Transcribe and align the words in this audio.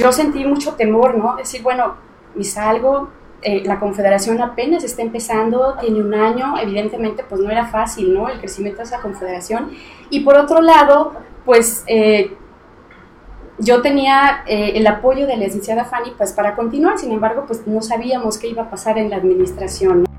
yo 0.00 0.12
sentí 0.12 0.44
mucho 0.44 0.74
temor, 0.74 1.16
¿no? 1.16 1.36
Decir, 1.36 1.62
bueno, 1.62 1.94
me 2.34 2.44
salgo, 2.44 3.10
eh, 3.42 3.62
la 3.64 3.78
confederación 3.78 4.40
apenas 4.40 4.82
está 4.82 5.02
empezando, 5.02 5.76
tiene 5.80 6.00
un 6.00 6.14
año, 6.14 6.54
evidentemente 6.58 7.22
pues 7.28 7.40
no 7.40 7.50
era 7.50 7.66
fácil, 7.66 8.14
¿no? 8.14 8.28
El 8.28 8.38
crecimiento 8.38 8.78
de 8.78 8.84
esa 8.84 9.00
confederación. 9.00 9.70
Y 10.08 10.20
por 10.20 10.36
otro 10.36 10.62
lado, 10.62 11.12
pues 11.44 11.84
eh, 11.86 12.36
yo 13.58 13.82
tenía 13.82 14.42
eh, 14.46 14.72
el 14.74 14.86
apoyo 14.86 15.26
de 15.26 15.36
la 15.36 15.44
licenciada 15.44 15.84
Fanny 15.84 16.12
pues 16.16 16.32
para 16.32 16.54
continuar, 16.56 16.98
sin 16.98 17.12
embargo 17.12 17.44
pues 17.46 17.66
no 17.66 17.82
sabíamos 17.82 18.38
qué 18.38 18.48
iba 18.48 18.62
a 18.62 18.70
pasar 18.70 18.96
en 18.96 19.10
la 19.10 19.16
administración. 19.16 20.09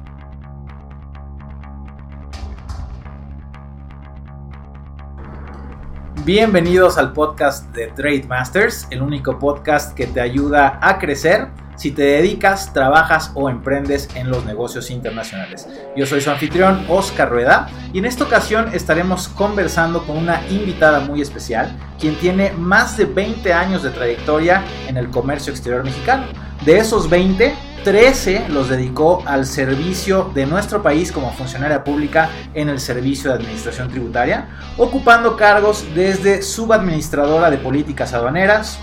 Bienvenidos 6.23 6.99
al 6.99 7.13
podcast 7.13 7.73
de 7.73 7.88
Trade 7.88 8.25
Masters, 8.27 8.85
el 8.91 9.01
único 9.01 9.39
podcast 9.39 9.95
que 9.95 10.05
te 10.05 10.21
ayuda 10.21 10.77
a 10.79 10.99
crecer 10.99 11.47
si 11.81 11.90
te 11.90 12.03
dedicas, 12.03 12.73
trabajas 12.73 13.31
o 13.34 13.49
emprendes 13.49 14.08
en 14.13 14.30
los 14.30 14.45
negocios 14.45 14.91
internacionales. 14.91 15.67
Yo 15.95 16.05
soy 16.05 16.21
su 16.21 16.30
anfitrión, 16.30 16.85
Oscar 16.88 17.31
Rueda, 17.31 17.70
y 17.91 17.98
en 17.98 18.05
esta 18.05 18.23
ocasión 18.23 18.70
estaremos 18.71 19.27
conversando 19.30 20.05
con 20.05 20.16
una 20.17 20.48
invitada 20.52 20.99
muy 20.99 21.23
especial, 21.23 21.76
quien 21.99 22.13
tiene 22.17 22.52
más 22.52 22.98
de 22.98 23.05
20 23.05 23.52
años 23.52 23.81
de 23.81 23.90
trayectoria 23.90 24.63
en 24.88 24.95
el 24.95 25.09
comercio 25.09 25.52
exterior 25.52 25.84
mexicano. 25.84 26.26
De 26.63 26.77
esos 26.77 27.09
20, 27.09 27.55
13 27.84 28.49
los 28.49 28.70
dedicó 28.70 29.23
al 29.26 29.48
servicio 29.48 30.29
de 30.35 30.45
nuestro 30.45 30.84
país 30.84 31.12
como 31.12 31.34
funcionaria 31.34 31.84
pública 31.84 32.29
en 32.54 32.70
el 32.70 32.79
Servicio 32.79 33.32
de 33.32 33.38
Administración 33.38 33.90
Tributaria, 33.90 34.49
ocupando 34.77 35.35
cargos 35.35 35.84
desde 35.95 36.43
subadministradora 36.43 37.49
de 37.49 37.57
políticas 37.57 38.13
aduaneras, 38.13 38.77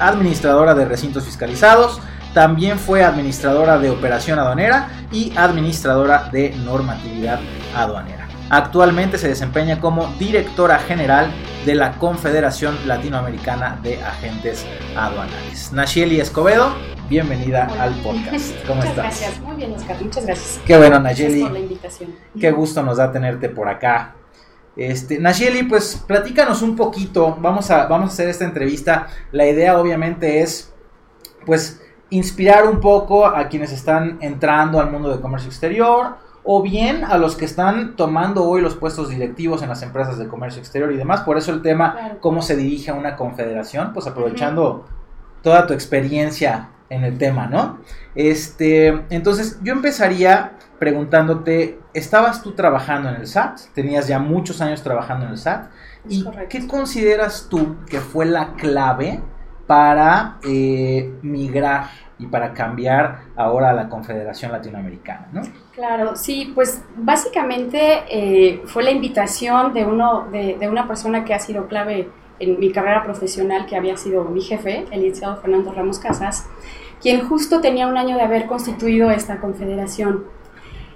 administradora 0.00 0.74
de 0.74 0.84
recintos 0.84 1.24
fiscalizados, 1.24 2.00
también 2.34 2.78
fue 2.78 3.04
administradora 3.04 3.78
de 3.78 3.90
operación 3.90 4.38
aduanera 4.38 4.88
y 5.12 5.32
administradora 5.36 6.28
de 6.32 6.54
normatividad 6.64 7.40
aduanera. 7.74 8.28
Actualmente 8.50 9.16
se 9.16 9.28
desempeña 9.28 9.80
como 9.80 10.08
directora 10.18 10.78
general 10.80 11.30
de 11.64 11.76
la 11.76 11.92
Confederación 11.92 12.76
Latinoamericana 12.84 13.78
de 13.80 14.02
Agentes 14.02 14.66
Aduanales. 14.96 15.72
Nacheli 15.72 16.20
Escobedo, 16.20 16.74
bienvenida 17.08 17.68
al 17.78 17.94
podcast. 18.02 18.52
¿Cómo 18.66 18.80
muchas 18.80 18.96
Gracias, 18.96 19.40
muy 19.40 19.56
bien, 19.56 19.72
Oscar, 19.72 20.02
muchas 20.02 20.26
gracias. 20.26 20.60
Qué 20.66 20.76
bueno, 20.76 20.98
Nacheli. 20.98 21.42
por 21.42 21.52
la 21.52 21.58
invitación. 21.60 22.14
Qué 22.40 22.50
gusto 22.50 22.82
nos 22.82 22.96
da 22.96 23.12
tenerte 23.12 23.48
por 23.50 23.68
acá. 23.68 24.16
Este, 24.76 25.18
Nacheli, 25.18 25.64
pues 25.64 26.02
platícanos 26.06 26.62
un 26.62 26.76
poquito, 26.76 27.36
vamos 27.40 27.70
a, 27.70 27.86
vamos 27.86 28.10
a 28.10 28.12
hacer 28.12 28.28
esta 28.28 28.44
entrevista. 28.44 29.08
La 29.32 29.46
idea 29.46 29.78
obviamente 29.78 30.40
es, 30.40 30.72
pues, 31.44 31.82
inspirar 32.10 32.66
un 32.66 32.80
poco 32.80 33.26
a 33.26 33.48
quienes 33.48 33.72
están 33.72 34.18
entrando 34.20 34.80
al 34.80 34.90
mundo 34.90 35.14
de 35.14 35.20
comercio 35.20 35.48
exterior 35.48 36.16
o 36.42 36.62
bien 36.62 37.04
a 37.04 37.18
los 37.18 37.36
que 37.36 37.44
están 37.44 37.96
tomando 37.96 38.44
hoy 38.44 38.60
los 38.62 38.74
puestos 38.74 39.10
directivos 39.10 39.62
en 39.62 39.68
las 39.68 39.82
empresas 39.82 40.18
de 40.18 40.26
comercio 40.26 40.60
exterior 40.60 40.90
y 40.92 40.96
demás. 40.96 41.20
Por 41.20 41.36
eso 41.38 41.52
el 41.52 41.62
tema, 41.62 42.16
cómo 42.20 42.42
se 42.42 42.56
dirige 42.56 42.90
a 42.90 42.94
una 42.94 43.16
confederación, 43.16 43.92
pues 43.92 44.06
aprovechando 44.06 44.86
toda 45.42 45.66
tu 45.66 45.74
experiencia 45.74 46.70
en 46.88 47.04
el 47.04 47.18
tema, 47.18 47.46
¿no? 47.46 47.78
Este, 48.14 49.04
entonces 49.10 49.60
yo 49.62 49.72
empezaría 49.72 50.54
preguntándote, 50.80 51.78
¿estabas 51.92 52.42
tú 52.42 52.52
trabajando 52.52 53.10
en 53.10 53.16
el 53.16 53.26
SAT? 53.26 53.60
Tenías 53.74 54.08
ya 54.08 54.18
muchos 54.18 54.62
años 54.62 54.82
trabajando 54.82 55.26
en 55.26 55.32
el 55.32 55.38
SAT. 55.38 55.70
¿Y 56.08 56.24
qué 56.48 56.66
consideras 56.66 57.48
tú 57.50 57.76
que 57.86 58.00
fue 58.00 58.24
la 58.24 58.54
clave 58.54 59.20
para 59.66 60.38
eh, 60.42 61.12
migrar 61.22 61.90
y 62.18 62.26
para 62.26 62.54
cambiar 62.54 63.24
ahora 63.36 63.70
a 63.70 63.72
la 63.74 63.90
Confederación 63.90 64.52
Latinoamericana, 64.52 65.28
¿no? 65.32 65.42
Claro, 65.74 66.16
sí, 66.16 66.50
pues 66.54 66.82
básicamente 66.96 68.00
eh, 68.10 68.62
fue 68.64 68.82
la 68.82 68.90
invitación 68.90 69.74
de, 69.74 69.84
uno, 69.84 70.28
de, 70.32 70.56
de, 70.58 70.68
una 70.68 70.88
persona 70.88 71.24
que 71.26 71.34
ha 71.34 71.38
sido 71.38 71.68
clave 71.68 72.10
en 72.38 72.58
mi 72.58 72.72
carrera 72.72 73.04
profesional, 73.04 73.66
que 73.66 73.76
había 73.76 73.98
sido 73.98 74.24
mi 74.24 74.40
jefe, 74.40 74.86
el 74.90 75.02
licenciado 75.02 75.36
Fernando 75.42 75.72
Ramos 75.72 75.98
Casas, 75.98 76.48
quien 77.02 77.28
justo 77.28 77.60
tenía 77.60 77.86
un 77.86 77.98
año 77.98 78.16
de 78.16 78.22
haber 78.22 78.46
constituido 78.46 79.10
esta 79.10 79.40
confederación. 79.40 80.39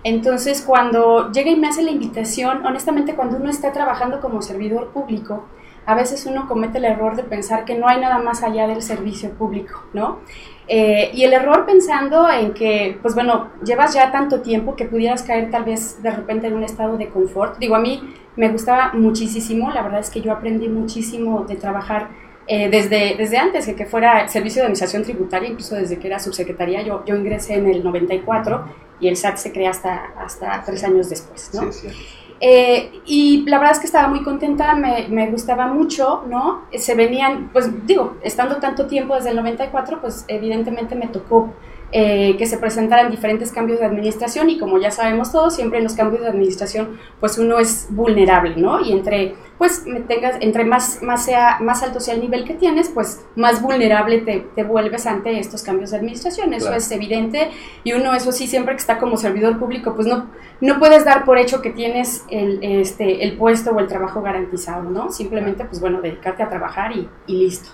Entonces, 0.05 0.63
cuando 0.63 1.33
llega 1.33 1.51
y 1.51 1.57
me 1.57 1.69
hace 1.69 1.83
la 1.83 1.91
invitación, 1.91 2.65
honestamente, 2.65 3.15
cuando 3.15 3.39
uno 3.39 3.51
está 3.51 3.73
trabajando 3.73 4.21
como 4.21 4.43
servidor 4.43 4.93
público, 4.93 5.47
a 5.87 5.95
veces 5.95 6.27
uno 6.27 6.47
comete 6.47 6.79
el 6.79 6.85
error 6.85 7.17
de 7.17 7.25
pensar 7.25 7.65
que 7.65 7.77
no 7.77 7.89
hay 7.89 8.01
nada 8.01 8.19
más 8.19 8.43
allá 8.43 8.67
del 8.67 8.83
servicio 8.83 9.31
público, 9.31 9.83
¿no? 9.93 10.21
Eh, 10.67 11.11
y 11.13 11.25
el 11.25 11.33
error 11.33 11.67
pensando 11.67 12.31
en 12.31 12.55
que, 12.55 12.99
pues 13.03 13.15
bueno, 13.15 13.51
llevas 13.65 13.93
ya 13.95 14.11
tanto 14.11 14.41
tiempo 14.41 14.77
que 14.77 14.87
pudieras 14.87 15.23
caer 15.23 15.51
tal 15.51 15.65
vez 15.65 16.03
de 16.03 16.11
repente 16.11 16.47
en 16.47 16.55
un 16.55 16.65
estado 16.65 16.97
de 16.97 17.09
confort. 17.09 17.59
Digo, 17.59 17.75
a 17.75 17.81
mí 17.81 18.15
me 18.37 18.49
gustaba 18.49 18.93
muchísimo, 18.95 19.71
la 19.73 19.83
verdad 19.83 20.01
es 20.01 20.11
que 20.11 20.23
yo 20.23 20.33
aprendí 20.33 20.69
muchísimo 20.69 21.45
de 21.45 21.57
trabajar 21.57 22.09
eh, 22.47 22.69
desde, 22.69 23.15
desde 23.17 23.39
antes 23.39 23.67
de 23.67 23.75
que 23.75 23.87
fuera 23.87 24.29
servicio 24.29 24.61
de 24.61 24.67
administración 24.67 25.03
tributaria, 25.03 25.49
incluso 25.49 25.75
desde 25.77 25.99
que 25.99 26.07
era 26.07 26.19
subsecretaría, 26.19 26.83
yo, 26.83 27.05
yo 27.07 27.17
ingresé 27.17 27.55
en 27.55 27.67
el 27.67 27.83
94 27.83 28.65
y 29.01 29.09
el 29.09 29.17
SAT 29.17 29.37
se 29.37 29.53
crea 29.53 29.71
hasta, 29.71 30.13
hasta 30.19 30.63
tres 30.65 30.85
años 30.85 31.09
después, 31.09 31.51
¿no? 31.55 31.73
Sí, 31.73 31.89
sí. 31.89 31.97
Eh, 32.41 33.01
y 33.07 33.45
la 33.47 33.59
verdad 33.59 33.73
es 33.73 33.79
que 33.79 33.87
estaba 33.87 34.09
muy 34.09 34.23
contenta, 34.23 34.75
me, 34.75 35.07
me, 35.09 35.31
gustaba 35.31 35.67
mucho, 35.69 36.25
¿no? 36.29 36.65
Se 36.77 36.95
venían, 36.95 37.49
pues 37.53 37.87
digo, 37.87 38.19
estando 38.23 38.57
tanto 38.57 38.87
tiempo 38.87 39.15
desde 39.15 39.31
el 39.31 39.37
94, 39.37 40.01
pues 40.01 40.25
evidentemente 40.29 40.95
me 40.95 41.07
tocó 41.07 41.55
eh, 41.97 42.35
que 42.37 42.47
se 42.47 42.59
presentaran 42.59 43.09
diferentes 43.09 43.53
cambios 43.53 43.79
de 43.79 43.87
administración 43.87 44.51
y 44.51 44.59
como 44.59 44.79
ya 44.79 44.91
sabemos 44.91 45.31
todos, 45.31 45.55
siempre 45.55 45.79
en 45.79 45.85
los 45.85 45.95
cambios 45.95 46.23
de 46.23 46.29
administración 46.29 46.99
pues 47.21 47.39
uno 47.39 47.61
es 47.61 47.87
vulnerable, 47.89 48.57
¿no? 48.57 48.81
Y 48.81 48.91
entre 48.91 49.37
pues 49.59 49.85
tengas, 50.09 50.39
entre 50.41 50.65
más, 50.65 51.05
más, 51.05 51.25
sea, 51.25 51.59
más 51.61 51.85
alto 51.85 52.01
sea 52.01 52.15
el 52.15 52.21
nivel 52.21 52.45
que 52.45 52.55
tienes, 52.55 52.89
pues 52.89 53.25
más 53.37 53.63
vulnerable 53.63 54.19
te, 54.23 54.41
te 54.41 54.65
vuelves 54.65 55.07
ante 55.07 55.39
estos 55.39 55.63
cambios 55.63 55.93
de 55.93 55.99
administración, 55.99 56.53
eso 56.53 56.75
es 56.75 56.91
evidente 56.91 57.53
y 57.85 57.93
uno 57.93 58.13
eso 58.13 58.33
sí 58.33 58.49
siempre 58.49 58.75
que 58.75 58.81
está 58.81 58.99
como 58.99 59.17
servidor 59.17 59.61
público 59.61 59.95
pues 59.95 60.09
no, 60.09 60.27
no 60.61 60.81
puedes 60.81 61.05
dar 61.05 61.25
por 61.25 61.39
hecho 61.39 61.63
que 61.63 61.71
tienes 61.71 62.25
el, 62.29 62.59
este, 62.61 63.23
el 63.23 63.37
puesto 63.37 63.71
o 63.71 63.79
el 63.79 63.87
trabajo 63.87 64.21
garantizado, 64.21 64.91
¿no? 64.91 65.13
Simplemente 65.13 65.65
pues 65.65 65.81
bueno, 65.81 66.01
dedicarte 66.01 66.43
a 66.43 66.49
trabajar 66.49 66.91
y, 66.91 67.09
y 67.29 67.37
listo. 67.37 67.71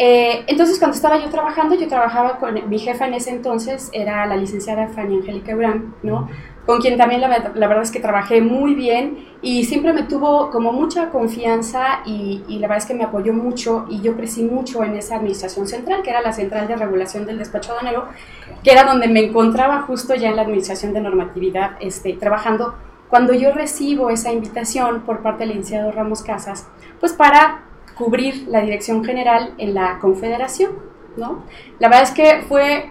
Eh, 0.00 0.44
entonces, 0.46 0.78
cuando 0.78 0.94
estaba 0.94 1.18
yo 1.18 1.28
trabajando, 1.28 1.74
yo 1.74 1.88
trabajaba 1.88 2.38
con 2.38 2.68
mi 2.70 2.78
jefa 2.78 3.08
en 3.08 3.14
ese 3.14 3.30
entonces, 3.30 3.90
era 3.92 4.24
la 4.26 4.36
licenciada 4.36 4.86
Fanny 4.86 5.16
Angélica 5.16 5.56
Urán, 5.56 5.92
¿no? 6.04 6.28
Con 6.64 6.80
quien 6.80 6.96
también 6.96 7.20
la, 7.20 7.28
verdad 7.28 7.82
es 7.82 7.90
que 7.90 7.98
trabajé 7.98 8.40
muy 8.40 8.74
bien 8.74 9.26
y 9.42 9.64
siempre 9.64 9.92
me 9.92 10.04
tuvo 10.04 10.50
como 10.50 10.70
mucha 10.70 11.10
confianza 11.10 12.02
y, 12.06 12.44
y, 12.46 12.58
la 12.60 12.68
verdad 12.68 12.84
es 12.84 12.86
que 12.86 12.94
me 12.94 13.04
apoyó 13.04 13.32
mucho 13.32 13.86
y 13.88 14.00
yo 14.02 14.14
crecí 14.16 14.44
mucho 14.44 14.84
en 14.84 14.94
esa 14.94 15.16
administración 15.16 15.66
central, 15.66 16.02
que 16.02 16.10
era 16.10 16.20
la 16.20 16.32
central 16.32 16.68
de 16.68 16.76
regulación 16.76 17.26
del 17.26 17.38
despacho 17.38 17.72
aduanero, 17.72 18.04
que 18.62 18.70
era 18.70 18.84
donde 18.84 19.08
me 19.08 19.24
encontraba 19.24 19.82
justo 19.82 20.14
ya 20.14 20.28
en 20.28 20.36
la 20.36 20.42
administración 20.42 20.92
de 20.92 21.00
normatividad, 21.00 21.72
este, 21.80 22.12
trabajando. 22.12 22.74
Cuando 23.08 23.32
yo 23.32 23.50
recibo 23.52 24.10
esa 24.10 24.30
invitación 24.30 25.00
por 25.00 25.22
parte 25.22 25.40
del 25.40 25.56
licenciado 25.56 25.90
Ramos 25.90 26.22
Casas, 26.22 26.68
pues 27.00 27.14
para 27.14 27.67
cubrir 27.98 28.46
la 28.48 28.60
dirección 28.60 29.04
general 29.04 29.54
en 29.58 29.74
la 29.74 29.98
confederación, 29.98 30.72
¿no? 31.16 31.42
La 31.78 31.88
verdad 31.88 32.04
es 32.04 32.12
que 32.12 32.42
fue, 32.48 32.90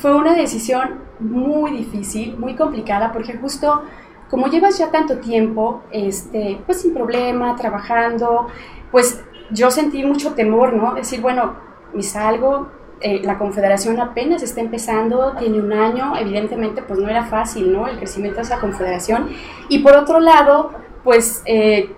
fue 0.00 0.14
una 0.14 0.34
decisión 0.34 1.00
muy 1.18 1.72
difícil, 1.72 2.36
muy 2.36 2.54
complicada, 2.54 3.12
porque 3.12 3.34
justo 3.34 3.82
como 4.30 4.46
llevas 4.46 4.78
ya 4.78 4.90
tanto 4.90 5.18
tiempo, 5.18 5.82
este, 5.90 6.58
pues 6.64 6.80
sin 6.80 6.94
problema, 6.94 7.54
trabajando, 7.56 8.48
pues 8.90 9.22
yo 9.50 9.70
sentí 9.70 10.04
mucho 10.04 10.32
temor, 10.32 10.72
¿no? 10.72 10.94
Decir, 10.94 11.20
bueno, 11.20 11.54
me 11.92 12.02
salgo, 12.02 12.68
eh, 13.00 13.20
la 13.24 13.36
confederación 13.36 14.00
apenas 14.00 14.42
está 14.42 14.60
empezando, 14.60 15.34
tiene 15.38 15.60
un 15.60 15.72
año, 15.72 16.16
evidentemente 16.16 16.82
pues 16.82 17.00
no 17.00 17.08
era 17.08 17.24
fácil, 17.24 17.72
¿no? 17.72 17.88
El 17.88 17.98
crecimiento 17.98 18.36
de 18.36 18.42
esa 18.44 18.60
confederación. 18.60 19.28
Y 19.68 19.80
por 19.80 19.96
otro 19.96 20.20
lado, 20.20 20.70
pues 21.04 21.42
eh, 21.44 21.94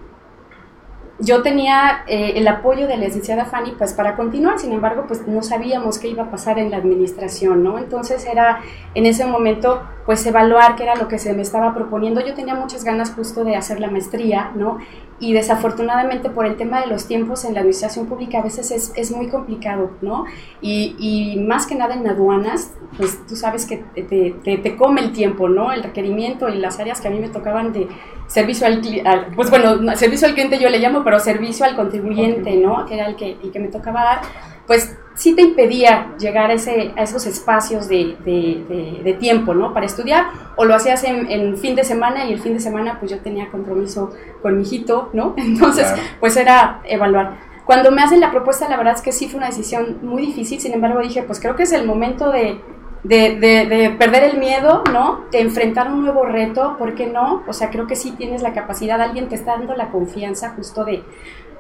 yo 1.25 1.43
tenía 1.43 2.05
eh, 2.07 2.35
el 2.37 2.47
apoyo 2.47 2.87
de 2.87 2.97
la 2.97 3.07
licenciada 3.07 3.47
Fanny 3.47 3.73
pues 3.79 3.93
para 3.93 4.17
continuar, 4.17 4.59
sin 4.59 4.73
embargo 4.73 5.05
pues 5.09 5.27
no 5.27 5.43
sabíamos 5.43 5.99
qué 5.99 6.09
iba 6.09 6.25
a 6.25 6.31
pasar 6.31 6.59
en 6.59 6.71
la 6.71 6.77
administración, 6.77 7.63
¿no? 7.63 7.79
Entonces 7.79 8.27
era 8.27 8.61
en 8.95 9.07
ese 9.07 9.27
momento 9.27 9.83
pues 10.07 10.25
evaluar 10.27 10.77
qué 10.77 10.83
era 10.83 10.97
lo 10.97 11.09
que 11.09 11.19
se 11.19 11.33
me 11.33 11.43
estaba 11.43 11.75
proponiendo. 11.75 12.21
Yo 12.21 12.35
tenía 12.35 12.55
muchas 12.55 12.85
ganas 12.85 13.13
justo 13.13 13.45
de 13.45 13.57
hacer 13.57 13.81
la 13.81 13.91
maestría, 13.91 14.53
¿no? 14.55 14.79
Y 15.21 15.33
desafortunadamente 15.33 16.29
por 16.29 16.45
el 16.45 16.57
tema 16.57 16.81
de 16.81 16.89
los 16.89 17.07
tiempos 17.07 17.45
en 17.45 17.55
la 17.55 17.61
administración 17.61 18.07
pública 18.07 18.39
a 18.39 18.43
veces 18.43 18.71
es, 18.73 18.93
es 18.97 19.13
muy 19.13 19.29
complicado, 19.29 19.93
¿no? 20.03 20.25
Y, 20.61 20.97
y, 20.99 21.39
más 21.41 21.67
que 21.67 21.77
nada 21.77 21.95
en 21.95 22.07
aduanas, 22.07 22.73
pues 22.97 23.25
tú 23.27 23.37
sabes 23.37 23.65
que 23.65 23.85
te, 23.95 24.03
te, 24.03 24.59
te, 24.59 24.77
come 24.77 25.01
el 25.01 25.13
tiempo, 25.13 25.49
¿no? 25.49 25.73
El 25.73 25.85
requerimiento 25.85 26.49
y 26.49 26.59
las 26.59 26.81
áreas 26.81 27.01
que 27.01 27.09
a 27.09 27.11
mí 27.13 27.21
me 27.21 27.29
tocaban 27.29 27.73
de 27.73 27.87
servicio 28.27 28.67
al, 28.67 28.81
cliente, 28.81 29.09
pues 29.37 29.51
bueno, 29.51 29.97
servicio 29.97 30.27
al 30.27 30.35
cliente 30.35 30.59
yo 30.59 30.69
le 30.69 30.81
llamo, 30.81 31.05
pero 31.05 31.21
servicio 31.21 31.65
al 31.65 31.77
contribuyente, 31.77 32.57
¿no? 32.57 32.85
Que 32.87 32.95
era 32.95 33.07
el 33.07 33.15
que, 33.15 33.37
el 33.43 33.53
que 33.53 33.61
me 33.61 33.69
tocaba 33.69 34.03
dar, 34.03 34.21
pues 34.67 34.97
sí 35.15 35.35
te 35.35 35.43
impedía 35.43 36.15
llegar 36.19 36.51
a, 36.51 36.55
ese, 36.55 36.93
a 36.97 37.03
esos 37.03 37.27
espacios 37.27 37.89
de, 37.89 38.17
de, 38.25 39.17
tiempo, 39.21 39.55
¿no? 39.55 39.73
Para 39.73 39.87
estudiar, 39.87 40.27
o 40.57 40.65
lo 40.65 40.75
hacías 40.75 41.05
en, 41.05 41.57
fin 41.57 41.75
de 41.77 41.85
semana 41.85 42.25
y 42.27 42.33
el 42.33 42.41
fin 42.41 42.55
de 42.55 42.61
semana 42.61 42.99
pues 42.99 43.11
yo 43.11 43.19
tenía 43.21 43.51
compromiso 43.51 44.13
con 44.43 44.57
mi 44.57 44.63
hijito, 44.63 45.11
¿no? 45.13 45.35
Entonces, 45.37 45.93
pues 46.21 46.37
era 46.37 46.81
evaluar. 46.85 47.55
Cuando 47.65 47.91
me 47.91 48.03
hacen 48.03 48.21
la 48.21 48.31
propuesta, 48.31 48.69
la 48.69 48.77
verdad 48.77 48.95
es 48.95 49.01
que 49.01 49.13
sí 49.13 49.29
fue 49.29 49.39
una 49.39 49.47
decisión 49.47 49.99
muy 50.03 50.27
difícil, 50.27 50.61
sin 50.61 50.75
embargo 50.75 51.01
dije, 51.01 51.23
pues 51.23 51.41
creo 51.41 51.57
que 51.57 51.63
es 51.63 51.73
el 51.73 51.87
momento 51.87 52.31
de, 52.31 52.61
de, 53.05 53.95
perder 53.99 54.25
el 54.25 54.39
miedo, 54.39 54.83
¿no? 54.93 55.25
De 55.31 55.41
enfrentar 55.41 55.91
un 55.91 56.03
nuevo 56.03 56.25
reto, 56.27 56.77
¿por 56.79 56.95
qué 56.95 57.07
no? 57.07 57.43
O 57.47 57.53
sea, 57.53 57.71
creo 57.71 57.87
que 57.87 57.97
sí 57.97 58.13
tienes 58.13 58.43
la 58.43 58.53
capacidad, 58.53 59.01
alguien 59.01 59.29
te 59.29 59.35
está 59.35 59.53
dando 59.57 59.75
la 59.77 59.91
confianza 59.91 60.51
justo 60.57 60.85
de, 60.85 61.03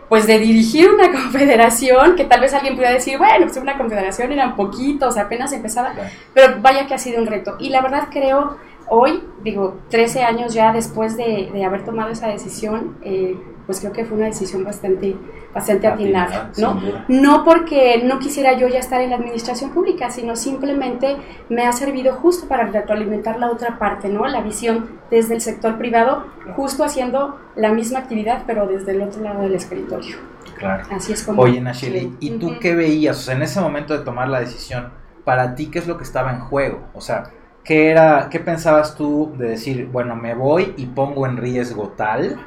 pues 0.08 0.26
de 0.26 0.38
dirigir 0.38 0.90
una 0.90 1.10
confederación, 1.12 2.16
que 2.16 2.24
tal 2.24 2.40
vez 2.40 2.54
alguien 2.54 2.74
pudiera 2.74 2.94
decir, 2.94 3.18
bueno, 3.18 3.46
pues 3.46 3.56
una 3.56 3.76
confederación 3.76 4.32
eran 4.32 4.56
poquitos, 4.56 5.16
apenas 5.16 5.52
empezaba, 5.52 5.94
pero 6.32 6.60
vaya 6.60 6.86
que 6.86 6.94
ha 6.94 6.98
sido 6.98 7.20
un 7.20 7.26
reto. 7.26 7.56
Y 7.58 7.70
la 7.70 7.80
verdad 7.80 8.08
creo, 8.10 8.58
hoy, 8.88 9.22
digo, 9.42 9.78
13 9.90 10.24
años 10.24 10.54
ya 10.54 10.72
después 10.72 11.16
de, 11.16 11.64
haber 11.64 11.84
tomado 11.84 12.10
esa 12.10 12.28
decisión, 12.28 12.96
eh, 13.02 13.36
pues 13.66 13.81
creo 13.81 13.93
que 13.93 14.05
fue 14.05 14.16
una 14.16 14.26
decisión 14.26 14.64
bastante, 14.64 15.16
bastante 15.55 15.87
atinada, 15.87 16.50
¿no? 16.58 16.81
No 17.08 17.44
porque 17.44 18.02
no 18.05 18.19
quisiera 18.19 18.58
yo 18.58 18.69
ya 18.69 18.78
estar 18.78 19.00
en 19.00 19.11
la 19.11 19.16
administración 19.16 19.70
pública, 19.70 20.11
sino 20.11 20.37
simplemente 20.37 21.16
me 21.49 21.66
ha 21.66 21.72
servido 21.72 22.14
justo 22.14 22.46
para 22.46 22.66
retroalimentar 22.66 23.38
la 23.38 23.50
otra 23.50 23.78
parte, 23.78 24.08
¿no? 24.08 24.26
La 24.26 24.43
visión 24.43 25.00
desde 25.11 25.34
el 25.34 25.40
sector 25.40 25.78
privado, 25.78 26.26
justo 26.56 26.84
haciendo 26.84 27.38
la 27.56 27.72
misma 27.72 28.00
actividad, 28.00 28.43
pero 28.46 28.66
desde 28.66 28.93
el 28.93 29.02
otro 29.02 29.22
lado 29.22 29.43
del 29.43 29.55
escritorio. 29.55 30.17
Claro. 30.56 30.84
Así 30.90 31.12
es 31.12 31.22
como... 31.22 31.43
Oye, 31.43 31.60
Nacheli, 31.60 32.17
¿y 32.20 32.32
tú 32.32 32.58
qué 32.60 32.75
veías? 32.75 33.19
O 33.19 33.20
sea, 33.22 33.34
en 33.34 33.43
ese 33.43 33.60
momento 33.60 33.96
de 33.96 34.05
tomar 34.05 34.28
la 34.28 34.40
decisión, 34.40 34.93
para 35.25 35.55
ti, 35.55 35.67
¿qué 35.70 35.78
es 35.78 35.87
lo 35.87 35.96
que 35.96 36.05
estaba 36.05 36.32
en 36.32 36.40
juego? 36.40 36.84
O 36.94 37.00
sea, 37.00 37.25
¿qué, 37.64 37.90
era, 37.90 38.28
qué 38.31 38.40
pensabas 38.40 38.94
tú 38.94 39.32
de 39.37 39.49
decir, 39.49 39.88
bueno, 39.90 40.14
me 40.14 40.34
voy 40.34 40.75
y 40.76 40.87
pongo 40.87 41.26
en 41.26 41.37
riesgo 41.37 41.88
tal? 41.96 42.38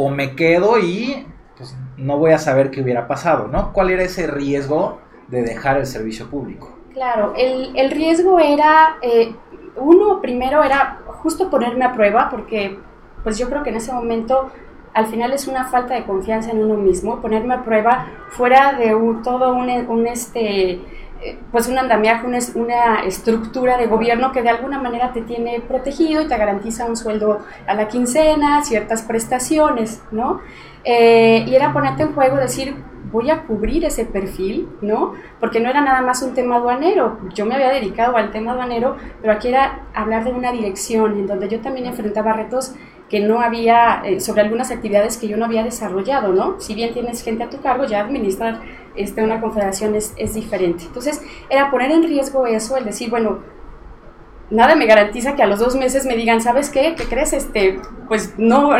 O 0.00 0.10
me 0.10 0.36
quedo 0.36 0.78
y 0.78 1.26
pues, 1.56 1.76
no 1.96 2.18
voy 2.18 2.30
a 2.30 2.38
saber 2.38 2.70
qué 2.70 2.80
hubiera 2.80 3.08
pasado, 3.08 3.48
¿no? 3.48 3.72
¿Cuál 3.72 3.90
era 3.90 4.04
ese 4.04 4.28
riesgo 4.28 5.00
de 5.26 5.42
dejar 5.42 5.76
el 5.76 5.86
servicio 5.86 6.30
público? 6.30 6.78
Claro, 6.92 7.34
el, 7.36 7.72
el 7.74 7.90
riesgo 7.90 8.38
era, 8.38 8.98
eh, 9.02 9.34
uno 9.74 10.20
primero 10.20 10.62
era 10.62 11.00
justo 11.04 11.50
ponerme 11.50 11.84
a 11.84 11.94
prueba, 11.94 12.28
porque 12.30 12.78
pues 13.24 13.38
yo 13.38 13.48
creo 13.48 13.64
que 13.64 13.70
en 13.70 13.76
ese 13.76 13.92
momento 13.92 14.52
al 14.94 15.06
final 15.06 15.32
es 15.32 15.48
una 15.48 15.64
falta 15.64 15.94
de 15.94 16.04
confianza 16.04 16.52
en 16.52 16.62
uno 16.62 16.76
mismo, 16.76 17.20
ponerme 17.20 17.54
a 17.54 17.64
prueba 17.64 18.06
fuera 18.30 18.74
de 18.74 18.94
un, 18.94 19.24
todo 19.24 19.52
un, 19.52 19.68
un 19.68 20.06
este 20.06 20.80
pues 21.50 21.68
un 21.68 21.78
andamiaje, 21.78 22.26
una, 22.26 22.38
una, 22.54 23.00
estructura 23.04 23.76
de 23.76 23.86
gobierno 23.86 24.30
que 24.32 24.42
de 24.42 24.50
alguna 24.50 24.80
manera 24.80 25.12
te 25.12 25.22
tiene 25.22 25.60
protegido 25.60 26.22
y 26.22 26.28
te 26.28 26.36
garantiza 26.36 26.84
un 26.86 26.96
sueldo 26.96 27.40
a 27.66 27.74
la 27.74 27.88
quincena, 27.88 28.62
ciertas 28.62 29.02
prestaciones, 29.02 30.02
¿no? 30.12 30.40
Eh, 30.84 31.44
y 31.46 31.54
era 31.54 31.72
ponerte 31.72 32.04
en 32.04 32.14
juego, 32.14 32.36
decir, 32.36 32.76
voy 33.10 33.30
a 33.30 33.42
cubrir 33.42 33.84
ese 33.84 34.04
perfil, 34.04 34.68
¿no? 34.80 35.14
Porque 35.40 35.60
no 35.60 35.68
era 35.68 35.80
nada 35.80 36.02
más 36.02 36.22
un 36.22 36.34
tema 36.34 36.56
aduanero, 36.56 37.18
yo 37.34 37.46
me 37.46 37.54
había 37.54 37.70
dedicado 37.70 38.16
al 38.16 38.30
tema 38.30 38.52
aduanero, 38.52 38.96
pero 39.20 39.32
aquí 39.32 39.48
era 39.48 39.86
hablar 39.94 40.24
de 40.24 40.32
una 40.32 40.52
dirección 40.52 41.18
en 41.18 41.26
donde 41.26 41.48
yo 41.48 41.60
también 41.60 41.86
enfrentaba 41.86 42.32
retos 42.32 42.74
que 43.08 43.20
no 43.20 43.40
había, 43.40 44.02
eh, 44.04 44.20
sobre 44.20 44.42
algunas 44.42 44.70
actividades 44.70 45.16
que 45.16 45.28
yo 45.28 45.36
no 45.36 45.46
había 45.46 45.62
desarrollado, 45.62 46.32
¿no? 46.32 46.60
Si 46.60 46.74
bien 46.74 46.92
tienes 46.92 47.22
gente 47.22 47.44
a 47.44 47.50
tu 47.50 47.60
cargo, 47.60 47.84
ya 47.86 48.00
administrar 48.00 48.60
este, 48.96 49.22
una 49.22 49.40
confederación 49.40 49.94
es, 49.94 50.12
es 50.16 50.34
diferente. 50.34 50.84
Entonces, 50.84 51.22
era 51.48 51.70
poner 51.70 51.90
en 51.90 52.02
riesgo 52.02 52.46
eso, 52.46 52.76
el 52.76 52.84
decir, 52.84 53.08
bueno, 53.08 53.38
nada 54.50 54.74
me 54.76 54.86
garantiza 54.86 55.36
que 55.36 55.42
a 55.42 55.46
los 55.46 55.58
dos 55.58 55.74
meses 55.74 56.06
me 56.06 56.16
digan, 56.16 56.40
¿sabes 56.40 56.70
qué? 56.70 56.94
¿Qué 56.96 57.04
crees? 57.04 57.32
Este, 57.32 57.80
pues 58.08 58.34
no, 58.38 58.70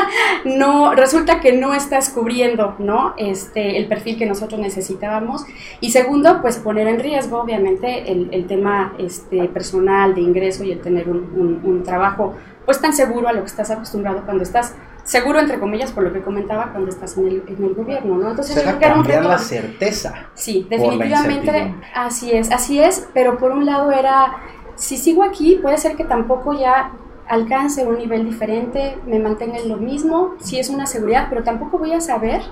no, 0.44 0.94
resulta 0.94 1.40
que 1.40 1.52
no 1.52 1.74
estás 1.74 2.10
cubriendo, 2.10 2.74
¿no? 2.78 3.14
Este, 3.16 3.76
el 3.78 3.86
perfil 3.86 4.18
que 4.18 4.26
nosotros 4.26 4.60
necesitábamos. 4.60 5.44
Y 5.80 5.90
segundo, 5.90 6.40
pues 6.40 6.56
poner 6.58 6.88
en 6.88 6.98
riesgo, 6.98 7.40
obviamente, 7.40 8.10
el, 8.10 8.28
el 8.32 8.46
tema 8.46 8.94
este, 8.98 9.48
personal 9.48 10.14
de 10.14 10.22
ingreso 10.22 10.64
y 10.64 10.72
el 10.72 10.80
tener 10.80 11.08
un, 11.08 11.60
un 11.62 11.82
trabajo 11.82 12.34
pues 12.68 12.82
tan 12.82 12.92
seguro 12.92 13.28
a 13.28 13.32
lo 13.32 13.40
que 13.40 13.46
estás 13.46 13.70
acostumbrado 13.70 14.26
cuando 14.26 14.42
estás 14.42 14.74
seguro 15.02 15.40
entre 15.40 15.58
comillas 15.58 15.90
por 15.90 16.04
lo 16.04 16.12
que 16.12 16.20
comentaba 16.20 16.70
cuando 16.70 16.90
estás 16.90 17.16
en 17.16 17.26
el, 17.26 17.42
en 17.46 17.64
el 17.64 17.72
gobierno, 17.72 18.18
¿no? 18.18 18.28
Entonces 18.28 18.56
yo 18.56 18.60
creo 18.60 18.78
que 18.78 18.84
era 18.84 18.94
un 18.94 19.04
reto. 19.04 19.26
la 19.26 19.38
certeza. 19.38 20.26
Sí, 20.34 20.66
definitivamente 20.68 21.74
así 21.94 22.30
es, 22.30 22.52
así 22.52 22.78
es, 22.78 23.08
pero 23.14 23.38
por 23.38 23.52
un 23.52 23.64
lado 23.64 23.90
era 23.90 24.36
si 24.74 24.98
sigo 24.98 25.22
aquí 25.22 25.58
puede 25.62 25.78
ser 25.78 25.96
que 25.96 26.04
tampoco 26.04 26.52
ya 26.52 26.92
alcance 27.26 27.86
un 27.86 27.96
nivel 27.96 28.26
diferente, 28.26 28.98
me 29.06 29.18
mantenga 29.18 29.56
en 29.56 29.70
lo 29.70 29.78
mismo, 29.78 30.34
sí 30.38 30.58
es 30.58 30.68
una 30.68 30.84
seguridad, 30.84 31.28
pero 31.30 31.42
tampoco 31.44 31.78
voy 31.78 31.94
a 31.94 32.02
saber 32.02 32.42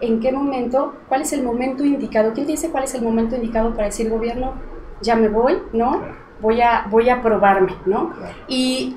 en 0.00 0.20
qué 0.20 0.32
momento, 0.32 0.94
cuál 1.06 1.20
es 1.20 1.34
el 1.34 1.42
momento 1.42 1.84
indicado. 1.84 2.32
¿Quién 2.32 2.46
te 2.46 2.52
dice 2.52 2.70
cuál 2.70 2.84
es 2.84 2.94
el 2.94 3.02
momento 3.02 3.36
indicado 3.36 3.74
para 3.74 3.88
decir 3.88 4.08
gobierno, 4.08 4.54
ya 5.02 5.16
me 5.16 5.28
voy, 5.28 5.58
¿no? 5.74 6.00
Voy 6.40 6.62
a, 6.62 6.86
voy 6.90 7.10
a 7.10 7.20
probarme, 7.20 7.74
¿no? 7.84 8.14
Y 8.48 8.96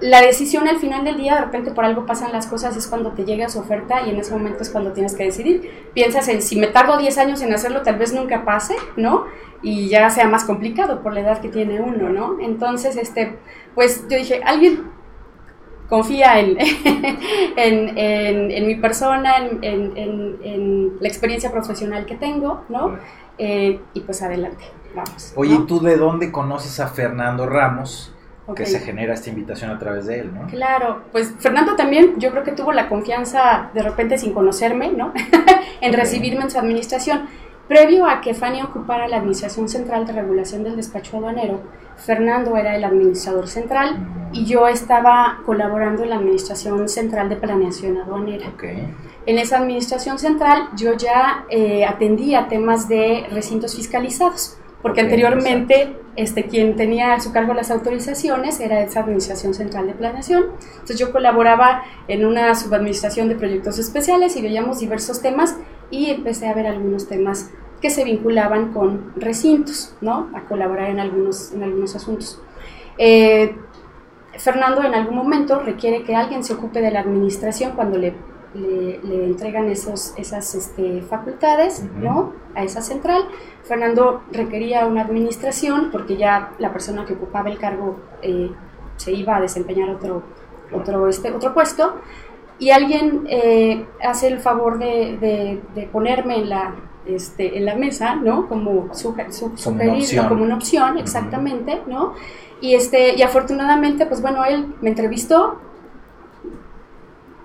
la 0.00 0.22
decisión 0.22 0.68
al 0.68 0.78
final 0.78 1.04
del 1.04 1.16
día, 1.16 1.34
de 1.34 1.40
repente 1.42 1.72
por 1.72 1.84
algo 1.84 2.06
pasan 2.06 2.30
las 2.30 2.46
cosas, 2.46 2.76
es 2.76 2.86
cuando 2.86 3.12
te 3.12 3.24
llega 3.24 3.48
su 3.48 3.58
oferta 3.58 4.02
y 4.06 4.10
en 4.10 4.16
ese 4.18 4.32
momento 4.32 4.62
es 4.62 4.70
cuando 4.70 4.92
tienes 4.92 5.14
que 5.14 5.24
decidir. 5.24 5.88
Piensas 5.92 6.28
en 6.28 6.40
si 6.40 6.56
me 6.56 6.68
tardo 6.68 6.98
10 6.98 7.18
años 7.18 7.42
en 7.42 7.52
hacerlo, 7.52 7.82
tal 7.82 7.96
vez 7.96 8.12
nunca 8.12 8.44
pase, 8.44 8.76
¿no? 8.96 9.24
Y 9.60 9.88
ya 9.88 10.08
sea 10.10 10.28
más 10.28 10.44
complicado 10.44 11.02
por 11.02 11.12
la 11.12 11.20
edad 11.20 11.40
que 11.40 11.48
tiene 11.48 11.80
uno, 11.80 12.10
¿no? 12.10 12.36
Entonces, 12.40 12.96
este, 12.96 13.38
pues 13.74 14.04
yo 14.08 14.16
dije, 14.16 14.40
alguien 14.44 14.84
confía 15.88 16.38
en, 16.38 16.58
en, 17.56 18.66
mi 18.66 18.76
persona, 18.76 19.38
en, 19.38 20.96
la 21.00 21.08
experiencia 21.08 21.50
profesional 21.50 22.06
que 22.06 22.14
tengo, 22.14 22.62
¿no? 22.68 22.96
Eh, 23.36 23.80
y 23.94 24.00
pues 24.00 24.22
adelante, 24.22 24.64
vamos. 24.94 25.32
Oye, 25.34 25.58
¿tú 25.66 25.80
de 25.80 25.96
dónde 25.96 26.30
conoces 26.30 26.78
a 26.78 26.86
Fernando 26.86 27.46
Ramos? 27.46 28.12
Que 28.54 28.66
se 28.66 28.80
genera 28.80 29.14
esta 29.14 29.30
invitación 29.30 29.70
a 29.70 29.78
través 29.78 30.06
de 30.06 30.20
él, 30.20 30.34
¿no? 30.34 30.46
Claro, 30.46 31.02
pues 31.12 31.34
Fernando 31.38 31.76
también 31.76 32.18
yo 32.18 32.30
creo 32.30 32.44
que 32.44 32.52
tuvo 32.52 32.72
la 32.72 32.88
confianza 32.88 33.70
de 33.74 33.82
repente 33.82 34.18
sin 34.18 34.32
conocerme, 34.32 34.90
¿no? 34.90 35.12
en 35.80 35.92
recibirme 35.92 36.42
en 36.42 36.50
su 36.50 36.58
administración. 36.58 37.28
Previo 37.68 38.06
a 38.06 38.22
que 38.22 38.32
Fanny 38.32 38.62
ocupara 38.62 39.08
la 39.08 39.18
Administración 39.18 39.68
Central 39.68 40.06
de 40.06 40.14
Regulación 40.14 40.64
del 40.64 40.76
Despacho 40.76 41.18
Aduanero, 41.18 41.60
Fernando 41.98 42.56
era 42.56 42.76
el 42.76 42.84
administrador 42.84 43.48
central 43.48 44.06
y 44.32 44.44
yo 44.44 44.68
estaba 44.68 45.40
colaborando 45.44 46.02
en 46.04 46.10
la 46.10 46.16
Administración 46.16 46.88
Central 46.88 47.28
de 47.28 47.36
Planeación 47.36 47.98
Aduanera. 47.98 48.52
En 49.26 49.38
esa 49.38 49.58
Administración 49.58 50.18
Central 50.18 50.68
yo 50.76 50.94
ya 50.94 51.44
eh, 51.50 51.84
atendía 51.84 52.48
temas 52.48 52.88
de 52.88 53.26
recintos 53.30 53.74
fiscalizados 53.74 54.57
porque 54.82 55.00
anteriormente 55.00 55.96
este, 56.16 56.44
quien 56.44 56.76
tenía 56.76 57.14
a 57.14 57.20
su 57.20 57.32
cargo 57.32 57.54
las 57.54 57.70
autorizaciones 57.70 58.60
era 58.60 58.80
esa 58.80 59.00
Administración 59.00 59.54
Central 59.54 59.86
de 59.86 59.94
Planeación. 59.94 60.46
Entonces 60.72 60.98
yo 60.98 61.12
colaboraba 61.12 61.82
en 62.06 62.24
una 62.24 62.54
subadministración 62.54 63.28
de 63.28 63.34
proyectos 63.34 63.78
especiales 63.78 64.36
y 64.36 64.42
veíamos 64.42 64.80
diversos 64.80 65.20
temas 65.20 65.56
y 65.90 66.10
empecé 66.10 66.48
a 66.48 66.54
ver 66.54 66.66
algunos 66.66 67.08
temas 67.08 67.50
que 67.80 67.90
se 67.90 68.04
vinculaban 68.04 68.72
con 68.72 69.12
recintos, 69.16 69.94
¿no? 70.00 70.28
A 70.34 70.42
colaborar 70.42 70.90
en 70.90 71.00
algunos, 71.00 71.52
en 71.52 71.62
algunos 71.62 71.94
asuntos. 71.94 72.40
Eh, 72.98 73.54
Fernando 74.36 74.82
en 74.82 74.94
algún 74.94 75.16
momento 75.16 75.60
requiere 75.60 76.02
que 76.02 76.14
alguien 76.14 76.44
se 76.44 76.54
ocupe 76.54 76.80
de 76.80 76.90
la 76.90 77.00
administración 77.00 77.72
cuando 77.72 77.98
le 77.98 78.14
le, 78.58 79.24
entregan 79.24 79.68
esos, 79.68 80.14
esas 80.16 80.54
este, 80.54 81.02
facultades 81.02 81.84
¿no? 81.96 82.32
a 82.54 82.64
esa 82.64 82.82
central. 82.82 83.22
Fernando 83.64 84.22
requería 84.32 84.86
una 84.86 85.02
administración 85.02 85.90
porque 85.90 86.16
ya 86.16 86.52
la 86.58 86.72
persona 86.72 87.04
que 87.04 87.14
ocupaba 87.14 87.50
el 87.50 87.58
cargo 87.58 87.98
eh, 88.22 88.50
se 88.96 89.12
iba 89.12 89.36
a 89.36 89.40
desempeñar 89.40 89.90
otro, 89.90 90.22
otro, 90.72 91.08
este, 91.08 91.30
otro 91.30 91.54
puesto 91.54 91.94
y 92.58 92.70
alguien 92.70 93.26
eh, 93.28 93.86
hace 94.04 94.28
el 94.28 94.40
favor 94.40 94.78
de, 94.78 95.60
de, 95.74 95.82
ponerme 95.84 96.38
en 96.38 96.48
la, 96.48 96.74
este, 97.06 97.56
en 97.56 97.64
la 97.64 97.76
mesa, 97.76 98.16
¿no? 98.16 98.48
Como, 98.48 98.92
su, 98.94 99.14
como, 99.14 99.82
una 99.82 99.94
opción. 99.94 100.28
como 100.28 100.42
una 100.42 100.56
opción, 100.56 100.98
exactamente, 100.98 101.82
¿no? 101.86 102.14
Y, 102.60 102.74
este, 102.74 103.14
y 103.14 103.22
afortunadamente, 103.22 104.06
pues 104.06 104.20
bueno, 104.20 104.44
él 104.44 104.74
me 104.80 104.90
entrevistó, 104.90 105.60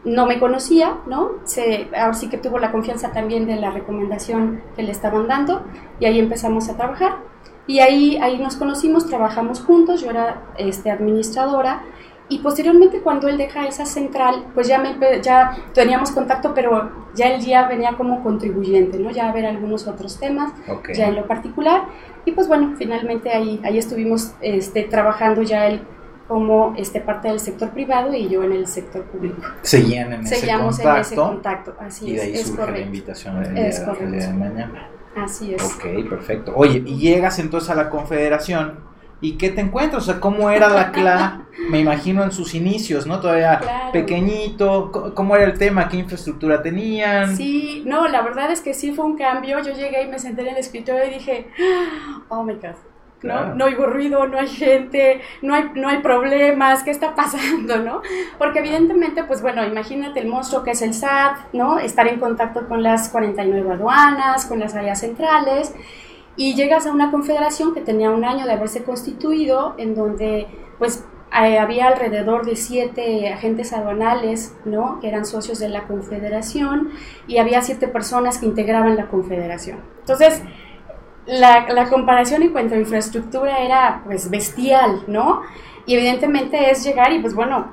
no 0.06 0.26
me 0.26 0.40
conocía, 0.40 0.98
¿no? 1.08 1.32
Se, 1.46 1.88
ahora 1.96 2.14
sí 2.14 2.30
que 2.30 2.38
tuvo 2.38 2.60
la 2.60 2.72
confianza 2.72 3.12
también 3.12 3.46
de 3.46 3.56
la 3.56 3.72
recomendación 3.72 4.62
que 4.76 4.84
le 4.84 4.92
estaban 4.92 5.28
dando 5.28 5.64
y 6.00 6.06
ahí 6.06 6.20
empezamos 6.20 6.70
a 6.70 6.76
trabajar. 6.76 7.18
Y 7.66 7.80
ahí, 7.80 8.18
ahí 8.18 8.38
nos 8.40 8.58
conocimos, 8.58 9.08
trabajamos 9.08 9.62
juntos, 9.62 10.02
yo 10.02 10.10
era 10.10 10.42
este, 10.58 10.92
administradora 10.92 11.84
Y 12.28 12.40
posteriormente 12.40 13.00
cuando 13.00 13.30
él 13.30 13.38
deja 13.38 13.68
esa 13.68 13.86
central, 13.86 14.48
pues 14.54 14.68
ya, 14.68 14.80
me, 14.80 14.98
ya 15.22 15.56
teníamos 15.74 16.12
contacto, 16.12 16.54
pero 16.54 16.92
ya 17.16 17.28
él 17.28 17.42
ya 17.42 17.68
venía 17.68 17.96
como 17.96 18.22
contribuyente, 18.24 19.00
¿no? 19.00 19.12
Ya 19.12 19.30
a 19.30 19.32
ver 19.32 19.46
algunos 19.46 19.88
otros 19.88 20.20
temas, 20.20 20.52
ya 20.94 21.08
en 21.08 21.16
lo 21.16 21.28
particular. 21.28 21.84
Y 22.26 22.32
pues 22.32 22.48
bueno, 22.48 22.74
finalmente 22.78 23.30
ahí, 23.30 23.62
ahí 23.64 23.78
estuvimos 23.78 24.34
este, 24.42 24.84
trabajando 24.84 25.44
ya 25.44 25.68
él 25.68 25.82
como 26.34 26.74
este, 26.78 27.00
parte 27.00 27.28
del 27.28 27.40
sector 27.40 27.70
privado 27.70 28.12
y 28.12 28.28
yo 28.28 28.42
en 28.44 28.54
el 28.54 28.66
sector 28.66 29.04
público. 29.04 29.40
Seguían 29.62 30.12
en 30.14 30.26
Seguíamos 30.26 30.80
ese 30.80 30.84
contacto. 30.84 30.98
en 30.98 31.02
ese 31.02 31.16
contacto, 31.16 31.76
así 31.80 32.10
y 32.10 32.16
de 32.16 32.22
ahí 32.24 32.34
es, 32.34 32.48
surge 32.48 32.72
la 32.72 32.80
invitación 32.80 33.44
del 33.44 33.56
Es 33.56 33.76
día, 33.78 33.86
correcto. 33.86 34.10
del 34.12 34.20
día 34.20 34.28
de 34.30 34.34
mañana. 34.34 34.90
Así 35.16 35.54
es. 35.54 35.64
Ok, 35.64 36.10
perfecto. 36.10 36.54
Oye, 36.56 36.82
y 36.84 36.98
llegas 36.98 37.38
entonces 37.38 37.70
a 37.70 37.76
la 37.76 37.92
confederación. 37.92 38.80
¿Y 39.22 39.38
qué 39.38 39.52
te 39.52 39.62
encuentras? 39.62 40.02
O 40.02 40.06
sea, 40.12 40.20
¿cómo 40.20 40.50
era 40.50 40.68
la 40.70 40.92
CLA? 40.92 41.46
Me 41.70 41.80
imagino 41.80 42.24
en 42.24 42.32
sus 42.32 42.56
inicios, 42.56 43.06
¿no? 43.06 43.20
Todavía 43.20 43.60
Claro. 43.60 43.92
pequeñito. 43.92 44.92
¿Cómo- 44.92 45.14
¿Cómo 45.14 45.36
era 45.36 45.46
el 45.46 45.58
tema? 45.60 45.88
¿Qué 45.88 45.98
infraestructura 45.98 46.64
tenían? 46.64 47.38
Sí, 47.38 47.84
no, 47.86 48.08
la 48.08 48.24
verdad 48.24 48.52
es 48.52 48.60
que 48.62 48.74
sí 48.74 48.92
fue 48.92 49.06
un 49.06 49.16
cambio. 49.18 49.60
Yo 49.62 49.72
llegué 49.74 50.02
y 50.04 50.08
me 50.08 50.18
senté 50.18 50.42
en 50.42 50.48
el 50.48 50.58
escritorio 50.58 51.06
y 51.06 51.14
dije, 51.14 51.48
oh 52.30 52.44
my 52.44 52.56
god. 52.56 52.76
¿No? 53.24 53.34
Claro. 53.34 53.56
no 53.56 53.66
oigo 53.66 53.86
ruido, 53.88 54.28
no 54.28 54.38
hay 54.38 54.48
gente, 54.48 55.22
no 55.42 55.56
hay, 55.56 55.72
no 55.76 55.90
hay 55.90 56.00
problemas, 56.00 56.84
¿qué 56.84 56.92
está 56.92 57.16
pasando, 57.16 57.78
no? 57.78 58.02
Porque 58.38 58.60
evidentemente, 58.60 59.24
pues 59.24 59.42
bueno, 59.42 59.66
imagínate 59.66 60.20
el 60.20 60.28
monstruo 60.28 60.64
que 60.64 60.72
es 60.72 60.82
el 60.82 60.94
SAT, 60.94 61.54
¿no? 61.54 61.80
Estar 61.80 62.08
en 62.08 62.20
contacto 62.20 62.68
con 62.68 62.84
las 62.84 63.10
49 63.10 63.72
aduanas, 63.72 64.46
con 64.46 64.60
las 64.60 64.76
áreas 64.76 65.00
centrales, 65.00 65.74
y 66.36 66.56
llegas 66.56 66.86
a 66.86 66.92
una 66.92 67.12
confederación 67.12 67.74
que 67.74 67.82
tenía 67.82 68.12
un 68.12 68.26
año 68.26 68.46
de 68.46 68.54
haberse 68.54 68.84
constituido, 68.84 69.76
en 69.78 69.96
donde, 69.96 70.48
pues, 70.80 71.06
eh, 71.42 71.58
había 71.58 71.88
alrededor 71.88 72.46
de 72.46 72.56
siete 72.56 73.32
agentes 73.32 73.74
aduanales, 73.74 74.56
¿no? 74.66 75.00
Que 75.00 75.08
eran 75.08 75.26
socios 75.26 75.60
de 75.60 75.70
la 75.70 75.84
confederación, 75.88 76.92
y 77.28 77.38
había 77.38 77.62
siete 77.62 77.88
personas 77.88 78.38
que 78.38 78.46
integraban 78.46 78.96
la 78.96 79.08
confederación. 79.08 79.80
Entonces, 80.00 80.44
la, 81.26 81.68
la 81.70 81.90
comparación 81.90 82.44
en 82.44 82.50
cuanto 82.50 82.76
a 82.76 82.78
infraestructura 82.78 83.60
era 83.60 84.02
pues 84.06 84.30
bestial, 84.30 85.04
¿no? 85.08 85.42
Y 85.86 85.96
evidentemente 85.96 86.70
es 86.72 86.84
llegar 86.84 87.12
y 87.12 87.20
pues 87.20 87.34
bueno, 87.36 87.68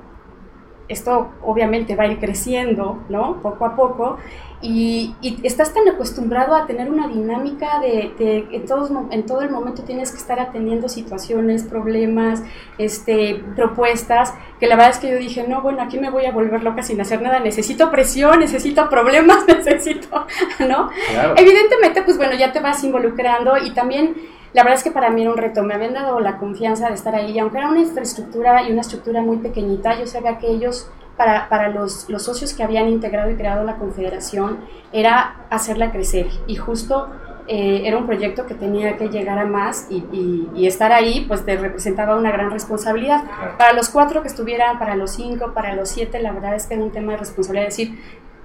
esto 0.89 1.31
obviamente 1.43 1.95
va 1.95 2.05
a 2.05 2.07
ir 2.09 2.19
creciendo, 2.19 2.99
¿no? 3.09 3.41
Poco 3.43 3.65
a 3.65 3.77
poco. 3.77 4.19
Y, 4.63 5.15
y 5.23 5.39
estás 5.43 5.73
tan 5.73 5.89
acostumbrado 5.89 6.55
a 6.55 6.67
tener 6.67 6.91
una 6.91 7.09
dinámica 7.09 7.81
de, 7.81 8.13
de 8.19 8.47
en, 8.53 8.67
todos, 8.67 8.91
en 9.11 9.25
todo 9.25 9.41
el 9.41 9.51
momento 9.51 9.83
tienes 9.83 10.11
que 10.11 10.19
estar 10.19 10.39
atendiendo 10.39 10.89
situaciones, 10.89 11.63
problemas, 11.63 12.43
este, 12.77 13.43
propuestas, 13.57 14.35
que 14.59 14.67
la 14.67 14.77
verdad 14.77 14.91
es 14.91 14.99
que 14.99 15.11
yo 15.11 15.19
dije, 15.19 15.47
no, 15.49 15.63
bueno, 15.63 15.81
aquí 15.83 15.99
me 15.99 16.11
voy 16.11 16.27
a 16.27 16.33
volver 16.33 16.63
loca 16.63 16.83
sin 16.83 17.01
hacer 17.01 17.23
nada, 17.23 17.41
necesito 17.41 17.91
presión, 17.91 18.41
necesito 18.41 18.89
problemas, 18.91 19.45
necesito, 19.49 20.27
¿no? 20.61 20.91
Claro. 21.11 21.35
Evidentemente, 21.37 22.03
pues 22.03 22.19
bueno, 22.19 22.35
ya 22.35 22.53
te 22.53 22.61
vas 22.61 22.85
involucrando 22.85 23.57
y 23.57 23.71
también 23.73 24.15
la 24.53 24.65
verdad 24.65 24.79
es 24.79 24.85
que 24.85 24.91
para 24.91 25.11
mí 25.11 25.23
era 25.23 25.31
un 25.31 25.37
reto, 25.37 25.63
me 25.63 25.75
habían 25.75 25.95
dado 25.95 26.19
la 26.21 26.39
confianza 26.39 26.89
de 26.89 26.95
estar 26.95 27.15
ahí 27.15 27.33
y 27.33 27.39
aunque 27.39 27.59
era 27.59 27.69
una 27.69 27.81
infraestructura 27.81 28.63
y 28.69 28.73
una 28.73 28.81
estructura 28.81 29.21
muy 29.21 29.39
pequeñita, 29.39 29.99
yo 29.99 30.07
sabía 30.07 30.39
que 30.39 30.49
ellos, 30.49 30.91
para, 31.21 31.49
para 31.51 31.69
los, 31.69 32.09
los 32.09 32.23
socios 32.23 32.55
que 32.55 32.63
habían 32.63 32.89
integrado 32.89 33.31
y 33.31 33.35
creado 33.37 33.63
la 33.63 33.77
confederación, 33.77 34.59
era 34.91 35.37
hacerla 35.51 35.93
crecer 35.93 36.27
y 36.47 36.57
justo 36.57 37.09
eh, 37.47 37.83
era 37.85 37.99
un 37.99 38.07
proyecto 38.07 38.47
que 38.47 38.55
tenía 38.55 38.97
que 38.97 39.09
llegar 39.09 39.39
a 39.39 39.45
más 39.45 39.87
y, 39.91 39.97
y- 40.13 40.49
y 40.55 40.67
estar 40.67 40.93
ahí 40.93 41.25
pues 41.29 41.45
te 41.45 41.57
representaba 41.57 42.17
una 42.17 42.31
gran 42.31 42.51
responsabilidad. 42.51 43.21
Para 43.59 43.73
los 43.75 43.89
cuatro 43.91 44.23
que 44.23 44.29
estuvieran, 44.29 44.79
para 44.79 44.95
los 44.95 45.11
cinco, 45.11 45.53
para 45.53 45.75
los 45.75 45.89
siete, 45.91 46.21
la 46.23 46.33
verdad 46.33 46.55
es 46.55 46.67
que 46.67 46.75
era 46.75 46.83
un 46.85 46.91
tema 46.93 47.13
de 47.13 47.19
responsabilidad. 47.19 47.69
Es 47.69 47.77
decir, 47.77 47.99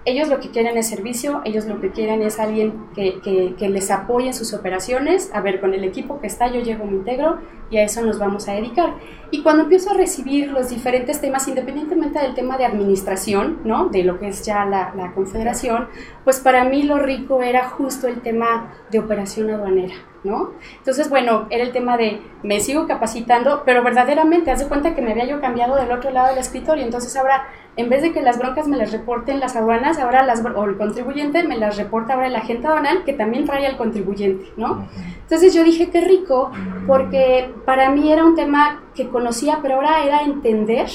ellos 0.05 0.29
lo 0.29 0.39
que 0.39 0.49
quieren 0.51 0.77
es 0.77 0.87
servicio, 0.87 1.41
ellos 1.45 1.65
lo 1.65 1.81
que 1.81 1.89
quieren 1.91 2.21
es 2.21 2.39
alguien 2.39 2.85
que, 2.95 3.19
que- 3.23 3.69
les 3.69 3.89
apoye 3.91 4.27
en 4.27 4.33
sus 4.33 4.53
operaciones. 4.53 5.31
A 5.33 5.41
ver, 5.41 5.59
con 5.59 5.73
el 5.73 5.83
equipo 5.83 6.19
que 6.19 6.27
está, 6.27 6.47
yo 6.51 6.61
llego, 6.61 6.85
me 6.85 6.93
integro 6.93 7.39
y 7.71 7.77
a 7.77 7.83
eso 7.83 8.01
nos 8.03 8.19
vamos 8.19 8.47
a 8.47 8.53
dedicar. 8.53 8.93
Y 9.31 9.41
cuando 9.41 9.63
empiezo 9.63 9.89
a 9.91 9.95
recibir 9.95 10.51
los 10.51 10.69
diferentes 10.69 11.19
temas, 11.19 11.47
independientemente 11.47 12.19
del 12.19 12.35
tema 12.35 12.57
de 12.57 12.65
administración, 12.65 13.59
¿no? 13.65 13.89
De 13.89 14.03
lo 14.03 14.19
que 14.19 14.27
es 14.27 14.45
ya 14.45 14.65
la, 14.65 14.93
la 14.95 15.11
confederación, 15.13 15.87
pues 16.23 16.39
para 16.39 16.63
mí 16.65 16.83
lo 16.83 16.99
rico 16.99 17.41
era 17.41 17.67
justo 17.69 18.07
el 18.07 18.21
tema 18.21 18.73
de 18.91 18.99
operación 18.99 19.49
aduanera, 19.49 19.95
¿no? 20.25 20.51
Entonces, 20.77 21.09
bueno, 21.09 21.47
era 21.49 21.63
el 21.63 21.71
tema 21.71 21.95
de 21.95 22.19
me 22.43 22.59
sigo 22.59 22.87
capacitando, 22.87 23.63
pero 23.65 23.83
verdaderamente, 23.83 24.51
haz 24.51 24.59
de 24.59 24.67
cuenta 24.67 24.95
que 24.95 25.01
me 25.01 25.11
había 25.11 25.25
yo 25.25 25.39
cambiado 25.39 25.75
del 25.75 25.91
otro 25.91 26.11
lado 26.11 26.29
del 26.29 26.39
escritorio, 26.39 26.83
entonces 26.83 27.15
ahora, 27.15 27.47
en 27.77 27.89
vez 27.89 28.01
de 28.01 28.11
que 28.11 28.21
las 28.21 28.39
broncas 28.39 28.67
me 28.67 28.77
las 28.77 28.91
reporten 28.91 29.39
las 29.39 29.55
aduanas, 29.55 29.99
ahora 29.99 30.25
las, 30.25 30.43
o 30.43 30.65
el 30.65 30.77
contribuyente 30.77 31.43
me 31.43 31.57
las 31.57 31.77
reporta 31.77 32.15
ahora 32.15 32.27
el 32.27 32.35
agente 32.35 32.67
aduanal, 32.67 33.03
que 33.05 33.13
también 33.13 33.45
trae 33.45 33.65
al 33.65 33.77
contribuyente, 33.77 34.51
¿no? 34.57 34.87
Entonces 35.21 35.53
yo 35.53 35.63
dije, 35.63 35.89
qué 35.89 36.01
rico, 36.01 36.51
porque 36.87 37.53
para 37.65 37.89
mí 37.91 38.11
era 38.11 38.25
un 38.25 38.35
tema 38.35 38.83
que 38.95 39.07
conocía, 39.09 39.59
pero 39.61 39.75
ahora 39.75 40.03
era 40.03 40.23
entender 40.23 40.89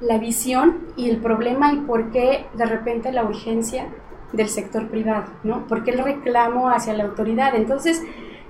la 0.00 0.18
visión 0.18 0.86
y 0.96 1.10
el 1.10 1.16
problema 1.16 1.72
y 1.72 1.78
por 1.78 2.10
qué 2.10 2.46
de 2.54 2.66
repente 2.66 3.10
la 3.12 3.24
urgencia 3.24 3.88
del 4.32 4.48
sector 4.48 4.88
privado, 4.88 5.26
¿no? 5.42 5.66
¿Por 5.66 5.84
qué 5.84 5.92
el 5.92 6.04
reclamo 6.04 6.68
hacia 6.70 6.92
la 6.92 7.04
autoridad? 7.04 7.54
Entonces, 7.54 8.02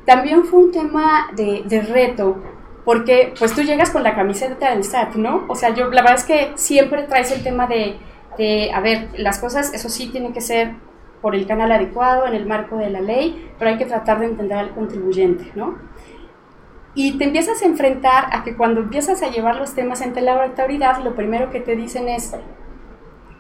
también 0.05 0.45
fue 0.45 0.61
un 0.61 0.73
tema 0.73 1.29
de, 1.37 1.63
de 1.67 1.83
reto, 1.83 2.37
porque 2.85 3.35
pues 3.39 3.55
tú 3.55 3.63
llegas 3.63 3.91
con 3.91 4.03
la 4.03 4.15
camiseta 4.15 4.71
del 4.71 4.85
SAT, 4.85 5.17
¿no? 5.17 5.45
O 5.49 5.55
sea, 5.55 5.75
yo 5.75 5.91
la 5.91 6.03
verdad 6.03 6.19
es 6.19 6.25
que 6.25 6.53
siempre 6.55 7.03
traes 7.03 7.31
el 7.31 7.43
tema 7.43 7.67
de, 7.67 7.99
de, 8.39 8.73
a 8.73 8.81
ver, 8.81 9.09
las 9.17 9.39
cosas, 9.39 9.75
eso 9.75 9.89
sí, 9.89 10.09
tienen 10.09 10.33
que 10.33 10.41
ser 10.41 10.73
por 11.21 11.35
el 11.35 11.47
canal 11.47 11.73
adecuado, 11.73 12.27
en 12.27 12.35
el 12.35 12.47
marco 12.47 12.77
de 12.77 12.91
la 12.91 13.01
ley, 13.01 13.51
pero 13.59 13.71
hay 13.71 13.77
que 13.77 13.85
tratar 13.85 14.21
de 14.21 14.27
entender 14.27 14.57
al 14.57 14.71
contribuyente, 14.71 15.51
¿no? 15.55 15.77
Y 16.95 17.19
te 17.19 17.25
empiezas 17.25 17.63
a 17.63 17.67
enfrentar 17.67 18.29
a 18.33 18.45
que 18.45 18.57
cuando 18.57 18.81
empiezas 18.81 19.23
a 19.23 19.29
llevar 19.29 19.57
los 19.57 19.75
temas 19.75 20.03
ante 20.03 20.21
la 20.21 20.43
autoridad, 20.43 21.03
lo 21.03 21.15
primero 21.15 21.51
que 21.51 21.61
te 21.61 21.77
dicen 21.77 22.09
es, 22.09 22.35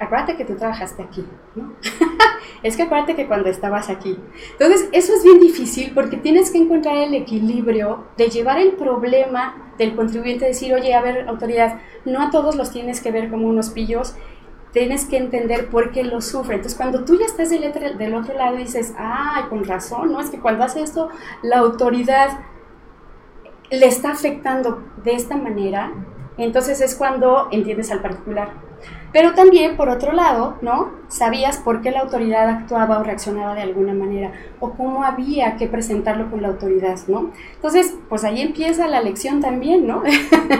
acuérdate 0.00 0.36
que 0.36 0.44
tú 0.44 0.56
trabajaste 0.56 1.02
aquí, 1.02 1.24
¿no? 1.54 1.72
es 2.62 2.76
que 2.76 2.82
acuérdate 2.82 3.16
que 3.16 3.26
cuando 3.26 3.48
estabas 3.48 3.88
aquí. 3.88 4.18
Entonces, 4.52 4.88
eso 4.92 5.14
es 5.14 5.24
bien 5.24 5.40
difícil 5.40 5.92
porque 5.94 6.16
tienes 6.16 6.50
que 6.50 6.58
encontrar 6.58 6.96
el 6.98 7.14
equilibrio 7.14 8.04
de 8.16 8.28
llevar 8.28 8.58
el 8.58 8.72
problema 8.72 9.72
del 9.78 9.94
contribuyente, 9.94 10.46
decir, 10.46 10.74
oye, 10.74 10.94
a 10.94 11.00
ver, 11.00 11.28
autoridad, 11.28 11.80
no 12.04 12.22
a 12.22 12.30
todos 12.30 12.56
los 12.56 12.70
tienes 12.70 13.00
que 13.00 13.10
ver 13.10 13.30
como 13.30 13.48
unos 13.48 13.70
pillos, 13.70 14.14
tienes 14.72 15.06
que 15.06 15.16
entender 15.16 15.70
por 15.70 15.92
qué 15.92 16.04
lo 16.04 16.20
sufre. 16.20 16.56
Entonces, 16.56 16.76
cuando 16.76 17.04
tú 17.04 17.18
ya 17.18 17.26
estás 17.26 17.50
del 17.50 17.98
del 17.98 18.14
otro 18.14 18.34
lado, 18.34 18.56
dices, 18.56 18.94
ah, 18.98 19.46
con 19.48 19.64
razón, 19.64 20.12
¿no? 20.12 20.20
Es 20.20 20.30
que 20.30 20.40
cuando 20.40 20.64
hace 20.64 20.82
esto, 20.82 21.08
la 21.42 21.58
autoridad 21.58 22.40
le 23.70 23.86
está 23.86 24.12
afectando 24.12 24.82
de 25.04 25.12
esta 25.12 25.36
manera, 25.36 25.92
entonces 26.36 26.80
es 26.80 26.94
cuando 26.94 27.48
entiendes 27.50 27.90
al 27.90 28.00
particular. 28.00 28.67
Pero 29.12 29.34
también, 29.34 29.76
por 29.76 29.88
otro 29.88 30.12
lado, 30.12 30.56
¿no? 30.60 30.90
Sabías 31.08 31.58
por 31.58 31.80
qué 31.80 31.90
la 31.90 32.00
autoridad 32.00 32.48
actuaba 32.48 32.98
o 32.98 33.02
reaccionaba 33.02 33.54
de 33.54 33.62
alguna 33.62 33.94
manera, 33.94 34.32
o 34.60 34.72
cómo 34.72 35.02
había 35.02 35.56
que 35.56 35.66
presentarlo 35.66 36.30
con 36.30 36.42
la 36.42 36.48
autoridad, 36.48 36.98
¿no? 37.08 37.30
Entonces, 37.54 37.94
pues 38.08 38.24
ahí 38.24 38.42
empieza 38.42 38.86
la 38.86 39.00
lección 39.00 39.40
también, 39.40 39.86
¿no? 39.86 40.02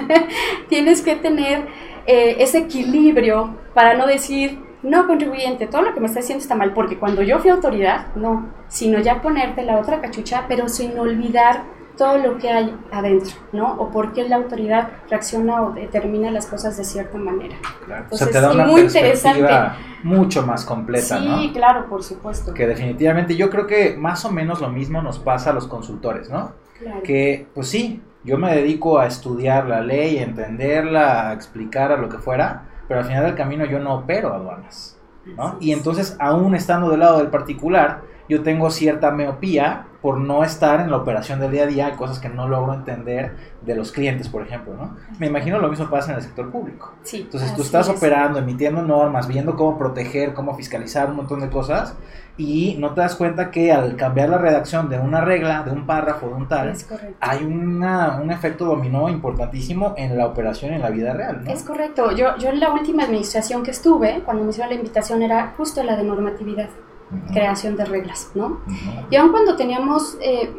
Tienes 0.68 1.02
que 1.02 1.16
tener 1.16 1.66
eh, 2.06 2.36
ese 2.38 2.58
equilibrio 2.58 3.54
para 3.74 3.94
no 3.94 4.06
decir, 4.06 4.58
no, 4.82 5.06
contribuyente, 5.06 5.66
todo 5.66 5.82
lo 5.82 5.92
que 5.92 6.00
me 6.00 6.06
está 6.06 6.20
diciendo 6.20 6.42
está 6.42 6.54
mal, 6.54 6.72
porque 6.72 6.98
cuando 6.98 7.22
yo 7.22 7.40
fui 7.40 7.50
autoridad, 7.50 8.06
no, 8.14 8.46
sino 8.68 8.98
ya 9.00 9.20
ponerte 9.20 9.62
la 9.62 9.78
otra 9.78 10.00
cachucha, 10.00 10.46
pero 10.48 10.68
sin 10.68 10.98
olvidar 10.98 11.64
todo 11.98 12.16
lo 12.18 12.38
que 12.38 12.48
hay 12.48 12.74
adentro, 12.90 13.32
¿no? 13.52 13.74
O 13.74 13.90
por 13.90 14.14
qué 14.14 14.26
la 14.26 14.36
autoridad 14.36 14.88
reacciona 15.10 15.62
o 15.62 15.72
determina 15.72 16.30
las 16.30 16.46
cosas 16.46 16.76
de 16.78 16.84
cierta 16.84 17.18
manera. 17.18 17.56
Claro. 17.84 18.04
Entonces, 18.04 18.28
o 18.28 18.30
sea, 18.30 18.40
te 18.40 18.46
da 18.46 18.52
sí, 18.52 18.56
una 18.56 18.66
muy 18.66 18.82
perspectiva 18.82 19.36
interesante. 19.36 19.84
mucho 20.04 20.46
más 20.46 20.64
completa, 20.64 21.18
sí, 21.18 21.26
¿no? 21.48 21.52
claro, 21.52 21.86
por 21.88 22.02
supuesto. 22.02 22.54
Que 22.54 22.66
definitivamente 22.66 23.36
yo 23.36 23.50
creo 23.50 23.66
que 23.66 23.96
más 23.98 24.24
o 24.24 24.30
menos 24.30 24.60
lo 24.60 24.70
mismo 24.70 25.02
nos 25.02 25.18
pasa 25.18 25.50
a 25.50 25.52
los 25.52 25.66
consultores, 25.66 26.30
¿no? 26.30 26.52
Claro. 26.78 27.02
Que, 27.02 27.48
pues 27.54 27.68
sí, 27.68 28.02
yo 28.24 28.38
me 28.38 28.54
dedico 28.54 28.98
a 28.98 29.06
estudiar 29.06 29.66
la 29.66 29.80
ley, 29.80 30.18
a 30.18 30.22
entenderla, 30.22 31.30
a 31.30 31.32
explicar 31.34 31.92
a 31.92 31.96
lo 31.96 32.08
que 32.08 32.18
fuera, 32.18 32.68
pero 32.86 33.00
al 33.00 33.06
final 33.06 33.24
del 33.24 33.34
camino 33.34 33.64
yo 33.66 33.80
no 33.80 33.94
opero 33.96 34.32
aduanas, 34.32 34.98
¿no? 35.24 35.58
Así 35.58 35.58
Y 35.60 35.72
es. 35.72 35.78
entonces, 35.78 36.16
aún 36.20 36.54
estando 36.54 36.90
del 36.90 37.00
lado 37.00 37.18
del 37.18 37.28
particular, 37.28 38.02
yo 38.28 38.42
tengo 38.42 38.70
cierta 38.70 39.10
miopía 39.10 39.87
por 40.00 40.18
no 40.18 40.44
estar 40.44 40.80
en 40.80 40.90
la 40.90 40.96
operación 40.96 41.40
del 41.40 41.50
día 41.50 41.64
a 41.64 41.66
día, 41.66 41.86
hay 41.86 41.94
cosas 41.94 42.20
que 42.20 42.28
no 42.28 42.48
logro 42.48 42.72
entender 42.72 43.32
de 43.62 43.74
los 43.74 43.90
clientes, 43.90 44.28
por 44.28 44.42
ejemplo, 44.42 44.74
¿no? 44.74 44.96
Me 45.18 45.26
imagino 45.26 45.58
lo 45.58 45.68
mismo 45.68 45.90
pasa 45.90 46.12
en 46.12 46.18
el 46.18 46.22
sector 46.22 46.50
público. 46.50 46.94
Sí, 47.02 47.22
Entonces 47.22 47.54
tú 47.56 47.62
estás 47.62 47.88
es. 47.88 47.96
operando, 47.96 48.38
emitiendo 48.38 48.80
normas, 48.82 49.26
viendo 49.26 49.56
cómo 49.56 49.76
proteger, 49.76 50.34
cómo 50.34 50.54
fiscalizar 50.54 51.10
un 51.10 51.16
montón 51.16 51.40
de 51.40 51.50
cosas 51.50 51.96
y 52.36 52.76
no 52.78 52.94
te 52.94 53.00
das 53.00 53.16
cuenta 53.16 53.50
que 53.50 53.72
al 53.72 53.96
cambiar 53.96 54.28
la 54.28 54.38
redacción 54.38 54.88
de 54.88 55.00
una 55.00 55.20
regla, 55.20 55.64
de 55.64 55.72
un 55.72 55.84
párrafo, 55.84 56.28
de 56.28 56.34
un 56.34 56.46
tal, 56.46 56.72
hay 57.18 57.42
una, 57.44 58.20
un 58.22 58.30
efecto 58.30 58.66
dominó 58.66 59.08
importantísimo 59.08 59.94
en 59.96 60.16
la 60.16 60.26
operación 60.26 60.72
en 60.72 60.82
la 60.82 60.90
vida 60.90 61.12
real, 61.12 61.42
¿no? 61.42 61.50
Es 61.50 61.64
correcto. 61.64 62.12
Yo, 62.12 62.36
yo 62.38 62.50
en 62.50 62.60
la 62.60 62.72
última 62.72 63.02
administración 63.02 63.64
que 63.64 63.72
estuve, 63.72 64.22
cuando 64.24 64.44
me 64.44 64.50
hicieron 64.50 64.70
la 64.70 64.76
invitación, 64.76 65.22
era 65.22 65.54
justo 65.56 65.82
la 65.82 65.96
de 65.96 66.04
normatividad, 66.04 66.68
creación 67.32 67.76
de 67.76 67.84
reglas, 67.84 68.30
¿no? 68.34 68.60
Y 69.10 69.16
aun 69.16 69.30
cuando 69.30 69.56
teníamos, 69.56 70.16
eh, 70.20 70.50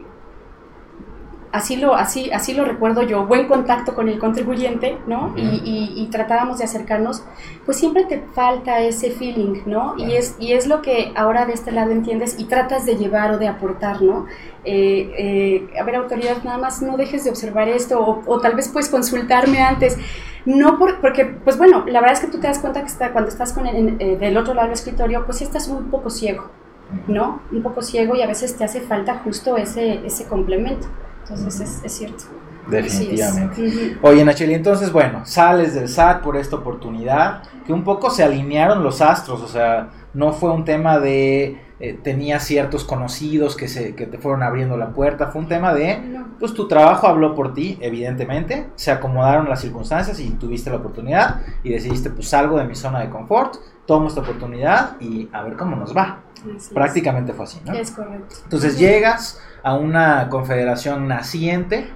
así, 1.51 1.77
lo, 1.77 1.95
así, 1.95 2.29
así 2.31 2.53
lo 2.53 2.63
recuerdo 2.63 3.01
yo, 3.01 3.25
buen 3.25 3.47
contacto 3.47 3.95
con 3.95 4.07
el 4.07 4.19
contribuyente, 4.19 4.97
¿no? 5.07 5.33
Y, 5.35 5.41
y- 5.41 5.93
y 6.03 6.07
tratábamos 6.11 6.59
de 6.59 6.65
acercarnos, 6.65 7.23
pues 7.65 7.77
siempre 7.77 8.03
te 8.05 8.19
falta 8.35 8.79
ese 8.81 9.09
feeling, 9.11 9.61
¿no? 9.65 9.95
Y, 9.97 10.13
es, 10.13 10.35
y 10.39 10.53
es 10.53 10.67
lo 10.67 10.81
que 10.83 11.11
ahora 11.15 11.45
de 11.47 11.53
este 11.53 11.71
lado 11.71 11.89
entiendes 11.91 12.35
y 12.39 12.45
tratas 12.45 12.85
de 12.85 12.97
llevar 12.97 13.31
o 13.31 13.37
de 13.39 13.47
aportar, 13.47 14.01
¿no? 14.01 14.27
Eh, 14.63 15.11
eh, 15.73 15.79
a 15.79 15.83
ver, 15.83 15.95
autoridad, 15.95 16.43
nada 16.43 16.59
más 16.59 16.81
no 16.83 16.97
dejes 16.97 17.23
de 17.23 17.31
observar 17.31 17.67
esto 17.67 17.99
o, 17.99 18.21
o 18.27 18.39
tal 18.39 18.53
vez 18.55 18.67
puedes 18.69 18.89
consultarme 18.89 19.59
antes. 19.61 19.97
No 20.45 20.77
por- 20.79 20.99
porque, 21.01 21.25
pues 21.25 21.57
bueno, 21.57 21.83
la 21.87 21.99
verdad 22.01 22.17
es 22.17 22.19
que 22.25 22.27
tú 22.31 22.39
te 22.39 22.47
das 22.47 22.59
cuenta 22.59 22.81
que 22.81 22.87
está, 22.87 23.11
cuando 23.11 23.29
estás 23.29 23.53
con 23.53 23.67
el, 23.67 23.75
en- 23.75 23.95
eh, 23.99 24.17
del 24.17 24.37
otro 24.37 24.53
lado 24.53 24.67
del 24.67 24.73
escritorio, 24.73 25.25
pues 25.25 25.37
sí 25.39 25.43
estás 25.43 25.67
un 25.67 25.85
poco 25.91 26.09
ciego. 26.09 26.49
¿no? 27.07 27.41
Un 27.51 27.61
poco 27.61 27.83
ciego 27.83 28.15
y 28.15 28.23
a 28.23 28.27
veces 28.27 28.57
te 28.57 28.63
hace 28.63 28.81
falta 28.81 29.21
justo 29.23 29.57
ese, 29.57 30.03
ese 30.07 30.25
complemento. 30.25 30.87
Entonces 31.21 31.59
es, 31.61 31.83
es 31.83 31.91
cierto. 31.93 32.23
Definitivamente. 32.67 33.97
Oye, 34.01 34.25
Nacheli, 34.25 34.53
entonces, 34.55 34.91
bueno, 34.91 35.25
sales 35.25 35.75
del 35.75 35.87
SAT 35.87 36.21
por 36.23 36.35
esta 36.37 36.55
oportunidad, 36.55 37.43
que 37.65 37.73
un 37.73 37.83
poco 37.83 38.09
se 38.09 38.23
alinearon 38.23 38.83
los 38.83 39.01
astros, 39.01 39.41
o 39.41 39.47
sea, 39.47 39.89
no 40.13 40.33
fue 40.33 40.51
un 40.51 40.65
tema 40.65 40.99
de 40.99 41.61
eh, 41.79 41.97
tenías 42.03 42.43
ciertos 42.43 42.83
conocidos 42.83 43.55
que, 43.55 43.67
se, 43.67 43.95
que 43.95 44.05
te 44.05 44.17
fueron 44.17 44.43
abriendo 44.43 44.75
la 44.77 44.89
puerta, 44.89 45.27
fue 45.27 45.41
un 45.41 45.47
tema 45.47 45.73
de, 45.73 45.97
No. 45.99 46.27
pues 46.39 46.53
tu 46.53 46.67
trabajo 46.67 47.07
habló 47.07 47.35
por 47.35 47.53
ti, 47.53 47.77
evidentemente, 47.81 48.67
se 48.75 48.91
acomodaron 48.91 49.47
las 49.49 49.61
circunstancias 49.61 50.19
y 50.19 50.29
tuviste 50.31 50.69
la 50.69 50.77
oportunidad 50.77 51.41
y 51.63 51.69
decidiste, 51.69 52.09
pues 52.09 52.27
salgo 52.29 52.57
de 52.57 52.65
mi 52.65 52.75
zona 52.75 52.99
de 52.99 53.09
confort, 53.09 53.55
tomo 53.85 54.07
esta 54.07 54.21
oportunidad 54.21 54.99
y 54.99 55.29
a 55.33 55.41
ver 55.43 55.55
cómo 55.55 55.75
nos 55.75 55.95
va. 55.95 56.19
Así 56.39 56.51
es. 56.55 56.69
Prácticamente 56.69 57.33
fue 57.33 57.45
así, 57.45 57.59
¿no? 57.65 57.73
Es 57.73 57.91
correcto. 57.91 58.35
Entonces 58.43 58.77
llegas 58.77 59.41
a 59.63 59.75
una 59.75 60.29
confederación 60.29 61.07
naciente, 61.07 61.89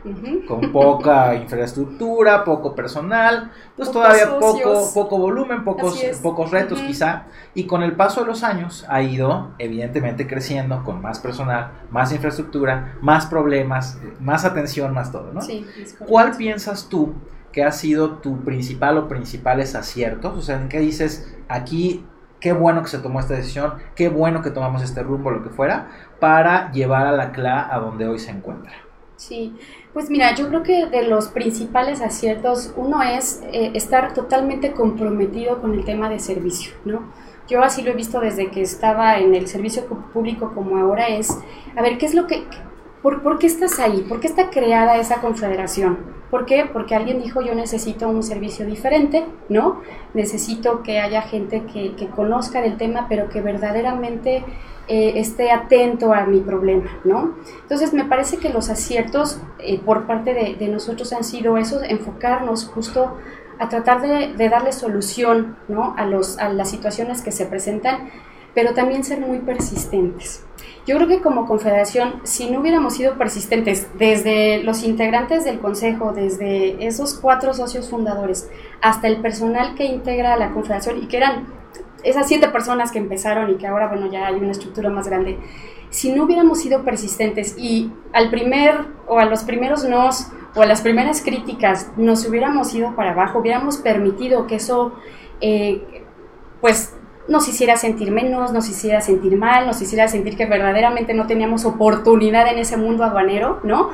con 0.47 0.71
poca 0.71 1.35
infraestructura, 1.41 2.43
poco 2.43 2.75
personal, 2.75 3.51
pues 3.75 3.89
Pocos 3.89 4.01
todavía 4.01 4.29
poco, 4.29 4.51
socios. 4.51 4.91
poco 4.93 5.17
volumen, 5.17 5.63
pocos, 5.63 5.99
pocos 6.21 6.51
retos 6.51 6.79
quizá, 6.81 7.23
y 7.53 7.65
con 7.65 7.83
el 7.83 7.95
paso 7.95 8.21
de 8.21 8.27
los 8.27 8.43
años 8.43 8.85
ha 8.89 9.01
ido 9.01 9.51
evidentemente 9.59 10.27
creciendo 10.27 10.83
con 10.83 11.01
más 11.01 11.19
personal, 11.19 11.71
más 11.89 12.11
infraestructura, 12.11 12.95
más 13.01 13.25
problemas, 13.25 13.99
más 14.19 14.45
atención, 14.45 14.93
más 14.93 15.11
todo, 15.11 15.31
¿no? 15.33 15.41
Sí. 15.41 15.65
¿Cuál 16.07 16.35
piensas 16.35 16.89
tú 16.89 17.13
que 17.51 17.63
ha 17.63 17.71
sido 17.71 18.13
tu 18.13 18.43
principal 18.43 18.97
o 18.97 19.07
principales 19.07 19.75
aciertos? 19.75 20.37
O 20.37 20.41
sea, 20.41 20.57
¿en 20.57 20.69
qué 20.69 20.79
dices 20.79 21.33
aquí 21.47 22.05
qué 22.43 22.51
bueno 22.51 22.83
que 22.83 22.89
se 22.89 22.97
tomó 22.97 23.21
esta 23.21 23.35
decisión, 23.35 23.75
qué 23.95 24.09
bueno 24.09 24.41
que 24.41 24.49
tomamos 24.49 24.83
este 24.83 25.01
rumbo, 25.01 25.31
lo 25.31 25.43
que 25.43 25.49
fuera, 25.49 25.87
para 26.23 26.71
llevar 26.71 27.05
a 27.05 27.11
la 27.11 27.33
CLA 27.33 27.67
a 27.69 27.79
donde 27.79 28.07
hoy 28.07 28.17
se 28.17 28.31
encuentra? 28.31 28.71
Sí, 29.17 29.57
pues 29.91 30.09
mira, 30.09 30.33
yo 30.33 30.47
creo 30.47 30.63
que 30.63 30.85
de 30.85 31.05
los 31.05 31.27
principales 31.27 31.99
aciertos, 31.99 32.73
uno 32.77 33.01
es 33.01 33.43
eh, 33.51 33.71
estar 33.73 34.13
totalmente 34.13 34.71
comprometido 34.71 35.59
con 35.59 35.73
el 35.73 35.83
tema 35.83 36.09
de 36.09 36.19
servicio, 36.19 36.71
¿no? 36.85 37.11
Yo 37.49 37.61
así 37.61 37.81
lo 37.81 37.91
he 37.91 37.93
visto 37.93 38.21
desde 38.21 38.49
que 38.51 38.61
estaba 38.61 39.17
en 39.17 39.35
el 39.35 39.49
servicio 39.49 39.85
público 40.13 40.53
como 40.55 40.77
ahora 40.77 41.07
es, 41.07 41.29
a 41.75 41.81
ver, 41.81 41.97
¿qué 41.97 42.05
es 42.05 42.13
lo 42.13 42.25
que, 42.25 42.45
por, 43.03 43.21
por 43.21 43.37
qué 43.37 43.45
estás 43.45 43.79
ahí? 43.79 44.03
¿Por 44.09 44.19
qué 44.19 44.27
está 44.27 44.49
creada 44.49 44.97
esa 44.97 45.21
confederación? 45.21 45.99
¿Por 46.31 46.45
qué? 46.47 46.65
Porque 46.71 46.95
alguien 46.95 47.21
dijo 47.21 47.41
yo 47.41 47.53
necesito 47.53 48.09
un 48.09 48.23
servicio 48.23 48.65
diferente, 48.65 49.25
¿no? 49.49 49.81
Necesito 50.15 50.81
que 50.81 50.99
haya 50.99 51.21
gente 51.21 51.63
que, 51.71 51.95
que 51.95 52.07
conozca 52.07 52.61
del 52.61 52.77
tema, 52.77 53.05
pero 53.07 53.29
que 53.29 53.41
verdaderamente 53.41 54.43
eh, 54.87 55.13
esté 55.17 55.51
atento 55.51 56.13
a 56.13 56.25
mi 56.25 56.39
problema, 56.39 56.89
¿no? 57.03 57.35
Entonces 57.61 57.93
me 57.93 58.05
parece 58.05 58.37
que 58.37 58.49
los 58.49 58.69
aciertos 58.69 59.39
eh, 59.59 59.79
por 59.79 60.07
parte 60.07 60.33
de, 60.33 60.55
de 60.55 60.67
nosotros 60.69 61.13
han 61.13 61.23
sido 61.23 61.57
esos, 61.57 61.83
enfocarnos 61.83 62.65
justo 62.65 63.17
a 63.59 63.69
tratar 63.69 64.01
de, 64.01 64.33
de 64.33 64.49
darle 64.49 64.71
solución 64.71 65.57
¿no? 65.67 65.93
a, 65.97 66.05
los, 66.05 66.37
a 66.39 66.49
las 66.49 66.69
situaciones 66.69 67.21
que 67.21 67.31
se 67.31 67.45
presentan, 67.45 68.09
pero 68.53 68.73
también 68.73 69.03
ser 69.03 69.19
muy 69.19 69.39
persistentes. 69.39 70.45
Yo 70.85 70.97
creo 70.97 71.07
que 71.07 71.21
como 71.21 71.47
confederación, 71.47 72.15
si 72.23 72.49
no 72.49 72.59
hubiéramos 72.59 72.95
sido 72.95 73.17
persistentes 73.17 73.87
desde 73.97 74.61
los 74.63 74.83
integrantes 74.83 75.45
del 75.45 75.59
consejo, 75.59 76.11
desde 76.11 76.85
esos 76.85 77.13
cuatro 77.13 77.53
socios 77.53 77.89
fundadores, 77.89 78.49
hasta 78.81 79.07
el 79.07 79.21
personal 79.21 79.75
que 79.75 79.85
integra 79.85 80.35
la 80.35 80.51
confederación 80.51 81.01
y 81.01 81.07
que 81.07 81.17
eran 81.17 81.47
esas 82.03 82.27
siete 82.27 82.49
personas 82.49 82.91
que 82.91 82.99
empezaron 82.99 83.49
y 83.49 83.55
que 83.55 83.65
ahora, 83.65 83.87
bueno, 83.87 84.11
ya 84.11 84.27
hay 84.27 84.35
una 84.35 84.51
estructura 84.51 84.89
más 84.89 85.07
grande, 85.07 85.39
si 85.89 86.11
no 86.11 86.23
hubiéramos 86.23 86.59
sido 86.59 86.83
persistentes 86.83 87.55
y 87.57 87.91
al 88.11 88.29
primer 88.29 88.87
o 89.07 89.19
a 89.19 89.25
los 89.25 89.43
primeros 89.43 89.85
nos 89.85 90.27
o 90.55 90.61
a 90.61 90.65
las 90.65 90.81
primeras 90.81 91.21
críticas 91.21 91.91
nos 91.97 92.27
hubiéramos 92.27 92.73
ido 92.73 92.95
para 92.95 93.11
abajo, 93.11 93.39
hubiéramos 93.39 93.77
permitido 93.77 94.47
que 94.47 94.55
eso, 94.55 94.93
eh, 95.39 96.03
pues, 96.61 96.95
nos 97.27 97.47
hiciera 97.47 97.77
sentir 97.77 98.11
menos, 98.11 98.51
nos 98.51 98.67
hiciera 98.69 98.99
sentir 99.01 99.37
mal, 99.37 99.65
nos 99.65 99.81
hiciera 99.81 100.07
sentir 100.07 100.35
que 100.35 100.45
verdaderamente 100.45 101.13
no 101.13 101.25
teníamos 101.27 101.65
oportunidad 101.65 102.47
en 102.51 102.57
ese 102.59 102.77
mundo 102.77 103.03
aduanero, 103.03 103.59
¿no? 103.63 103.89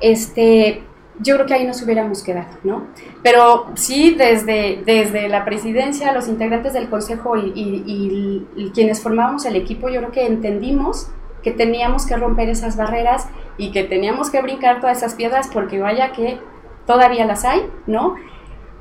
Este, 0.00 0.82
yo 1.20 1.36
creo 1.36 1.46
que 1.46 1.54
ahí 1.54 1.66
nos 1.66 1.80
hubiéramos 1.82 2.22
quedado, 2.22 2.58
¿no? 2.64 2.88
Pero 3.22 3.66
sí, 3.74 4.14
desde, 4.14 4.82
desde 4.84 5.28
la 5.28 5.44
presidencia, 5.44 6.12
los 6.12 6.28
integrantes 6.28 6.72
del 6.74 6.88
consejo 6.90 7.36
y, 7.36 7.52
y- 7.54 8.70
quienes 8.74 9.00
formábamos 9.02 9.44
el 9.46 9.56
equipo, 9.56 9.88
yo 9.88 10.00
creo 10.00 10.12
que 10.12 10.26
entendimos 10.26 11.08
que 11.42 11.52
teníamos 11.52 12.06
que 12.06 12.16
romper 12.16 12.48
esas 12.48 12.76
barreras 12.76 13.28
y 13.58 13.70
que 13.70 13.84
teníamos 13.84 14.30
que 14.30 14.42
brincar 14.42 14.80
todas 14.80 14.98
esas 14.98 15.14
piedras 15.14 15.48
porque 15.52 15.78
vaya 15.78 16.10
que 16.12 16.38
todavía 16.86 17.24
las 17.26 17.44
hay, 17.44 17.60
¿no? 17.86 18.16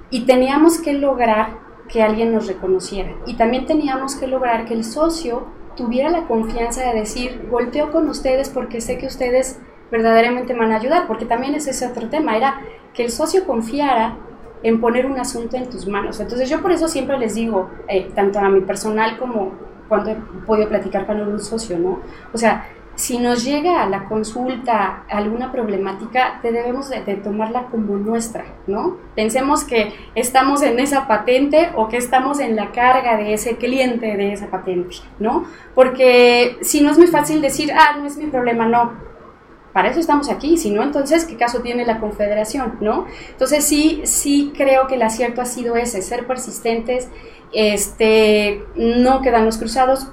Y 0.09 0.21
teníamos 0.25 0.79
que 0.79 0.93
lograr 0.93 1.62
que 1.89 2.01
alguien 2.01 2.33
nos 2.33 2.47
reconociera. 2.47 3.11
Y 3.25 3.35
también 3.35 3.65
teníamos 3.65 4.15
que 4.15 4.27
lograr 4.27 4.65
que 4.65 4.73
el 4.73 4.83
socio 4.83 5.45
tuviera 5.75 6.09
la 6.09 6.27
confianza 6.27 6.81
de 6.81 6.99
decir, 6.99 7.47
volteo 7.49 7.91
con 7.91 8.09
ustedes 8.09 8.49
porque 8.49 8.81
sé 8.81 8.97
que 8.97 9.07
ustedes 9.07 9.59
verdaderamente 9.91 10.53
me 10.53 10.61
van 10.61 10.71
a 10.71 10.77
ayudar, 10.77 11.07
porque 11.07 11.25
también 11.25 11.55
es 11.55 11.67
ese 11.67 11.87
otro 11.87 12.09
tema, 12.09 12.35
era 12.35 12.61
que 12.93 13.03
el 13.03 13.11
socio 13.11 13.45
confiara 13.45 14.17
en 14.63 14.79
poner 14.79 15.05
un 15.05 15.19
asunto 15.19 15.57
en 15.57 15.69
tus 15.69 15.87
manos. 15.87 16.19
Entonces 16.19 16.49
yo 16.49 16.61
por 16.61 16.71
eso 16.71 16.87
siempre 16.87 17.17
les 17.17 17.35
digo, 17.35 17.69
eh, 17.87 18.09
tanto 18.15 18.39
a 18.39 18.49
mi 18.49 18.61
personal 18.61 19.17
como 19.17 19.51
cuando 19.89 20.11
he 20.11 20.15
podido 20.45 20.69
platicar 20.69 21.05
con 21.05 21.21
un 21.21 21.39
socio, 21.39 21.77
¿no? 21.77 21.99
O 22.33 22.37
sea, 22.37 22.65
si 22.95 23.17
nos 23.17 23.43
llega 23.43 23.81
a 23.81 23.89
la 23.89 24.05
consulta 24.05 25.03
alguna 25.09 25.51
problemática, 25.51 26.39
te 26.41 26.51
debemos 26.51 26.89
de, 26.89 26.99
tomarla 27.15 27.65
como 27.71 27.97
nuestra, 27.97 28.45
¿no? 28.67 28.97
Pensemos 29.15 29.63
que 29.63 29.93
estamos 30.13 30.61
en 30.61 30.79
esa 30.79 31.07
patente 31.07 31.71
o 31.75 31.87
que 31.87 31.97
estamos 31.97 32.39
en 32.39 32.55
la 32.55 32.71
carga 32.71 33.17
de 33.17 33.33
ese 33.33 33.57
cliente 33.57 34.15
de 34.15 34.33
esa 34.33 34.47
patente, 34.47 34.97
¿no? 35.17 35.45
Porque 35.73 36.57
si 36.61 36.81
no 36.81 36.91
es 36.91 36.97
muy 36.99 37.07
fácil 37.07 37.41
decir, 37.41 37.71
ah, 37.73 37.97
no 37.97 38.05
es 38.05 38.17
mi 38.17 38.27
problema, 38.27 38.67
no. 38.67 38.93
Para 39.73 39.89
eso 39.89 39.99
estamos 39.99 40.29
aquí, 40.29 40.55
si 40.57 40.69
no, 40.69 40.83
entonces, 40.83 41.25
¿qué 41.25 41.35
caso 41.35 41.61
tiene 41.61 41.83
la 41.83 41.99
confederación, 41.99 42.77
no? 42.79 43.07
Entonces, 43.31 43.63
sí, 43.63 44.01
sí 44.03 44.53
creo 44.55 44.85
que 44.85 44.95
el 44.95 45.01
acierto 45.01 45.41
ha 45.41 45.45
sido 45.45 45.75
ese, 45.75 46.03
ser 46.03 46.27
persistentes, 46.27 47.09
este, 47.53 48.63
no 48.75 49.23
quedarnos 49.23 49.57
cruzados. 49.57 50.11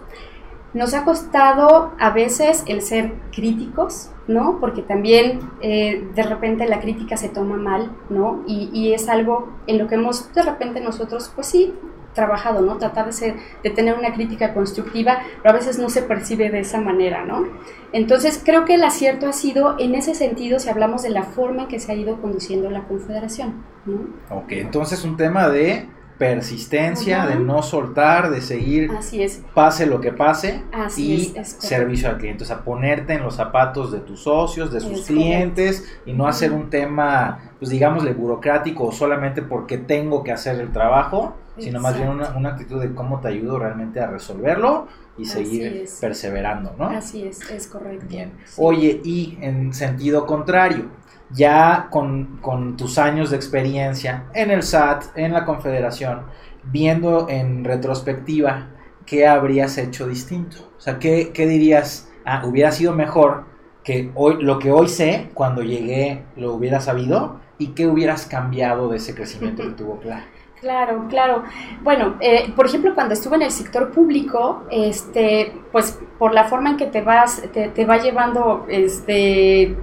Nos 0.72 0.94
ha 0.94 1.04
costado 1.04 1.92
a 1.98 2.10
veces 2.10 2.62
el 2.66 2.80
ser 2.82 3.12
críticos, 3.32 4.10
¿no? 4.28 4.58
Porque 4.60 4.82
también 4.82 5.40
eh, 5.60 6.06
de 6.14 6.22
repente 6.22 6.66
la 6.66 6.80
crítica 6.80 7.16
se 7.16 7.28
toma 7.28 7.56
mal, 7.56 7.90
¿no? 8.08 8.44
Y, 8.46 8.92
es 8.92 9.08
algo 9.08 9.48
en 9.66 9.78
lo 9.78 9.88
que 9.88 9.96
hemos 9.96 10.32
de 10.32 10.42
repente 10.42 10.80
nosotros, 10.80 11.32
pues 11.34 11.48
sí, 11.48 11.74
trabajado, 12.14 12.60
¿no? 12.60 12.76
Tratar 12.78 13.06
de, 13.06 13.12
ser, 13.12 13.34
de 13.62 13.70
tener 13.70 13.98
una 13.98 14.12
crítica 14.14 14.54
constructiva, 14.54 15.18
pero 15.42 15.54
a 15.54 15.58
veces 15.58 15.78
no 15.78 15.90
se 15.90 16.02
percibe 16.02 16.50
de 16.50 16.60
esa 16.60 16.80
manera, 16.80 17.24
¿no? 17.24 17.46
Entonces 17.92 18.40
creo 18.44 18.64
que 18.64 18.74
el 18.74 18.84
acierto 18.84 19.28
ha 19.28 19.32
sido 19.32 19.76
en 19.78 19.94
ese 19.96 20.14
sentido 20.14 20.60
si 20.60 20.68
hablamos 20.68 21.02
de 21.02 21.10
la 21.10 21.24
forma 21.24 21.62
en 21.62 21.68
que 21.68 21.80
se 21.80 21.90
ha 21.90 21.94
ido 21.94 22.20
conduciendo 22.20 22.70
la 22.70 22.84
confederación, 22.84 23.64
¿no? 23.86 24.36
Ok, 24.36 24.52
entonces 24.52 25.04
un 25.04 25.16
tema 25.16 25.48
de 25.48 25.88
persistencia, 26.20 27.24
de 27.26 27.36
no 27.36 27.62
soltar, 27.62 28.30
de 28.30 28.42
seguir, 28.42 28.90
Así 28.92 29.22
es. 29.22 29.42
pase 29.54 29.86
lo 29.86 30.02
que 30.02 30.12
pase, 30.12 30.62
Así 30.70 31.06
y 31.06 31.14
es, 31.14 31.22
es 31.28 31.32
correcto. 31.54 31.66
servicio 31.66 32.08
al 32.10 32.18
cliente. 32.18 32.44
O 32.44 32.46
sea, 32.46 32.58
ponerte 32.62 33.14
en 33.14 33.22
los 33.22 33.36
zapatos 33.36 33.90
de 33.90 34.00
tus 34.00 34.24
socios, 34.24 34.70
de 34.70 34.80
sus 34.80 35.00
Es 35.00 35.06
clientes, 35.06 36.00
y 36.04 36.12
no 36.12 36.28
hacer 36.28 36.52
un 36.52 36.68
tema, 36.68 37.52
pues 37.58 37.70
digámosle, 37.70 38.12
burocrático 38.12 38.84
o 38.88 38.92
solamente 38.92 39.40
porque 39.40 39.78
tengo 39.78 40.22
que 40.22 40.30
hacer 40.30 40.60
el 40.60 40.70
trabajo, 40.72 41.36
sino 41.56 41.80
más 41.80 41.96
bien 41.96 42.10
una, 42.10 42.36
una 42.36 42.50
actitud 42.50 42.80
de 42.80 42.94
cómo 42.94 43.20
te 43.20 43.28
ayudo 43.28 43.58
realmente 43.58 44.00
a 44.00 44.06
resolverlo 44.06 44.88
y 45.16 45.24
seguir 45.24 45.86
perseverando, 46.00 46.74
¿no? 46.78 46.86
Así 46.88 47.24
es, 47.24 47.50
es 47.50 47.66
correcto. 47.66 48.04
Bien. 48.08 48.32
Sí. 48.44 48.54
Oye, 48.58 49.00
y 49.04 49.38
en 49.40 49.72
sentido 49.72 50.26
contrario, 50.26 50.84
ya 51.32 51.88
con, 51.90 52.38
con 52.40 52.76
tus 52.76 52.98
años 52.98 53.30
de 53.30 53.36
experiencia 53.36 54.24
en 54.34 54.50
el 54.50 54.62
SAT, 54.62 55.16
en 55.16 55.32
la 55.32 55.44
Confederación, 55.44 56.22
viendo 56.64 57.28
en 57.28 57.64
retrospectiva, 57.64 58.68
¿qué 59.06 59.26
habrías 59.26 59.78
hecho 59.78 60.06
distinto? 60.06 60.56
O 60.76 60.80
sea, 60.80 60.98
¿qué, 60.98 61.30
qué 61.32 61.46
dirías? 61.46 62.10
Ah, 62.24 62.42
hubiera 62.44 62.70
sido 62.72 62.92
mejor 62.92 63.44
que 63.82 64.10
hoy, 64.14 64.42
lo 64.42 64.58
que 64.58 64.70
hoy 64.70 64.88
sé, 64.88 65.30
cuando 65.34 65.62
llegué, 65.62 66.24
lo 66.36 66.52
hubiera 66.54 66.80
sabido, 66.80 67.40
y 67.58 67.68
qué 67.68 67.86
hubieras 67.86 68.26
cambiado 68.26 68.88
de 68.88 68.96
ese 68.96 69.14
crecimiento 69.14 69.62
que 69.62 69.70
tuvo 69.70 69.98
Clara. 69.98 70.26
Claro, 70.60 71.06
claro. 71.08 71.42
Bueno, 71.82 72.16
eh, 72.20 72.52
por 72.54 72.66
ejemplo, 72.66 72.94
cuando 72.94 73.14
estuve 73.14 73.36
en 73.36 73.42
el 73.42 73.50
sector 73.50 73.90
público, 73.92 74.64
este, 74.70 75.52
pues 75.72 75.98
por 76.18 76.34
la 76.34 76.44
forma 76.44 76.70
en 76.70 76.76
que 76.76 76.86
te 76.86 77.00
vas, 77.00 77.42
te, 77.52 77.68
te 77.68 77.86
va 77.86 77.96
llevando 77.96 78.66
este, 78.68 79.74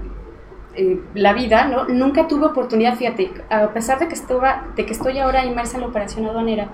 eh, 0.78 1.02
la 1.14 1.34
vida, 1.34 1.68
¿no? 1.68 1.86
Nunca 1.86 2.28
tuve 2.28 2.46
oportunidad, 2.46 2.96
fíjate, 2.96 3.32
a 3.50 3.74
pesar 3.74 4.00
de 4.00 4.08
que, 4.08 4.14
estoy 4.94 5.18
ahora 5.20 5.46
inmersa 5.46 5.76
en 5.76 5.82
la 5.82 5.88
operación 5.88 6.26
aduanera, 6.26 6.70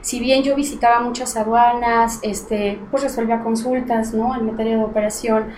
si 0.00 0.20
bien 0.20 0.42
yo 0.42 0.54
visitaba 0.54 1.00
muchas 1.00 1.36
aduanas, 1.36 2.18
este, 2.22 2.78
pues 2.90 3.02
resolvía 3.02 3.42
consultas, 3.42 4.12
¿no? 4.12 4.34
En 4.36 4.44
materia 4.44 4.76
de 4.76 4.84
operación, 4.84 5.52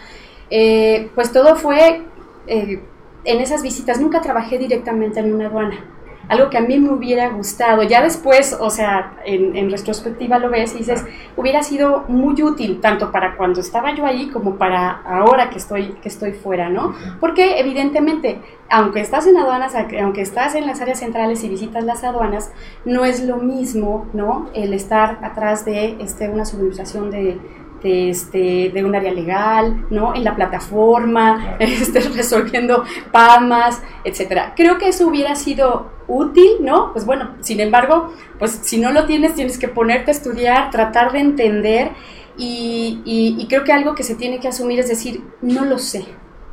eh, 0.50 1.10
pues 1.14 1.32
todo 1.32 1.56
fue 1.56 2.02
eh, 2.46 2.82
en 3.24 3.40
esas 3.40 3.62
visitas, 3.62 4.00
nunca 4.00 4.20
trabajé 4.20 4.58
directamente 4.58 5.18
en 5.18 5.34
una 5.34 5.46
aduana 5.46 5.95
algo 6.28 6.50
que 6.50 6.58
a 6.58 6.60
mí 6.60 6.78
me 6.78 6.90
hubiera 6.90 7.28
gustado. 7.30 7.82
Ya 7.82 8.02
después, 8.02 8.56
o 8.58 8.70
sea, 8.70 9.16
en, 9.24 9.56
en, 9.56 9.70
retrospectiva 9.70 10.38
lo 10.38 10.50
ves 10.50 10.74
y 10.74 10.78
dices, 10.78 11.04
hubiera 11.36 11.62
sido 11.62 12.04
muy 12.08 12.42
útil 12.42 12.80
tanto 12.80 13.12
para 13.12 13.36
cuando 13.36 13.60
estaba 13.60 13.94
yo 13.94 14.06
ahí 14.06 14.28
como 14.28 14.56
para 14.56 14.90
ahora 15.02 15.50
que 15.50 15.58
estoy, 15.58 15.94
que 16.02 16.08
estoy 16.08 16.32
fuera, 16.32 16.68
¿no? 16.68 16.94
Porque 17.20 17.58
evidentemente, 17.60 18.40
aunque 18.70 19.00
estás 19.00 19.26
en 19.26 19.36
aduanas, 19.36 19.74
aunque 19.74 20.20
estás 20.20 20.54
en 20.54 20.66
las 20.66 20.80
áreas 20.80 20.98
centrales 20.98 21.44
y 21.44 21.48
visitas 21.48 21.84
las 21.84 22.04
aduanas, 22.04 22.50
no 22.84 23.04
es 23.04 23.22
lo 23.22 23.36
mismo, 23.36 24.06
¿no? 24.12 24.48
El 24.54 24.72
estar 24.72 25.18
atrás 25.22 25.64
de 25.64 25.96
este, 26.00 26.28
una 26.28 26.44
subministración 26.44 27.10
de, 27.10 27.38
de, 27.82 28.10
este, 28.10 28.70
de 28.72 28.84
un 28.84 28.94
área 28.94 29.12
legal, 29.12 29.86
¿no? 29.90 30.14
En 30.14 30.24
la 30.24 30.34
plataforma, 30.34 31.36
claro. 31.36 31.56
este, 31.60 32.00
resolviendo 32.00 32.84
PAMAS, 33.12 33.82
etcétera. 34.04 34.54
Creo 34.56 34.78
que 34.78 34.88
eso 34.88 35.06
hubiera 35.06 35.34
sido 35.34 35.90
útil, 36.08 36.50
¿no? 36.60 36.92
Pues 36.92 37.04
bueno, 37.04 37.34
sin 37.40 37.60
embargo, 37.60 38.12
pues 38.38 38.52
si 38.62 38.78
no 38.78 38.92
lo 38.92 39.06
tienes, 39.06 39.34
tienes 39.34 39.58
que 39.58 39.68
ponerte 39.68 40.10
a 40.10 40.14
estudiar, 40.14 40.70
tratar 40.70 41.12
de 41.12 41.20
entender 41.20 41.92
y, 42.36 43.00
y, 43.04 43.36
y 43.38 43.48
creo 43.48 43.64
que 43.64 43.72
algo 43.72 43.94
que 43.94 44.02
se 44.02 44.14
tiene 44.14 44.38
que 44.38 44.48
asumir 44.48 44.80
es 44.80 44.88
decir, 44.88 45.22
no 45.40 45.64
lo 45.64 45.78
sé, 45.78 46.06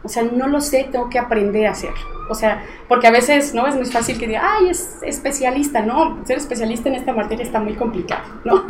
o 0.03 0.09
sea, 0.09 0.23
no 0.23 0.47
lo 0.47 0.59
sé, 0.59 0.89
tengo 0.91 1.09
que 1.09 1.17
aprender 1.17 1.65
a 1.67 1.71
hacer. 1.71 1.93
O 2.29 2.35
sea, 2.35 2.63
porque 2.87 3.07
a 3.07 3.11
veces, 3.11 3.53
¿no? 3.53 3.67
Es 3.67 3.75
muy 3.75 3.85
fácil 3.85 4.17
que 4.19 4.27
diga, 4.27 4.41
ay, 4.55 4.69
es 4.69 4.99
especialista, 5.01 5.81
¿no? 5.81 6.25
Ser 6.25 6.37
especialista 6.37 6.89
en 6.89 6.95
esta 6.95 7.13
materia 7.13 7.43
está 7.43 7.59
muy 7.59 7.75
complicado, 7.75 8.23
¿no? 8.43 8.65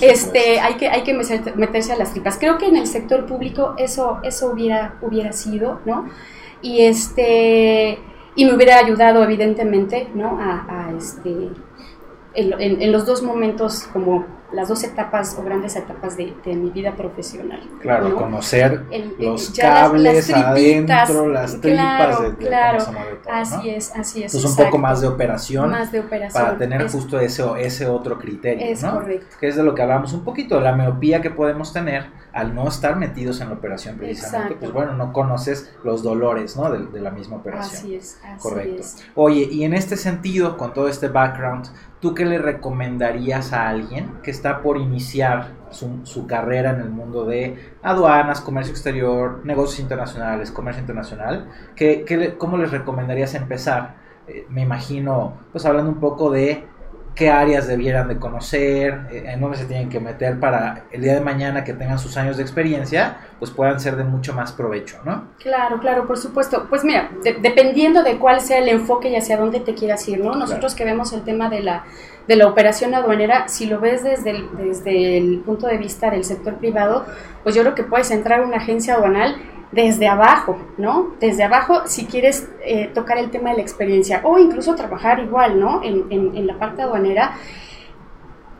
este, 0.00 0.60
hay 0.60 0.74
que, 0.74 0.88
hay 0.88 1.02
que 1.02 1.14
meterse 1.56 1.92
a 1.92 1.96
las 1.96 2.12
tripas. 2.12 2.38
Creo 2.38 2.58
que 2.58 2.66
en 2.66 2.76
el 2.76 2.86
sector 2.86 3.26
público 3.26 3.74
eso, 3.76 4.18
eso 4.22 4.50
hubiera, 4.50 4.96
hubiera 5.02 5.32
sido, 5.32 5.80
¿no? 5.84 6.08
Y 6.62 6.82
este, 6.82 7.98
y 8.34 8.44
me 8.44 8.54
hubiera 8.54 8.78
ayudado, 8.78 9.22
evidentemente, 9.22 10.08
¿no? 10.14 10.38
A, 10.40 10.66
a 10.68 10.92
este, 10.96 11.30
en, 12.34 12.52
en, 12.60 12.82
en 12.82 12.92
los 12.92 13.04
dos 13.04 13.22
momentos 13.22 13.84
como 13.92 14.39
las 14.52 14.68
dos 14.68 14.82
etapas 14.84 15.36
o 15.38 15.42
grandes 15.44 15.76
etapas 15.76 16.16
de, 16.16 16.34
de 16.44 16.54
mi 16.54 16.70
vida 16.70 16.92
profesional. 16.96 17.60
Claro, 17.80 18.08
¿no? 18.10 18.16
conocer 18.16 18.84
El- 18.90 19.14
los 19.18 19.56
las- 19.56 19.58
cables 19.58 20.14
las 20.14 20.24
tripitas, 20.26 21.10
adentro, 21.10 21.28
las 21.28 21.60
tripas 21.60 21.78
claro, 21.80 22.22
de, 22.22 22.30
de 22.32 22.36
claro. 22.36 22.78
todo, 22.84 22.94
Así 23.32 23.56
¿no? 23.56 23.62
es, 23.64 23.92
así 23.96 24.22
es. 24.24 24.34
Entonces 24.34 24.58
un 24.58 24.64
poco 24.64 24.78
más 24.78 25.00
de 25.00 25.06
operación 25.08 25.70
Más 25.70 25.92
de 25.92 26.00
operación. 26.00 26.42
para 26.44 26.58
tener 26.58 26.82
es, 26.82 26.92
justo 26.92 27.18
ese, 27.20 27.44
ese 27.58 27.86
otro 27.86 28.18
criterio, 28.18 28.66
Es 28.66 28.82
¿no? 28.82 28.92
correcto. 28.94 29.36
Que 29.38 29.48
es 29.48 29.56
de 29.56 29.62
lo 29.62 29.74
que 29.74 29.82
hablamos 29.82 30.12
un 30.12 30.24
poquito, 30.24 30.56
de 30.56 30.62
la 30.62 30.72
miopía 30.74 31.20
que 31.20 31.30
podemos 31.30 31.72
tener 31.72 32.06
al 32.32 32.54
no 32.54 32.68
estar 32.68 32.94
metidos 32.96 33.40
en 33.40 33.48
la 33.48 33.54
operación 33.54 33.96
precisamente. 33.96 34.36
Exacto. 34.54 34.56
Pues 34.60 34.72
bueno, 34.72 34.92
no 34.94 35.12
conoces 35.12 35.72
los 35.82 36.02
dolores, 36.04 36.56
¿no? 36.56 36.70
De, 36.70 36.86
de 36.86 37.00
la 37.00 37.10
misma 37.10 37.36
operación. 37.36 37.76
Así 37.76 37.94
es, 37.96 38.20
así 38.24 38.40
Correcto. 38.40 38.80
es. 38.80 39.04
Oye, 39.16 39.48
y 39.50 39.64
en 39.64 39.74
este 39.74 39.96
sentido, 39.96 40.56
con 40.56 40.72
todo 40.72 40.86
este 40.88 41.08
background, 41.08 41.66
¿tú 42.00 42.14
qué 42.14 42.24
le 42.24 42.38
recomendarías 42.38 43.52
a 43.52 43.68
alguien 43.68 44.18
que 44.22 44.30
está 44.30 44.62
por 44.62 44.78
iniciar 44.78 45.48
su, 45.70 46.26
carrera 46.26 46.70
en 46.70 46.80
el 46.80 46.90
mundo 46.90 47.24
de 47.26 47.72
aduanas, 47.82 48.40
comercio 48.40 48.72
exterior, 48.72 49.40
negocios 49.44 49.80
internacionales, 49.80 50.50
comercio 50.50 50.80
internacional? 50.80 51.48
¿Qué, 51.76 52.04
qué 52.06 52.36
¿Cómo 52.36 52.56
les 52.56 52.70
recomendarías 52.70 53.34
empezar? 53.34 53.94
Eh, 54.26 54.46
me 54.48 54.62
imagino, 54.62 55.34
pues 55.52 55.64
hablando 55.66 55.90
un 55.90 56.00
poco 56.00 56.30
de 56.30 56.64
qué 57.14 57.28
áreas 57.30 57.66
debieran 57.66 58.08
de 58.08 58.16
conocer, 58.18 59.00
eh, 59.10 59.24
en 59.26 59.40
dónde 59.40 59.58
se 59.58 59.66
tienen 59.66 59.88
que 59.90 60.00
meter 60.00 60.38
para 60.40 60.84
el 60.90 61.02
día 61.02 61.14
de 61.14 61.20
mañana 61.20 61.64
que 61.64 61.72
tengan 61.74 61.98
sus 61.98 62.16
años 62.16 62.36
de 62.36 62.42
experiencia, 62.42 63.18
pues 63.38 63.50
puedan 63.50 63.78
ser 63.80 63.96
de 63.96 64.04
mucho 64.04 64.32
más 64.34 64.52
provecho, 64.52 64.98
¿no? 65.04 65.24
Claro, 65.38 65.78
claro, 65.80 66.06
por 66.06 66.16
supuesto. 66.18 66.66
Pues 66.70 66.84
mira, 66.84 67.10
de- 67.22 67.34
dependiendo 67.34 68.02
de 68.02 68.16
cuál 68.18 68.40
sea 68.40 68.58
el 68.58 68.68
enfoque 68.68 69.08
y 69.10 69.16
hacia 69.16 69.36
dónde 69.36 69.60
te 69.60 69.74
quieras 69.74 70.06
ir, 70.08 70.20
¿no? 70.24 70.34
Nosotros 70.34 70.74
que 70.74 70.84
vemos 70.84 71.12
el 71.12 71.22
tema 71.22 71.50
de 71.50 71.60
la, 71.62 71.84
de 72.26 72.36
la 72.36 72.46
operación 72.46 72.94
aduanera, 72.94 73.48
si 73.48 73.66
lo 73.66 73.80
ves 73.80 74.02
desde 74.04 74.30
el, 74.30 74.48
desde 74.56 75.18
el 75.18 75.40
punto 75.44 75.66
de 75.66 75.76
vista 75.78 76.10
del 76.10 76.24
sector 76.24 76.54
privado, 76.54 77.04
pues 77.42 77.54
yo 77.54 77.62
creo 77.62 77.74
que 77.74 77.82
puedes 77.82 78.10
entrar 78.10 78.40
a 78.40 78.44
una 78.44 78.58
agencia 78.58 78.94
aduanal 78.94 79.36
desde 79.72 80.08
abajo, 80.08 80.58
¿no? 80.78 81.14
Desde 81.20 81.44
abajo 81.44 81.82
si 81.86 82.06
quieres 82.06 82.48
eh, 82.64 82.90
tocar 82.92 83.18
el 83.18 83.30
tema 83.30 83.50
de 83.50 83.56
la 83.56 83.62
experiencia 83.62 84.20
o 84.24 84.38
incluso 84.38 84.74
trabajar 84.74 85.20
igual, 85.20 85.60
¿no? 85.60 85.82
En, 85.82 86.06
en, 86.10 86.36
en 86.36 86.46
la 86.46 86.58
parte 86.58 86.82
aduanera. 86.82 87.36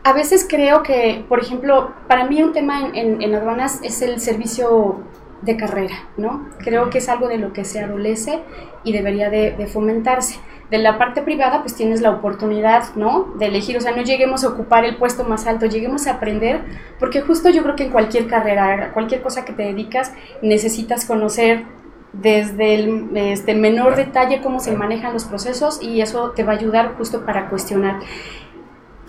A 0.03 0.13
veces 0.13 0.47
creo 0.49 0.81
que, 0.81 1.23
por 1.29 1.39
ejemplo, 1.39 1.91
para 2.07 2.25
mí 2.25 2.41
un 2.41 2.53
tema 2.53 2.81
en, 2.81 2.95
en, 2.95 3.21
en 3.21 3.35
aduanas 3.35 3.79
es 3.83 4.01
el 4.01 4.19
servicio 4.19 5.01
de 5.41 5.57
carrera, 5.57 5.95
¿no? 6.17 6.47
Creo 6.59 6.89
que 6.89 6.99
es 6.99 7.09
algo 7.09 7.27
de 7.27 7.37
lo 7.37 7.51
que 7.51 7.65
se 7.65 7.79
adolece 7.79 8.39
y 8.83 8.93
debería 8.93 9.29
de, 9.29 9.51
de 9.51 9.67
fomentarse. 9.67 10.39
De 10.71 10.79
la 10.79 10.97
parte 10.97 11.21
privada, 11.21 11.61
pues 11.61 11.75
tienes 11.75 12.01
la 12.01 12.09
oportunidad, 12.09 12.95
¿no? 12.95 13.33
De 13.37 13.45
elegir, 13.45 13.77
o 13.77 13.81
sea, 13.81 13.91
no 13.91 14.01
lleguemos 14.01 14.43
a 14.43 14.47
ocupar 14.47 14.85
el 14.85 14.95
puesto 14.95 15.23
más 15.25 15.45
alto, 15.45 15.67
lleguemos 15.67 16.07
a 16.07 16.13
aprender, 16.13 16.61
porque 16.97 17.21
justo 17.21 17.49
yo 17.49 17.61
creo 17.61 17.75
que 17.75 17.83
en 17.83 17.91
cualquier 17.91 18.27
carrera, 18.27 18.91
cualquier 18.93 19.21
cosa 19.21 19.45
que 19.45 19.53
te 19.53 19.63
dedicas, 19.63 20.13
necesitas 20.41 21.05
conocer 21.05 21.65
desde 22.13 22.75
el 22.75 23.09
este, 23.15 23.53
menor 23.53 23.95
detalle 23.95 24.41
cómo 24.41 24.59
se 24.59 24.71
manejan 24.71 25.13
los 25.13 25.25
procesos 25.25 25.81
y 25.81 26.01
eso 26.01 26.31
te 26.31 26.43
va 26.43 26.53
a 26.53 26.55
ayudar 26.55 26.95
justo 26.97 27.25
para 27.25 27.49
cuestionar. 27.49 27.99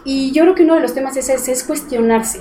Y 0.05 0.33
yo 0.33 0.43
creo 0.43 0.55
que 0.55 0.65
uno 0.65 0.75
de 0.75 0.81
los 0.81 0.95
temas 0.95 1.17
es, 1.17 1.29
es, 1.29 1.49
es 1.49 1.65
cuestionarse, 1.65 2.41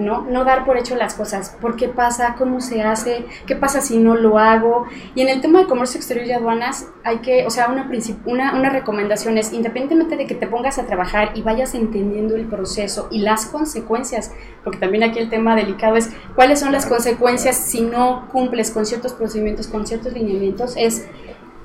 ¿no? 0.00 0.22
No 0.22 0.44
dar 0.44 0.64
por 0.64 0.76
hecho 0.76 0.96
las 0.96 1.14
cosas. 1.14 1.56
¿Por 1.60 1.76
qué 1.76 1.88
pasa? 1.88 2.34
¿Cómo 2.36 2.60
se 2.60 2.82
hace? 2.82 3.26
¿Qué 3.46 3.56
pasa 3.56 3.80
si 3.80 3.98
no 3.98 4.16
lo 4.16 4.38
hago? 4.38 4.86
Y 5.14 5.22
en 5.22 5.28
el 5.28 5.40
tema 5.40 5.60
de 5.60 5.66
comercio 5.66 5.98
exterior 5.98 6.26
y 6.26 6.32
aduanas, 6.32 6.88
hay 7.04 7.18
que, 7.18 7.46
o 7.46 7.50
sea, 7.50 7.68
una, 7.68 7.90
una, 8.24 8.54
una 8.54 8.70
recomendación 8.70 9.38
es, 9.38 9.52
independientemente 9.52 10.16
de 10.16 10.26
que 10.26 10.34
te 10.34 10.46
pongas 10.46 10.78
a 10.78 10.86
trabajar 10.86 11.32
y 11.34 11.42
vayas 11.42 11.74
entendiendo 11.74 12.36
el 12.36 12.46
proceso 12.46 13.08
y 13.10 13.20
las 13.20 13.46
consecuencias, 13.46 14.32
porque 14.64 14.78
también 14.78 15.04
aquí 15.04 15.18
el 15.18 15.28
tema 15.28 15.54
delicado 15.54 15.96
es 15.96 16.10
cuáles 16.34 16.60
son 16.60 16.72
las 16.72 16.86
consecuencias 16.86 17.56
si 17.56 17.82
no 17.82 18.28
cumples 18.32 18.70
con 18.70 18.86
ciertos 18.86 19.12
procedimientos, 19.12 19.68
con 19.68 19.86
ciertos 19.86 20.12
lineamientos, 20.12 20.74
es 20.76 21.06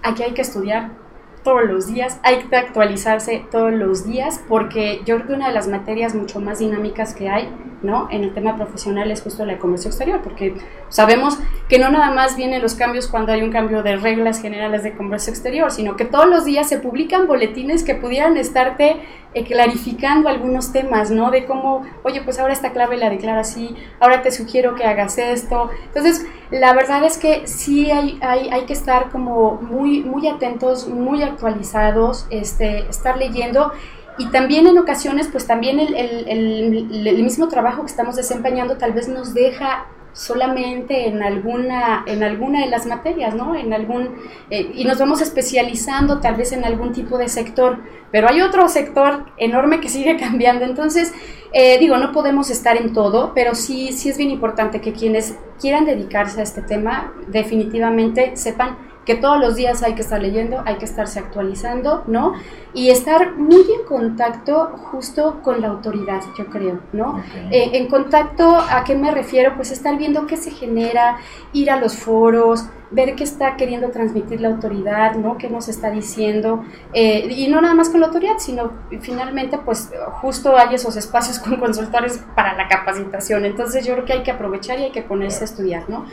aquí 0.04 0.24
hay 0.24 0.34
que 0.34 0.42
estudiar 0.42 1.05
todos 1.46 1.64
los 1.64 1.88
días, 1.88 2.20
hay 2.24 2.40
que 2.40 2.56
actualizarse 2.56 3.46
todos 3.52 3.72
los 3.72 4.06
días, 4.06 4.44
porque 4.50 5.02
yo 5.06 5.16
creo 5.16 5.28
que 5.28 5.34
una 5.34 5.48
de 5.48 5.54
las 5.54 5.68
materias 5.68 6.16
mucho 6.16 6.42
más 6.42 6.60
dinámicas 6.60 7.14
que 7.14 7.30
hay, 7.30 7.48
¿no? 7.84 8.08
En 8.10 8.24
el 8.24 8.34
tema 8.34 8.56
profesional 8.56 9.12
es 9.12 9.22
justo 9.22 9.46
la 9.46 9.54
de 9.54 9.60
comercio 9.60 9.90
exterior, 9.90 10.22
porque 10.24 10.56
sabemos 10.90 11.38
que 11.70 11.78
no 11.78 11.90
nada 11.90 12.12
más 12.12 12.36
vienen 12.36 12.62
los 12.62 12.74
cambios 12.74 13.08
cuando 13.08 13.32
hay 13.32 13.44
un 13.44 13.52
cambio 13.52 13.84
de 13.84 13.96
reglas 13.96 14.42
generales 14.42 14.84
de 14.84 14.94
comercio 14.94 15.32
exterior, 15.32 15.72
sino 15.72 15.96
que 15.96 16.06
todos 16.06 16.28
los 16.28 16.46
días 16.46 16.68
se 16.68 16.80
publican 16.80 17.28
boletines 17.28 17.84
que 17.84 17.94
pudieran 17.94 18.38
estarte 18.38 18.98
eh, 19.36 19.44
clarificando 19.44 20.30
algunos 20.30 20.72
temas, 20.72 21.12
¿no? 21.12 21.30
De 21.30 21.46
cómo, 21.46 21.86
oye, 22.04 22.22
pues 22.22 22.40
ahora 22.40 22.54
esta 22.54 22.72
clave 22.72 22.98
la 22.98 23.10
declara 23.10 23.42
así, 23.42 23.76
ahora 24.00 24.22
te 24.22 24.32
sugiero 24.32 24.76
que 24.76 24.86
hagas 24.86 25.18
esto. 25.18 25.70
Entonces, 25.88 26.26
la 26.52 26.74
verdad 26.74 27.04
es 27.04 27.18
que 27.18 27.46
sí 27.46 27.92
hay, 27.92 28.18
hay, 28.22 28.50
hay 28.50 28.62
que 28.66 28.74
estar 28.74 29.10
como 29.10 29.60
muy, 29.62 30.02
muy 30.04 30.28
atentos, 30.28 30.88
muy 30.88 31.22
actualizados, 31.36 32.26
este, 32.30 32.90
estar 32.90 33.18
leyendo 33.18 33.72
y 34.18 34.28
también 34.28 34.66
en 34.68 34.78
ocasiones, 34.78 35.28
pues 35.30 35.46
también 35.46 35.80
el, 35.80 35.94
el, 35.94 37.08
el, 37.08 37.24
mismo 37.24 37.50
trabajo 37.50 37.82
que 37.82 37.90
estamos 37.92 38.16
desempeñando 38.16 38.78
tal 38.78 38.94
vez 38.94 39.10
nos 39.10 39.34
deja 39.34 39.88
solamente 40.14 41.08
en 41.08 41.22
alguna, 41.22 42.06
en 42.08 42.24
alguna 42.24 42.62
de 42.62 42.68
las 42.68 42.86
materias, 42.86 43.36
¿no? 43.36 43.56
En 43.56 43.74
algún, 43.74 44.16
eh, 44.50 44.72
y 44.74 44.86
nos 44.86 44.98
vamos 44.98 45.20
especializando 45.20 46.22
tal 46.22 46.36
vez 46.36 46.54
en 46.54 46.64
algún 46.64 46.94
tipo 46.94 47.18
de 47.18 47.28
sector, 47.28 47.80
pero 48.12 48.30
hay 48.30 48.40
otro 48.40 48.70
sector 48.70 49.26
enorme 49.36 49.82
que 49.82 49.90
sigue 49.90 50.18
cambiando. 50.20 50.64
Entonces, 50.64 51.14
eh, 51.52 51.78
digo, 51.80 51.98
no 51.98 52.14
podemos 52.14 52.50
estar 52.50 52.78
en 52.78 52.94
todo, 52.94 53.34
pero 53.36 53.54
sí, 53.54 53.92
sí 53.92 54.08
es 54.08 54.18
bien 54.18 54.30
importante 54.30 54.80
que 54.80 54.94
quienes 54.94 55.38
quieran 55.60 55.86
dedicarse 55.86 56.40
a 56.40 56.44
este 56.44 56.62
tema 56.62 57.14
definitivamente 57.28 58.38
sepan 58.38 58.78
que 59.06 59.16
todos 59.16 59.40
los 59.40 59.56
días 59.56 59.84
hay 59.84 59.94
que 59.94 60.02
estar 60.02 60.22
leyendo, 60.22 60.64
hay 60.66 60.76
que 60.78 60.86
estarse 60.86 61.20
actualizando, 61.20 62.04
¿no? 62.08 62.34
Y 62.74 62.90
estar 62.90 63.36
muy 63.36 63.62
en 63.62 63.86
contacto 63.88 64.72
justo 64.92 65.42
con 65.44 65.62
la 65.62 65.68
autoridad, 65.68 66.22
yo 66.38 66.48
creo, 66.48 66.80
¿no? 66.92 67.24
Eh, 67.52 67.72
en 67.74 67.88
contacto, 67.88 68.58
¿a 68.58 68.84
qué 68.84 68.96
me 68.96 69.12
refiero? 69.12 69.56
Pues 69.56 69.72
estar 69.72 69.98
viendo 69.98 70.26
qué 70.26 70.38
se 70.38 70.52
genera, 70.52 71.18
ir 71.54 71.70
a 71.70 71.80
los 71.80 71.96
foros, 71.96 72.66
ver 72.92 73.16
qué 73.16 73.24
está 73.24 73.58
queriendo 73.58 73.90
transmitir 73.90 74.42
la 74.42 74.50
autoridad, 74.50 75.16
¿no? 75.16 75.38
¿Qué 75.38 75.50
nos 75.50 75.68
está 75.68 75.90
diciendo? 75.90 76.64
Eh, 76.94 77.28
y 77.30 77.48
no 77.48 77.62
nada 77.62 77.74
más 77.74 77.90
con 77.90 78.00
la 78.00 78.08
autoridad, 78.08 78.38
sino 78.38 78.72
finalmente, 79.02 79.58
pues 79.58 79.92
justo 80.22 80.58
hay 80.58 80.76
esos 80.76 80.96
espacios 80.96 81.40
con 81.46 81.58
consultores 81.58 82.24
para 82.36 82.56
la 82.56 82.68
capacitación. 82.68 83.46
Entonces 83.46 83.86
yo 83.86 83.94
creo 83.94 84.06
que 84.06 84.14
hay 84.14 84.24
que 84.24 84.32
aprovechar 84.32 84.80
y 84.80 84.84
hay 84.84 84.92
que 84.92 85.02
ponerse 85.02 85.44
a 85.44 85.46
estudiar, 85.46 85.90
¿no? 85.90 86.06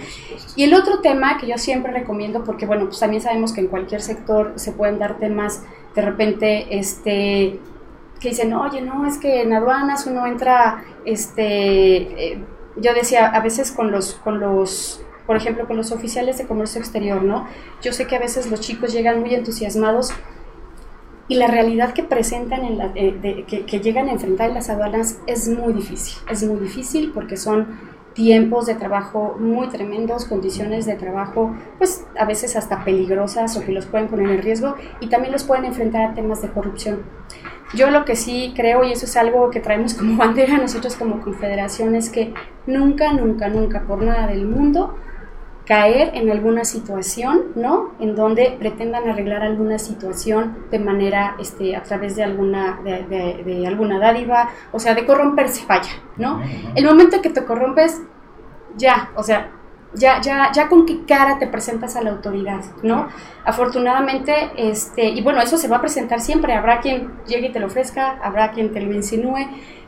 Y 0.57 0.65
el 0.65 0.75
otro 0.75 1.01
tema 1.01 1.39
que 1.39 1.47
yo 1.47 1.59
siempre 1.59 1.93
recomiendo, 1.93 2.45
porque 2.45 2.67
bueno, 2.67 2.82
pues 2.87 3.01
también 3.01 3.23
sabemos 3.23 3.53
que 3.53 3.61
en 3.61 3.69
cualquier 3.69 4.03
sector 4.03 4.53
se 4.57 4.73
pueden 4.73 4.99
dar 4.99 5.19
temas 5.19 5.63
de 5.95 6.03
repente, 6.03 6.79
este 6.79 7.61
que 8.21 8.29
dicen, 8.29 8.55
oye, 8.55 8.81
no, 8.81 9.05
es 9.05 9.19
que 9.19 9.43
en 9.43 9.53
aduanas 9.53 10.07
uno 10.07 10.27
entra, 10.27 10.85
este, 11.05 12.33
eh, 12.33 12.45
yo 12.77 12.95
decía, 12.95 13.27
a 13.27 13.41
veces 13.41 13.73
con 13.73 13.91
los, 13.91 14.15
con 14.15 14.39
los 14.39 15.05
por 15.27 15.37
ejemplo, 15.37 15.67
con 15.67 15.77
los 15.77 15.93
oficiales 15.93 16.39
de 16.39 16.47
comercio 16.47 16.81
exterior, 16.81 17.23
¿no? 17.23 17.47
Yo 17.81 17.93
sé 17.93 18.07
que 18.07 18.17
a 18.17 18.19
veces 18.19 18.51
los 18.51 18.61
chicos 18.61 18.93
llegan 18.93 19.21
muy 19.21 19.35
entusiasmados 19.35 20.13
y 21.29 21.37
la 21.37 21.47
realidad 21.47 21.95
que 21.95 22.03
presentan, 22.03 22.65
en 22.65 22.79
la, 22.79 22.91
eh, 22.95 23.45
que, 23.47 23.81
llegan 23.81 24.09
a 24.09 24.13
enfrentar 24.13 24.49
en 24.49 24.55
las 24.55 24.69
aduanas 24.69 25.19
es 25.27 25.49
muy 25.49 25.73
difícil. 25.73 26.19
Es 26.29 26.43
muy 26.45 26.61
difícil 26.61 27.13
porque 27.15 27.37
son 27.37 27.79
tiempos 28.15 28.67
de 28.67 28.75
trabajo 28.75 29.37
muy 29.39 29.69
tremendos, 29.69 30.25
condiciones 30.25 30.87
de 30.87 30.95
trabajo 30.95 31.55
pues 31.79 32.07
a 32.19 32.25
veces 32.25 32.57
hasta 32.57 32.85
peligrosas 32.85 33.57
o 33.57 33.65
que 33.65 33.73
los 33.73 33.87
pueden 33.87 34.09
poner 34.09 34.31
en 34.31 34.43
riesgo 34.43 34.77
y 35.01 35.09
también 35.09 35.33
los 35.33 35.45
pueden 35.45 35.65
enfrentar 35.65 36.11
a 36.11 36.15
temas 36.15 36.43
de 36.43 36.49
corrupción. 36.49 37.01
Yo 37.75 37.91
lo 37.91 38.05
que 38.05 38.17
sí 38.17 38.53
creo, 38.55 38.85
y 38.85 38.93
eso 38.93 39.07
es 39.07 39.17
algo 39.17 39.51
que 39.51 39.61
traemos 39.61 39.95
como 39.95 40.17
bandera 40.19 40.59
nosotros 40.59 40.97
como 40.97 41.21
confederación, 41.23 41.95
es 41.95 42.11
que 42.11 42.35
nunca, 42.67 43.13
nunca, 43.13 43.49
nunca, 43.49 43.83
por 43.83 44.03
nada 44.03 44.27
del 44.27 44.47
mundo, 44.47 44.95
caer 45.67 46.11
en 46.15 46.31
alguna 46.31 46.65
situación, 46.65 47.53
¿no? 47.55 47.93
En 48.01 48.17
donde 48.17 48.57
pretendan 48.59 49.09
arreglar 49.09 49.43
alguna 49.43 49.79
situación 49.79 50.67
de 50.71 50.79
manera, 50.79 51.37
este, 51.39 51.77
a 51.77 51.83
través 51.83 52.17
de 52.17 52.25
alguna, 52.25 52.81
de, 52.83 53.65
alguna 53.67 53.99
dádiva, 53.99 54.51
o 54.73 54.79
sea, 54.79 54.95
de 54.95 55.07
corromperse, 55.07 55.65
vaya, 55.69 55.93
¿no? 56.17 56.43
El 56.75 56.85
momento 56.85 57.23
que 57.23 57.31
te 57.31 57.45
corrompes, 57.45 58.03
ya, 58.77 59.11
o 59.15 59.23
sea, 59.23 59.53
ya, 59.95 60.21
ya, 60.21 60.51
ya 60.53 60.69
con 60.69 60.87
qué 60.87 61.05
cara 61.05 61.39
te 61.39 61.47
presentas 61.47 61.97
a 61.97 62.03
la 62.03 62.11
autoridad, 62.11 62.65
¿no? 62.83 63.09
Afortunadamente, 63.45 64.51
este, 64.57 65.11
y 65.11 65.23
bueno, 65.23 65.41
eso 65.43 65.59
se 65.59 65.69
va 65.69 65.77
a 65.77 65.81
presentar 65.81 66.21
siempre, 66.21 66.55
habrá 66.55 66.81
quien 66.81 67.13
llegue 67.27 67.49
y 67.49 67.53
te 67.53 67.61
lo 67.61 67.67
ofrezca, 67.67 68.19
habrá 68.23 68.51
quien 68.51 68.73
te 68.73 68.81
lo 68.81 68.93
insinúe, 68.93 69.47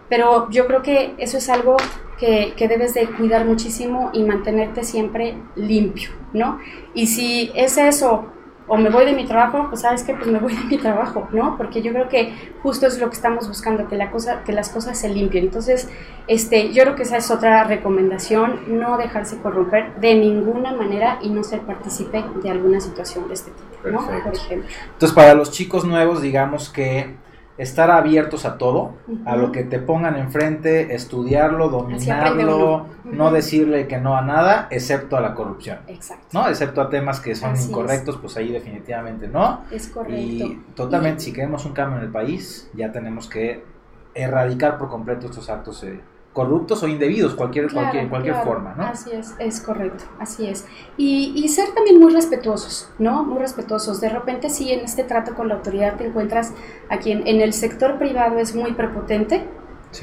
pero 0.09 0.49
yo 0.51 0.67
creo 0.67 0.83
que 0.83 1.15
eso 1.19 1.39
es 1.39 1.49
algo 1.49 1.77
que, 2.19 2.55
que, 2.57 2.69
debes 2.69 2.95
de 2.95 3.07
cuidar 3.07 3.45
muchísimo 3.45 4.11
y 4.13 4.23
mantenerte 4.23 4.85
siempre 4.85 5.37
limpio, 5.57 6.11
¿no? 6.33 6.59
Y 6.95 7.07
si 7.09 7.51
es 7.55 7.77
eso, 7.79 8.29
o 8.67 8.77
me 8.77 8.89
voy 8.89 9.05
de 9.05 9.13
mi 9.13 9.27
trabajo, 9.27 9.67
pues 9.69 9.83
sabes 9.83 10.03
que 10.05 10.15
pues 10.15 10.27
me 10.27 10.39
voy 10.39 10.55
de 10.57 10.65
mi 10.65 10.79
trabajo, 10.79 11.29
¿no? 11.33 11.57
Porque 11.57 11.83
yo 11.83 11.93
creo 11.93 12.09
que 12.09 12.33
justo 12.63 12.87
es 12.87 12.99
lo 12.99 13.09
que 13.09 13.17
estamos 13.17 13.47
buscando, 13.47 13.89
que, 13.89 13.97
la 13.97 14.11
cosa, 14.11 14.43
que 14.45 14.53
las 14.53 14.71
cosas 14.71 14.99
se 14.99 15.09
limpien. 15.09 15.45
Entonces, 15.45 15.89
este, 16.27 16.73
yo 16.73 16.85
creo 16.85 16.97
que 16.97 17.03
esa 17.03 17.19
es 17.19 17.31
otra 17.31 17.65
recomendación, 17.65 18.61
no 18.79 18.97
dejarse 18.97 19.39
corromper 19.39 19.95
de 20.01 20.15
ninguna 20.15 20.73
manera 20.73 21.19
y 21.21 21.29
no 21.29 21.45
ser 21.45 21.61
partícipe 21.61 22.25
de 22.43 22.51
alguna 22.51 22.81
situación 22.81 23.29
de 23.29 23.35
este 23.35 23.51
tipo, 23.51 23.89
¿no? 23.91 24.07
Por 24.07 24.35
ejemplo. 24.35 24.69
Entonces, 24.93 25.15
para 25.15 25.35
los 25.35 25.51
chicos 25.51 25.85
nuevos, 25.85 26.23
digamos 26.23 26.71
que 26.71 27.15
estar 27.57 27.91
abiertos 27.91 28.45
a 28.45 28.59
todo, 28.59 28.95
a 29.25 29.37
lo 29.37 29.53
que 29.53 29.63
te 29.63 29.79
pongan 29.79 30.17
enfrente, 30.17 30.95
estudiarlo, 30.95 31.69
dominarlo, 31.69 32.87
no 33.05 33.31
decirle 33.31 33.87
que 33.87 33.99
no 33.99 34.17
a 34.17 34.23
nada, 34.23 34.67
excepto 34.71 35.17
a 35.17 35.21
la 35.21 35.35
corrupción. 35.35 35.79
Exacto. 35.87 36.27
¿No? 36.33 36.49
Excepto 36.49 36.81
a 36.81 36.91
temas 36.91 37.21
que 37.21 37.35
son 37.35 37.55
incorrectos, 37.57 38.17
pues 38.17 38.37
ahí 38.37 38.51
definitivamente 38.51 39.29
no. 39.29 39.61
Es 39.71 39.89
correcto. 39.89 40.17
Y 40.17 40.63
totalmente, 40.75 41.21
si 41.21 41.33
queremos 41.33 41.65
un 41.65 41.73
cambio 41.73 41.99
en 41.99 42.05
el 42.05 42.11
país, 42.11 42.69
ya 42.75 42.91
tenemos 42.91 43.29
que 43.29 43.65
erradicar 44.15 44.79
por 44.79 44.89
completo 44.89 45.27
estos 45.27 45.49
actos 45.51 45.83
eh, 45.85 46.01
corruptos 46.35 46.83
o 46.83 46.89
indebidos, 46.89 47.35
cualquier, 47.35 47.73
cualquier, 47.73 48.03
en 48.03 48.09
cualquier 48.11 48.35
forma, 48.43 48.75
¿no? 48.77 48.85
Así 48.85 49.13
es, 49.13 49.35
es 49.39 49.61
correcto, 49.61 50.05
así 50.19 50.47
es. 50.47 50.67
Y, 50.97 51.33
y, 51.37 51.49
ser 51.49 51.69
también 51.75 52.01
muy 52.01 52.13
respetuosos, 52.13 52.91
¿no? 52.99 53.25
Muy 53.25 53.39
respetuosos. 53.39 54.01
De 54.01 54.09
repente 54.09 54.51
sí, 54.51 54.73
en 54.73 54.81
este 54.81 55.05
trato 55.05 55.35
con 55.35 55.49
la 55.49 55.55
autoridad 55.55 55.97
te 55.97 56.07
encuentras 56.07 56.53
a 56.91 56.99
quien 56.99 57.27
en 57.29 57.41
el 57.41 57.53
sector 57.53 57.99
privado 57.99 58.39
es 58.39 58.55
muy 58.55 58.73
prepotente 58.73 59.45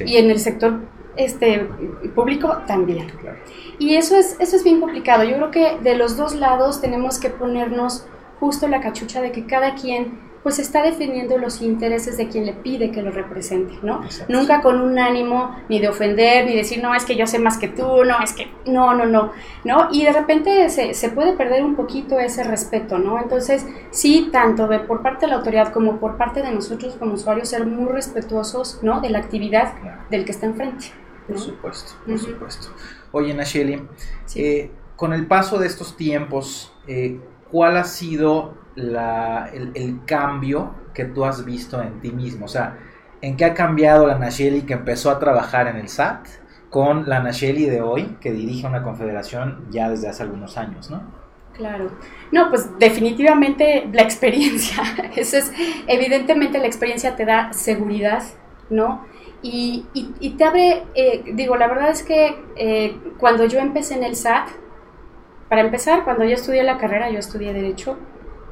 y 0.00 0.16
en 0.16 0.30
el 0.30 0.40
sector 0.40 0.80
este, 1.16 1.68
público 2.14 2.62
también. 2.66 3.12
Y 3.78 3.96
eso 3.96 4.16
es, 4.16 4.36
eso 4.40 4.56
es 4.56 4.64
bien 4.64 4.80
complicado. 4.80 5.24
Yo 5.24 5.36
creo 5.36 5.50
que 5.50 5.78
de 5.82 5.96
los 5.96 6.16
dos 6.16 6.34
lados 6.34 6.80
tenemos 6.80 7.18
que 7.18 7.28
ponernos 7.28 8.06
justo 8.40 8.66
la 8.68 8.80
cachucha 8.80 9.20
de 9.20 9.32
que 9.32 9.44
cada 9.44 9.74
quien 9.74 10.31
pues 10.42 10.58
está 10.58 10.82
defendiendo 10.82 11.38
los 11.38 11.62
intereses 11.62 12.16
de 12.16 12.28
quien 12.28 12.46
le 12.46 12.52
pide 12.52 12.90
que 12.90 13.02
lo 13.02 13.12
represente, 13.12 13.78
¿no? 13.82 14.00
Nunca 14.28 14.60
con 14.60 14.80
un 14.80 14.98
ánimo 14.98 15.56
ni 15.68 15.78
de 15.78 15.88
ofender, 15.88 16.46
ni 16.46 16.56
decir, 16.56 16.82
no, 16.82 16.94
es 16.94 17.04
que 17.04 17.14
yo 17.14 17.26
sé 17.26 17.38
más 17.38 17.58
que 17.58 17.68
tú, 17.68 18.04
no, 18.04 18.20
es 18.22 18.32
que, 18.32 18.48
no, 18.66 18.94
no, 18.94 19.06
no, 19.06 19.32
¿no? 19.64 19.88
Y 19.92 20.04
de 20.04 20.12
repente 20.12 20.68
se, 20.70 20.94
se 20.94 21.10
puede 21.10 21.34
perder 21.34 21.64
un 21.64 21.76
poquito 21.76 22.18
ese 22.18 22.42
respeto, 22.42 22.98
¿no? 22.98 23.20
Entonces, 23.20 23.66
sí, 23.90 24.30
tanto 24.32 24.66
de, 24.66 24.80
por 24.80 25.02
parte 25.02 25.26
de 25.26 25.30
la 25.30 25.36
autoridad 25.36 25.72
como 25.72 25.98
por 25.98 26.16
parte 26.16 26.42
de 26.42 26.50
nosotros 26.50 26.96
como 26.98 27.14
usuarios, 27.14 27.48
ser 27.48 27.66
muy 27.66 27.90
respetuosos, 27.92 28.80
¿no? 28.82 29.00
De 29.00 29.10
la 29.10 29.18
actividad 29.18 29.74
del 30.10 30.24
que 30.24 30.32
está 30.32 30.46
enfrente. 30.46 30.86
Por 31.28 31.38
supuesto, 31.38 31.92
por 32.04 32.18
supuesto. 32.18 32.68
Oye, 33.12 33.32
Nacheli, 33.32 33.80
eh, 34.34 34.70
con 34.96 35.12
el 35.12 35.26
paso 35.26 35.58
de 35.58 35.68
estos 35.68 35.96
tiempos, 35.96 36.72
eh, 36.88 37.20
¿cuál 37.50 37.76
ha 37.76 37.84
sido 37.84 38.54
la, 38.74 39.50
el, 39.52 40.00
cambio 40.06 40.74
que 40.94 41.04
tú 41.04 41.24
has 41.24 41.44
visto 41.44 41.80
en 41.82 42.00
ti 42.00 42.12
mismo? 42.12 42.46
O 42.46 42.48
sea, 42.48 42.78
¿en 43.20 43.36
qué 43.36 43.44
ha 43.44 43.54
cambiado 43.54 44.06
la 44.06 44.18
Nacheli 44.18 44.62
que 44.62 44.74
empezó 44.74 45.10
a 45.10 45.18
trabajar 45.18 45.68
en 45.68 45.76
el 45.76 45.88
SAT 45.88 46.26
con 46.70 47.08
la 47.08 47.20
Nacheli 47.20 47.66
de 47.66 47.82
hoy 47.82 48.16
que 48.20 48.32
dirige 48.32 48.66
una 48.66 48.82
confederación 48.82 49.66
ya 49.70 49.90
desde 49.90 50.08
hace 50.08 50.22
algunos 50.22 50.56
años, 50.56 50.90
¿no? 50.90 51.02
Claro. 51.54 51.90
No, 52.30 52.48
pues 52.48 52.78
definitivamente 52.78 53.88
la 53.92 54.02
experiencia. 54.02 54.82
Eso 55.16 55.36
es, 55.36 55.52
evidentemente 55.86 56.58
la 56.58 56.66
experiencia 56.66 57.14
te 57.14 57.26
da 57.26 57.52
seguridad, 57.52 58.22
¿no? 58.70 59.04
Y, 59.44 59.86
y, 59.92 60.30
te 60.30 60.44
abre, 60.44 60.84
eh, 60.94 61.24
digo, 61.34 61.56
la 61.56 61.66
verdad 61.66 61.90
es 61.90 62.04
que 62.04 62.44
eh, 62.54 62.96
cuando 63.18 63.44
yo 63.44 63.58
empecé 63.58 63.94
en 63.94 64.04
el 64.04 64.14
SAT, 64.14 64.48
para 65.48 65.62
empezar, 65.62 66.04
cuando 66.04 66.24
yo 66.24 66.34
estudié 66.34 66.62
la 66.62 66.78
carrera, 66.78 67.10
yo 67.10 67.18
estudié 67.18 67.52
Derecho, 67.52 67.98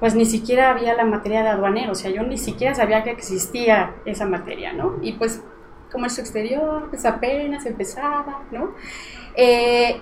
pues 0.01 0.15
ni 0.15 0.25
siquiera 0.25 0.71
había 0.71 0.95
la 0.95 1.05
materia 1.05 1.43
de 1.43 1.51
aduanero, 1.51 1.93
o 1.93 1.95
sea, 1.95 2.11
yo 2.11 2.23
ni 2.23 2.39
siquiera 2.39 2.75
sabía 2.75 3.05
que 3.05 3.11
existía 3.11 3.95
esa 4.07 4.25
materia, 4.25 4.73
¿no? 4.73 4.97
Y 5.03 5.13
pues 5.13 5.43
comercio 5.93 6.23
exterior, 6.23 6.89
pues 6.89 7.05
apenas 7.05 7.67
empezaba, 7.67 8.43
¿no? 8.51 8.73
Eh, 9.37 10.01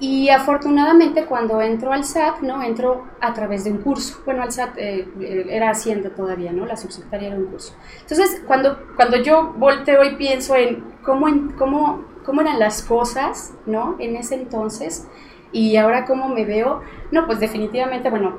y 0.00 0.28
afortunadamente 0.28 1.24
cuando 1.24 1.60
entro 1.60 1.92
al 1.92 2.04
SAT, 2.04 2.40
¿no? 2.42 2.62
Entro 2.62 3.06
a 3.20 3.32
través 3.32 3.64
de 3.64 3.72
un 3.72 3.78
curso. 3.78 4.20
Bueno, 4.24 4.42
al 4.42 4.52
SAT 4.52 4.78
eh, 4.78 5.08
eh, 5.20 5.46
era 5.48 5.70
Hacienda 5.70 6.10
todavía, 6.10 6.52
¿no? 6.52 6.66
La 6.66 6.76
subsecretaria 6.76 7.28
era 7.28 7.36
un 7.36 7.46
curso. 7.46 7.74
Entonces, 8.02 8.42
cuando, 8.46 8.78
cuando 8.94 9.16
yo 9.16 9.54
volteo 9.56 10.04
y 10.04 10.14
pienso 10.14 10.54
en 10.54 10.84
cómo, 11.02 11.26
en 11.26 11.50
cómo, 11.52 12.04
cómo 12.24 12.42
eran 12.42 12.60
las 12.60 12.82
cosas, 12.82 13.54
¿no? 13.66 13.96
En 13.98 14.14
ese 14.14 14.36
entonces, 14.36 15.08
y 15.50 15.76
ahora 15.76 16.04
cómo 16.04 16.28
me 16.28 16.44
veo, 16.44 16.82
no, 17.10 17.26
pues 17.26 17.40
definitivamente, 17.40 18.08
bueno, 18.10 18.38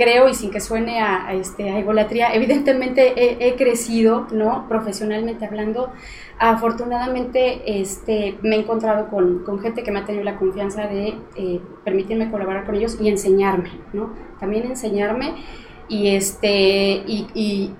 creo 0.00 0.28
y 0.28 0.34
sin 0.34 0.50
que 0.50 0.60
suene 0.60 1.00
a, 1.00 1.34
este, 1.34 1.68
a 1.68 1.78
egolatría, 1.78 2.32
evidentemente 2.34 3.46
he, 3.46 3.54
crecido, 3.56 4.26
¿no? 4.32 4.66
Profesionalmente 4.66 5.44
hablando. 5.44 5.92
Afortunadamente 6.38 7.80
este, 7.80 8.38
me 8.40 8.56
he 8.56 8.60
encontrado 8.60 9.08
con, 9.10 9.44
con 9.44 9.60
gente 9.60 9.82
que 9.82 9.90
me 9.90 9.98
ha 9.98 10.06
tenido 10.06 10.24
la 10.24 10.38
confianza 10.38 10.86
de 10.86 11.18
eh, 11.36 11.60
permitirme 11.84 12.30
colaborar 12.30 12.64
con 12.64 12.76
ellos 12.76 12.96
y 12.98 13.10
enseñarme, 13.10 13.72
¿no? 13.92 14.14
También 14.40 14.64
enseñarme 14.64 15.34
y, 15.88 16.16
este, 16.16 17.02
y, 17.06 17.74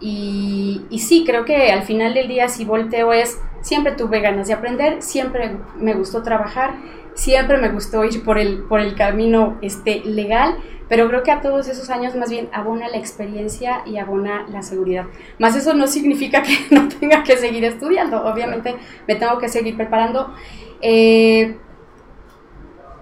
Y, 0.00 0.82
y, 0.90 0.98
sí, 1.00 1.24
creo 1.26 1.44
que 1.44 1.72
al 1.72 1.82
final 1.82 2.14
del 2.14 2.28
día 2.28 2.48
si 2.48 2.64
volteo 2.64 3.12
es, 3.12 3.40
siempre 3.62 3.92
tuve 3.92 4.20
ganas 4.20 4.46
de 4.46 4.54
aprender, 4.54 5.02
siempre 5.02 5.56
me 5.76 5.92
gustó 5.94 6.22
trabajar, 6.22 6.76
siempre 7.18 7.58
me 7.58 7.68
gustó 7.70 8.04
ir 8.04 8.22
por 8.22 8.38
el, 8.38 8.60
por 8.60 8.78
el 8.78 8.94
camino 8.94 9.58
este, 9.60 10.02
legal, 10.04 10.56
pero 10.88 11.08
creo 11.08 11.24
que 11.24 11.32
a 11.32 11.40
todos 11.40 11.66
esos 11.66 11.90
años 11.90 12.14
más 12.14 12.30
bien 12.30 12.48
abona 12.52 12.88
la 12.88 12.96
experiencia 12.96 13.82
y 13.84 13.98
abona 13.98 14.46
la 14.48 14.62
seguridad. 14.62 15.06
Más 15.40 15.56
eso 15.56 15.74
no 15.74 15.88
significa 15.88 16.42
que 16.42 16.56
no 16.70 16.88
tenga 16.88 17.24
que 17.24 17.36
seguir 17.36 17.64
estudiando, 17.64 18.24
obviamente 18.24 18.76
me 19.08 19.16
tengo 19.16 19.38
que 19.38 19.48
seguir 19.48 19.76
preparando. 19.76 20.32
Eh, 20.80 21.56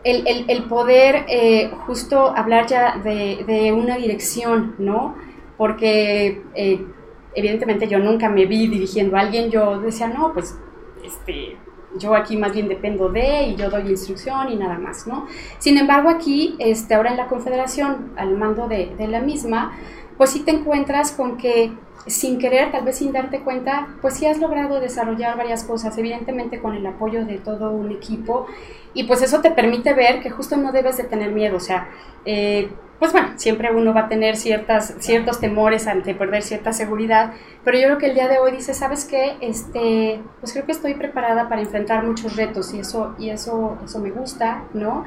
el, 0.02 0.26
el, 0.26 0.44
el, 0.48 0.62
poder 0.64 1.26
eh, 1.28 1.70
justo 1.86 2.34
hablar 2.34 2.66
ya 2.68 2.96
de, 2.96 3.44
de, 3.46 3.72
una 3.72 3.96
dirección, 3.98 4.76
¿no? 4.78 5.14
Porque 5.58 6.42
eh, 6.54 6.86
evidentemente 7.34 7.86
yo 7.86 7.98
nunca 7.98 8.30
me 8.30 8.46
vi 8.46 8.68
dirigiendo 8.68 9.16
a 9.16 9.20
alguien, 9.20 9.50
yo 9.50 9.80
decía, 9.80 10.08
no, 10.08 10.32
pues, 10.32 10.56
este, 11.04 11.56
yo 11.98 12.14
aquí 12.14 12.36
más 12.36 12.52
bien 12.52 12.68
dependo 12.68 13.08
de 13.08 13.48
y 13.48 13.56
yo 13.56 13.70
doy 13.70 13.88
instrucción 13.88 14.50
y 14.50 14.56
nada 14.56 14.78
más, 14.78 15.06
¿no? 15.06 15.26
Sin 15.58 15.78
embargo, 15.78 16.08
aquí, 16.08 16.54
este, 16.58 16.94
ahora 16.94 17.10
en 17.10 17.16
la 17.16 17.26
Confederación, 17.26 18.12
al 18.16 18.36
mando 18.36 18.68
de, 18.68 18.94
de 18.96 19.08
la 19.08 19.20
misma, 19.20 19.72
pues 20.16 20.30
sí 20.30 20.40
te 20.40 20.50
encuentras 20.50 21.12
con 21.12 21.36
que 21.36 21.72
sin 22.06 22.38
querer, 22.38 22.70
tal 22.70 22.84
vez 22.84 22.98
sin 22.98 23.12
darte 23.12 23.40
cuenta, 23.40 23.88
pues 24.00 24.14
sí 24.14 24.26
has 24.26 24.38
logrado 24.38 24.80
desarrollar 24.80 25.36
varias 25.36 25.64
cosas, 25.64 25.98
evidentemente 25.98 26.60
con 26.60 26.74
el 26.74 26.86
apoyo 26.86 27.24
de 27.24 27.38
todo 27.38 27.72
un 27.72 27.90
equipo, 27.90 28.46
y 28.94 29.04
pues 29.04 29.22
eso 29.22 29.40
te 29.40 29.50
permite 29.50 29.92
ver 29.92 30.20
que 30.20 30.30
justo 30.30 30.56
no 30.56 30.72
debes 30.72 30.96
de 30.96 31.04
tener 31.04 31.32
miedo, 31.32 31.56
o 31.56 31.60
sea, 31.60 31.88
eh, 32.24 32.70
pues 32.98 33.12
bueno, 33.12 33.30
siempre 33.36 33.70
uno 33.74 33.92
va 33.92 34.02
a 34.02 34.08
tener 34.08 34.36
ciertas, 34.36 34.94
ciertos 35.00 35.38
temores 35.38 35.86
ante 35.86 36.14
perder 36.14 36.42
cierta 36.42 36.72
seguridad, 36.72 37.32
pero 37.64 37.76
yo 37.76 37.86
creo 37.86 37.98
que 37.98 38.06
el 38.06 38.14
día 38.14 38.28
de 38.28 38.38
hoy 38.38 38.52
dice, 38.52 38.72
¿sabes 38.72 39.04
qué? 39.04 39.36
Este, 39.40 40.20
pues 40.40 40.52
creo 40.52 40.64
que 40.64 40.72
estoy 40.72 40.94
preparada 40.94 41.48
para 41.48 41.60
enfrentar 41.60 42.06
muchos 42.06 42.36
retos 42.36 42.72
y 42.72 42.78
eso, 42.78 43.14
y 43.18 43.30
eso, 43.30 43.76
eso 43.84 43.98
me 43.98 44.10
gusta, 44.10 44.62
¿no? 44.72 45.04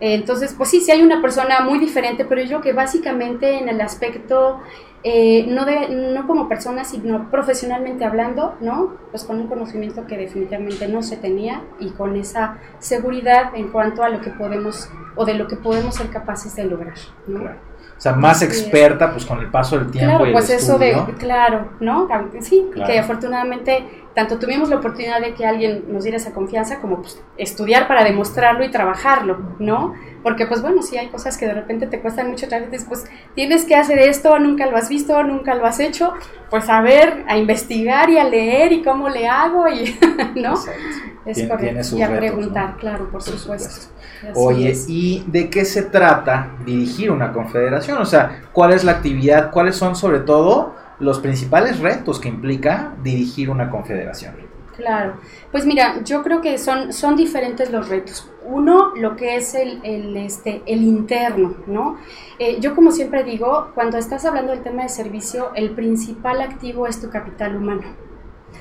Entonces, 0.00 0.54
pues 0.56 0.70
sí, 0.70 0.80
sí 0.80 0.90
hay 0.90 1.02
una 1.02 1.22
persona 1.22 1.60
muy 1.60 1.78
diferente, 1.78 2.24
pero 2.24 2.40
yo 2.42 2.48
creo 2.48 2.60
que 2.60 2.72
básicamente 2.72 3.58
en 3.58 3.68
el 3.68 3.80
aspecto 3.80 4.60
eh, 5.06 5.44
no, 5.48 5.64
de, 5.66 5.88
no 5.88 6.26
como 6.26 6.48
persona, 6.48 6.84
sino 6.84 7.30
profesionalmente 7.30 8.04
hablando, 8.04 8.56
¿no? 8.60 8.94
Pues 9.10 9.24
con 9.24 9.38
un 9.38 9.46
conocimiento 9.48 10.06
que 10.06 10.16
definitivamente 10.16 10.88
no 10.88 11.02
se 11.02 11.16
tenía 11.18 11.62
y 11.78 11.90
con 11.90 12.16
esa 12.16 12.56
seguridad 12.78 13.54
en 13.54 13.68
cuanto 13.68 14.02
a 14.02 14.08
lo 14.08 14.20
que 14.20 14.30
podemos 14.30 14.88
o 15.14 15.24
de 15.24 15.34
lo 15.34 15.46
que 15.46 15.56
podemos 15.56 15.94
ser 15.94 16.08
capaces 16.08 16.56
de 16.56 16.64
lograr, 16.64 16.94
¿no? 17.26 17.40
Claro. 17.40 17.58
O 17.96 18.00
sea, 18.00 18.12
más 18.14 18.42
experta, 18.42 19.12
pues 19.12 19.24
con 19.24 19.38
el 19.38 19.50
paso 19.50 19.78
del 19.78 19.90
tiempo. 19.90 20.16
Claro, 20.16 20.26
y 20.26 20.32
pues 20.32 20.50
el 20.50 20.56
eso 20.56 20.78
de, 20.78 20.90
estudio. 20.90 21.14
claro, 21.18 21.68
¿no? 21.80 22.08
Sí, 22.40 22.68
Claro. 22.72 22.90
que 22.92 22.98
afortunadamente 22.98 24.03
tanto 24.14 24.38
tuvimos 24.38 24.68
la 24.68 24.76
oportunidad 24.76 25.20
de 25.20 25.34
que 25.34 25.44
alguien 25.44 25.84
nos 25.88 26.04
diera 26.04 26.16
esa 26.18 26.32
confianza 26.32 26.80
como 26.80 27.02
pues, 27.02 27.20
estudiar 27.36 27.88
para 27.88 28.04
demostrarlo 28.04 28.64
y 28.64 28.70
trabajarlo, 28.70 29.38
¿no? 29.58 29.94
Porque 30.22 30.46
pues 30.46 30.62
bueno, 30.62 30.82
sí 30.82 30.96
hay 30.96 31.08
cosas 31.08 31.36
que 31.36 31.46
de 31.46 31.54
repente 31.54 31.86
te 31.86 32.00
cuestan 32.00 32.30
mucho 32.30 32.48
trabajo, 32.48 32.70
pues 32.88 33.04
tienes 33.34 33.64
que 33.64 33.74
hacer 33.74 33.98
esto, 33.98 34.38
nunca 34.38 34.66
lo 34.66 34.76
has 34.76 34.88
visto, 34.88 35.22
nunca 35.24 35.54
lo 35.54 35.66
has 35.66 35.80
hecho, 35.80 36.14
pues 36.48 36.68
a 36.68 36.80
ver, 36.80 37.24
a 37.26 37.36
investigar 37.36 38.08
y 38.08 38.18
a 38.18 38.24
leer 38.24 38.72
y 38.72 38.82
cómo 38.82 39.08
le 39.08 39.26
hago 39.28 39.68
y, 39.68 39.98
¿no? 40.36 40.52
Exacto. 40.54 40.80
Es 41.26 41.38
Tien- 41.38 41.48
correcto. 41.48 41.96
y 41.96 42.02
a 42.02 42.06
retos, 42.06 42.18
preguntar, 42.18 42.70
¿no? 42.70 42.76
claro, 42.76 43.04
por, 43.10 43.12
Por 43.12 43.22
supuesto. 43.22 43.90
Oye, 44.34 44.70
es. 44.70 44.86
¿y 44.88 45.24
de 45.26 45.50
qué 45.50 45.64
se 45.64 45.82
trata 45.82 46.50
dirigir 46.64 47.10
una 47.10 47.32
confederación? 47.32 47.98
O 47.98 48.04
sea, 48.04 48.42
¿cuál 48.52 48.72
es 48.72 48.84
la 48.84 48.92
actividad? 48.92 49.50
¿Cuáles 49.50 49.76
son 49.76 49.96
sobre 49.96 50.20
todo 50.20 50.74
los 51.00 51.20
principales 51.20 51.80
retos 51.80 52.20
que 52.20 52.28
implica 52.28 52.94
dirigir 53.02 53.50
una 53.50 53.70
confederación? 53.70 54.34
Claro, 54.76 55.14
pues 55.52 55.66
mira, 55.66 56.02
yo 56.02 56.22
creo 56.22 56.40
que 56.40 56.58
son, 56.58 56.92
son 56.92 57.14
diferentes 57.14 57.70
los 57.70 57.88
retos. 57.88 58.28
Uno, 58.44 58.94
lo 58.96 59.14
que 59.14 59.36
es 59.36 59.54
el, 59.54 59.80
el, 59.84 60.16
este, 60.16 60.62
el 60.66 60.82
interno, 60.82 61.54
¿no? 61.66 61.96
Eh, 62.38 62.58
yo 62.60 62.74
como 62.74 62.90
siempre 62.90 63.22
digo, 63.22 63.70
cuando 63.74 63.98
estás 63.98 64.24
hablando 64.24 64.52
del 64.52 64.62
tema 64.62 64.82
de 64.82 64.88
servicio, 64.88 65.52
el 65.54 65.70
principal 65.70 66.42
activo 66.42 66.88
es 66.88 67.00
tu 67.00 67.08
capital 67.08 67.56
humano. 67.56 67.82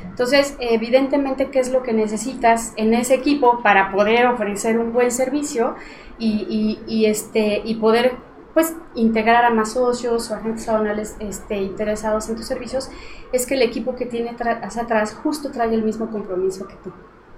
Entonces, 0.05 0.55
evidentemente, 0.59 1.49
¿qué 1.49 1.59
es 1.59 1.71
lo 1.71 1.81
que 1.81 1.93
necesitas 1.93 2.73
en 2.77 2.93
ese 2.93 3.15
equipo 3.15 3.61
para 3.63 3.91
poder 3.91 4.27
ofrecer 4.27 4.77
un 4.77 4.93
buen 4.93 5.09
servicio 5.09 5.75
y, 6.19 6.79
y, 6.87 6.93
y 6.93 7.05
este, 7.07 7.61
y 7.65 7.75
poder 7.75 8.15
pues 8.53 8.75
integrar 8.95 9.45
a 9.45 9.49
más 9.49 9.73
socios 9.73 10.29
o 10.29 10.35
agentes 10.35 10.67
aduanales 10.69 11.15
este, 11.19 11.57
interesados 11.57 12.29
en 12.29 12.35
tus 12.35 12.45
servicios, 12.45 12.89
es 13.31 13.45
que 13.45 13.55
el 13.55 13.63
equipo 13.63 13.95
que 13.95 14.05
tiene 14.05 14.35
hacia 14.61 14.83
atrás 14.83 15.13
justo 15.23 15.51
trae 15.51 15.73
el 15.73 15.83
mismo 15.83 16.09
compromiso 16.11 16.67
que 16.67 16.75
tú, 16.75 16.91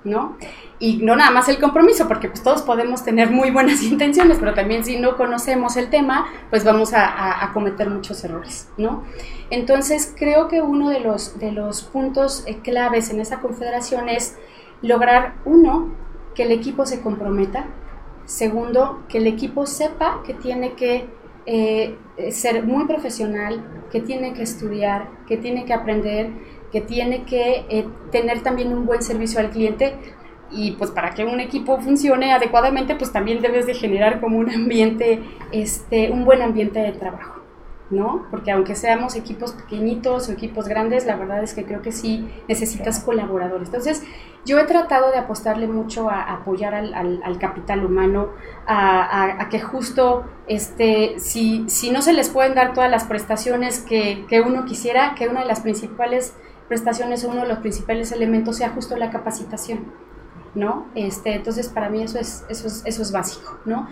¿no? 0.04 0.36
Y 0.78 0.98
no 0.98 1.16
nada 1.16 1.32
más 1.32 1.48
el 1.48 1.58
compromiso, 1.58 2.08
porque 2.08 2.28
pues 2.28 2.44
todos 2.44 2.64
podemos 2.64 3.06
tener 3.06 3.32
muy 3.32 3.50
buenas 3.52 3.82
intenciones, 3.92 4.38
pero 4.40 4.54
también 4.54 4.84
si 4.84 5.00
no 5.00 5.16
conocemos 5.16 5.78
el 5.78 5.90
tema, 5.90 6.28
pues 6.50 6.66
vamos 6.66 6.92
a, 6.94 7.50
cometer 7.54 7.90
muchos 7.90 8.22
errores, 8.26 8.70
¿no? 8.78 9.04
Entonces 9.50 10.14
creo 10.18 10.50
que 10.50 10.62
uno 10.62 10.90
de 10.90 11.00
los, 11.00 11.40
de 11.40 11.54
los 11.54 11.84
puntos 11.84 12.44
eh, 12.48 12.60
claves 12.62 13.10
en 13.10 13.22
esa 13.22 13.40
confederación 13.40 14.10
es 14.10 14.38
lograr, 14.82 15.36
uno, 15.46 15.94
que 16.36 16.44
el 16.44 16.52
equipo 16.52 16.86
se 16.86 17.00
comprometa, 17.00 17.68
Segundo, 18.26 19.04
que 19.08 19.20
el 19.20 19.28
equipo 19.28 19.66
sepa 19.66 20.22
que 20.26 20.34
tiene 20.34 20.74
que 20.74 21.06
eh, 21.46 21.96
ser 22.32 22.64
muy 22.64 22.86
profesional, 22.86 23.64
que 23.92 24.02
tiene 24.02 24.34
que 24.34 24.42
estudiar, 24.42 25.10
que 25.28 25.38
tiene 25.38 25.66
que 25.66 25.74
aprender, 25.74 26.30
que 26.72 26.82
tiene 26.82 27.24
que 27.24 27.66
eh, 27.70 27.88
tener 28.12 28.42
también 28.42 28.74
un 28.74 28.86
buen 28.86 29.02
servicio 29.02 29.40
al 29.40 29.52
cliente. 29.52 29.96
Y 30.52 30.72
pues 30.74 30.92
para 30.92 31.12
que 31.12 31.24
un 31.24 31.40
equipo 31.40 31.80
funcione 31.80 32.32
adecuadamente, 32.34 32.96
pues 32.96 33.12
también 33.12 33.42
debes 33.42 33.66
de 33.66 33.74
generar 33.74 34.20
como 34.20 34.38
un 34.38 34.50
ambiente, 34.50 35.22
este, 35.52 36.12
un 36.12 36.26
buen 36.26 36.42
ambiente 36.42 36.80
de 36.80 36.94
trabajo. 36.94 37.35
¿No? 37.96 38.28
Porque 38.30 38.52
aunque 38.52 38.76
seamos 38.76 39.16
equipos 39.16 39.54
pequeñitos 39.54 40.28
o 40.28 40.32
equipos 40.34 40.68
grandes, 40.68 41.06
la 41.06 41.16
verdad 41.16 41.42
es 41.44 41.54
que 41.54 41.66
creo 41.66 41.82
que 41.82 41.92
sí 41.92 42.30
necesitas 42.48 43.00
colaboradores. 43.00 43.70
Entonces, 43.70 44.04
yo 44.46 44.60
he 44.60 44.66
tratado 44.66 45.12
de 45.12 45.18
apostarle 45.18 45.68
mucho 45.68 46.10
a, 46.10 46.22
apoyar 46.22 46.76
al, 46.76 46.94
al, 46.94 47.22
al, 47.24 47.40
capital 47.40 47.86
humano, 47.86 48.30
a, 48.68 49.02
a, 49.02 49.42
a, 49.42 49.50
que 49.50 49.60
justo, 49.60 50.26
este, 50.48 51.20
si, 51.20 51.64
si 51.68 51.90
no 51.90 52.02
se 52.02 52.14
les 52.14 52.30
pueden 52.30 52.54
dar 52.54 52.74
todas 52.74 52.92
las 52.92 53.06
prestaciones 53.06 53.80
que, 53.80 54.26
que 54.28 54.42
uno 54.42 54.66
quisiera, 54.66 55.16
que 55.16 55.28
una 55.28 55.40
de 55.40 55.48
las 55.48 55.62
principales 55.62 56.36
prestaciones 56.68 57.24
o 57.24 57.30
uno 57.30 57.42
de 57.42 57.48
los 57.48 57.60
principales 57.60 58.12
elementos 58.12 58.58
sea 58.58 58.70
justo 58.72 58.98
la 58.98 59.10
capacitación, 59.10 59.86
¿no? 60.54 60.88
Este, 60.96 61.34
entonces, 61.34 61.70
para 61.70 61.90
mí 61.90 62.04
eso 62.04 62.20
es, 62.20 62.46
eso 62.50 62.68
es, 62.68 62.84
eso 62.86 63.02
es 63.02 63.12
básico, 63.12 63.58
¿no? 63.66 63.88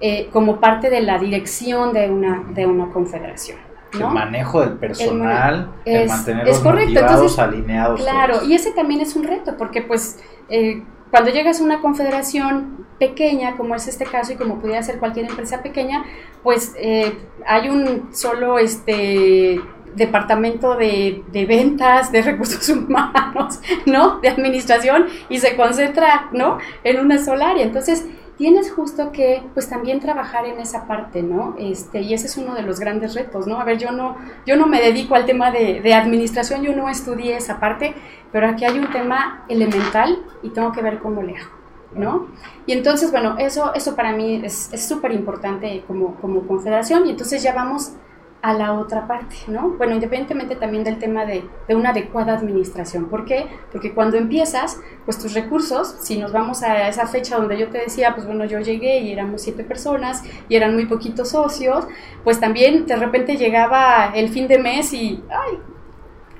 Eh, 0.00 0.28
como 0.32 0.60
parte 0.60 0.90
de 0.90 1.00
la 1.00 1.18
dirección 1.18 1.92
de 1.92 2.08
una, 2.08 2.44
de 2.50 2.66
una 2.66 2.92
confederación. 2.92 3.58
¿no? 3.98 4.08
El 4.08 4.14
manejo 4.14 4.60
del 4.60 4.74
personal, 4.74 5.72
el, 5.84 5.96
es, 5.96 6.02
el 6.02 6.08
mantenerlos 6.08 6.56
es 6.56 6.62
correcto. 6.62 6.88
motivados, 6.92 7.14
Entonces, 7.14 7.38
alineados. 7.38 8.00
Claro, 8.02 8.34
todos. 8.34 8.48
y 8.48 8.54
ese 8.54 8.70
también 8.72 9.00
es 9.00 9.16
un 9.16 9.24
reto, 9.24 9.56
porque 9.56 9.82
pues 9.82 10.22
eh, 10.50 10.84
cuando 11.10 11.30
llegas 11.30 11.60
a 11.60 11.64
una 11.64 11.80
confederación 11.80 12.86
pequeña, 13.00 13.56
como 13.56 13.74
es 13.74 13.88
este 13.88 14.04
caso 14.04 14.32
y 14.32 14.36
como 14.36 14.60
pudiera 14.60 14.82
ser 14.84 14.98
cualquier 14.98 15.28
empresa 15.30 15.62
pequeña, 15.62 16.04
pues 16.44 16.74
eh, 16.78 17.18
hay 17.44 17.68
un 17.68 18.14
solo 18.14 18.58
este 18.58 19.60
departamento 19.96 20.76
de, 20.76 21.24
de, 21.32 21.46
ventas, 21.46 22.12
de 22.12 22.22
recursos 22.22 22.68
humanos, 22.68 23.60
¿no? 23.86 24.20
De 24.20 24.28
administración 24.28 25.06
y 25.28 25.38
se 25.38 25.56
concentra, 25.56 26.28
¿no? 26.32 26.58
En 26.84 27.00
una 27.00 27.18
sola 27.18 27.50
área. 27.50 27.64
Entonces, 27.64 28.06
tienes 28.38 28.70
justo 28.70 29.10
que 29.10 29.42
pues 29.52 29.68
también 29.68 29.98
trabajar 29.98 30.46
en 30.46 30.60
esa 30.60 30.86
parte, 30.86 31.22
¿no? 31.22 31.56
Este, 31.58 32.00
y 32.00 32.14
ese 32.14 32.26
es 32.28 32.36
uno 32.36 32.54
de 32.54 32.62
los 32.62 32.78
grandes 32.78 33.14
retos, 33.14 33.48
¿no? 33.48 33.60
A 33.60 33.64
ver, 33.64 33.78
yo 33.78 33.90
no, 33.90 34.16
yo 34.46 34.56
no 34.56 34.66
me 34.66 34.80
dedico 34.80 35.16
al 35.16 35.26
tema 35.26 35.50
de, 35.50 35.80
de 35.80 35.92
administración, 35.92 36.62
yo 36.62 36.74
no 36.74 36.88
estudié 36.88 37.36
esa 37.36 37.58
parte, 37.58 37.94
pero 38.30 38.48
aquí 38.48 38.64
hay 38.64 38.78
un 38.78 38.90
tema 38.90 39.44
elemental 39.48 40.20
y 40.42 40.50
tengo 40.50 40.70
que 40.70 40.82
ver 40.82 41.00
cómo 41.00 41.22
le 41.22 41.36
hago, 41.36 41.50
¿no? 41.94 42.28
Y 42.64 42.72
entonces, 42.72 43.10
bueno, 43.10 43.34
eso, 43.38 43.74
eso 43.74 43.96
para 43.96 44.12
mí 44.12 44.40
es 44.44 44.70
súper 44.88 45.10
importante 45.12 45.82
como, 45.88 46.14
como 46.14 46.46
confederación 46.46 47.06
y 47.06 47.10
entonces 47.10 47.42
ya 47.42 47.52
vamos 47.52 47.92
a 48.40 48.54
la 48.54 48.74
otra 48.74 49.06
parte, 49.08 49.34
¿no? 49.48 49.70
Bueno, 49.70 49.94
independientemente 49.94 50.54
también 50.54 50.84
del 50.84 50.98
tema 50.98 51.24
de, 51.24 51.44
de, 51.66 51.74
una 51.74 51.90
adecuada 51.90 52.34
administración. 52.34 53.06
¿Por 53.06 53.24
qué? 53.24 53.46
Porque 53.72 53.92
cuando 53.92 54.16
empiezas, 54.16 54.80
pues 55.04 55.18
tus 55.18 55.34
recursos, 55.34 55.96
si 56.00 56.18
nos 56.18 56.32
vamos 56.32 56.62
a 56.62 56.88
esa 56.88 57.06
fecha 57.06 57.36
donde 57.36 57.58
yo 57.58 57.68
te 57.68 57.78
decía, 57.78 58.14
pues 58.14 58.26
bueno, 58.26 58.44
yo 58.44 58.60
llegué 58.60 59.00
y 59.00 59.12
éramos 59.12 59.42
siete 59.42 59.64
personas 59.64 60.22
y 60.48 60.54
eran 60.54 60.74
muy 60.74 60.86
poquitos 60.86 61.30
socios, 61.30 61.86
pues 62.22 62.38
también 62.38 62.86
de 62.86 62.96
repente 62.96 63.36
llegaba 63.36 64.12
el 64.14 64.28
fin 64.28 64.46
de 64.46 64.58
mes 64.58 64.92
y, 64.92 65.22
ay, 65.30 65.58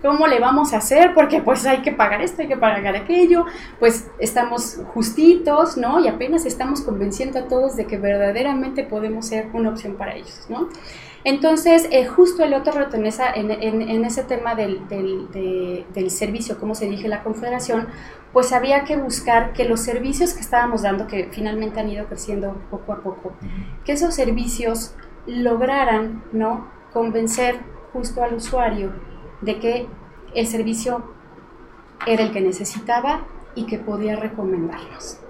¿cómo 0.02 0.26
le 0.26 0.38
vamos 0.38 0.72
a 0.72 0.78
hacer? 0.78 1.14
Porque 1.14 1.42
pues 1.42 1.66
hay 1.66 1.78
que 1.78 1.92
pagar 1.92 2.22
esto, 2.22 2.42
hay 2.42 2.48
que 2.48 2.56
pagar 2.56 2.94
aquello, 2.94 3.46
pues 3.78 4.08
estamos 4.18 4.80
justitos, 4.94 5.76
¿no? 5.76 6.00
Y 6.00 6.08
apenas 6.08 6.46
estamos 6.46 6.82
convenciendo 6.82 7.40
a 7.40 7.48
todos 7.48 7.76
de 7.76 7.86
que 7.86 7.98
verdaderamente 7.98 8.84
podemos 8.84 9.26
ser 9.26 9.48
una 9.52 9.70
opción 9.70 9.96
para 9.96 10.14
ellos, 10.14 10.46
¿no? 10.48 10.68
Entonces, 11.24 11.88
eh, 11.90 12.06
justo 12.06 12.44
el 12.44 12.54
otro 12.54 12.72
reto 12.72 12.96
en, 12.96 13.50
en, 13.50 14.04
ese 14.04 14.22
tema 14.22 14.54
del, 14.54 14.86
del, 14.88 16.10
servicio, 16.10 16.58
como 16.58 16.74
se 16.74 16.88
dije 16.88 17.08
la 17.08 17.22
Confederación, 17.22 17.88
pues 18.32 18.52
había 18.52 18.84
que 18.84 18.96
buscar 18.96 19.52
que 19.52 19.64
los 19.64 19.80
servicios 19.80 20.34
que 20.34 20.40
estábamos 20.40 20.82
dando, 20.82 21.06
que 21.06 21.28
finalmente 21.30 21.80
han 21.80 21.88
ido 21.88 22.06
creciendo 22.06 22.60
poco 22.70 22.92
a 22.92 23.02
poco, 23.02 23.32
que 23.84 23.92
esos 23.92 24.14
servicios 24.14 24.94
lograran 25.26 26.22
¿no? 26.32 26.68
convencer 26.92 27.60
justo 27.92 28.22
al 28.22 28.34
usuario 28.34 28.92
de 29.40 29.58
que 29.58 29.86
el 30.34 30.46
servicio 30.46 31.02
era 32.06 32.22
el 32.22 32.32
que 32.32 32.40
necesitaba 32.40 33.26
y 33.54 33.66
que 33.66 33.78
podía 33.78 34.16
recomendarnos. 34.16 35.20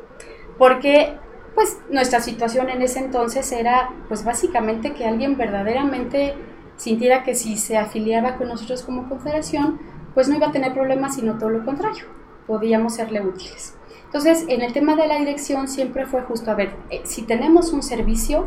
Porque 0.58 1.16
pues 1.58 1.76
nuestra 1.90 2.20
situación 2.20 2.70
en 2.70 2.82
ese 2.82 3.00
entonces 3.00 3.50
era 3.50 3.90
pues 4.06 4.24
básicamente 4.24 4.92
que 4.92 5.04
alguien 5.04 5.36
verdaderamente 5.36 6.36
sintiera 6.76 7.24
que 7.24 7.34
si 7.34 7.56
se 7.56 7.76
afiliaba 7.76 8.36
con 8.36 8.46
nosotros 8.46 8.82
como 8.82 9.08
confederación, 9.08 9.80
pues 10.14 10.28
no 10.28 10.36
iba 10.36 10.46
a 10.46 10.52
tener 10.52 10.72
problemas, 10.72 11.16
sino 11.16 11.36
todo 11.36 11.50
lo 11.50 11.64
contrario, 11.64 12.04
podíamos 12.46 12.94
serle 12.94 13.22
útiles. 13.22 13.74
Entonces, 14.04 14.44
en 14.46 14.62
el 14.62 14.72
tema 14.72 14.94
de 14.94 15.08
la 15.08 15.18
dirección 15.18 15.66
siempre 15.66 16.06
fue 16.06 16.22
justo, 16.22 16.48
a 16.52 16.54
ver, 16.54 16.76
eh, 16.90 17.00
si 17.02 17.22
tenemos 17.22 17.72
un 17.72 17.82
servicio, 17.82 18.46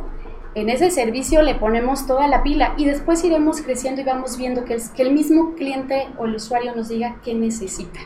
en 0.55 0.69
ese 0.69 0.89
servicio 0.89 1.41
le 1.41 1.55
ponemos 1.55 2.07
toda 2.07 2.29
la 2.29 2.43
pila 2.43 2.75
y 2.77 2.85
después 2.85 3.25
iremos 3.25 3.61
creciendo 3.61 3.99
y 3.99 4.05
vamos 4.05 4.37
viendo 4.37 4.63
que 4.63 4.75
el, 4.75 4.81
que 4.95 5.01
el 5.01 5.11
mismo 5.11 5.53
cliente 5.55 6.07
o 6.17 6.27
el 6.27 6.35
usuario 6.35 6.73
nos 6.73 6.87
diga 6.87 7.17
qué 7.25 7.33
necesita. 7.33 7.99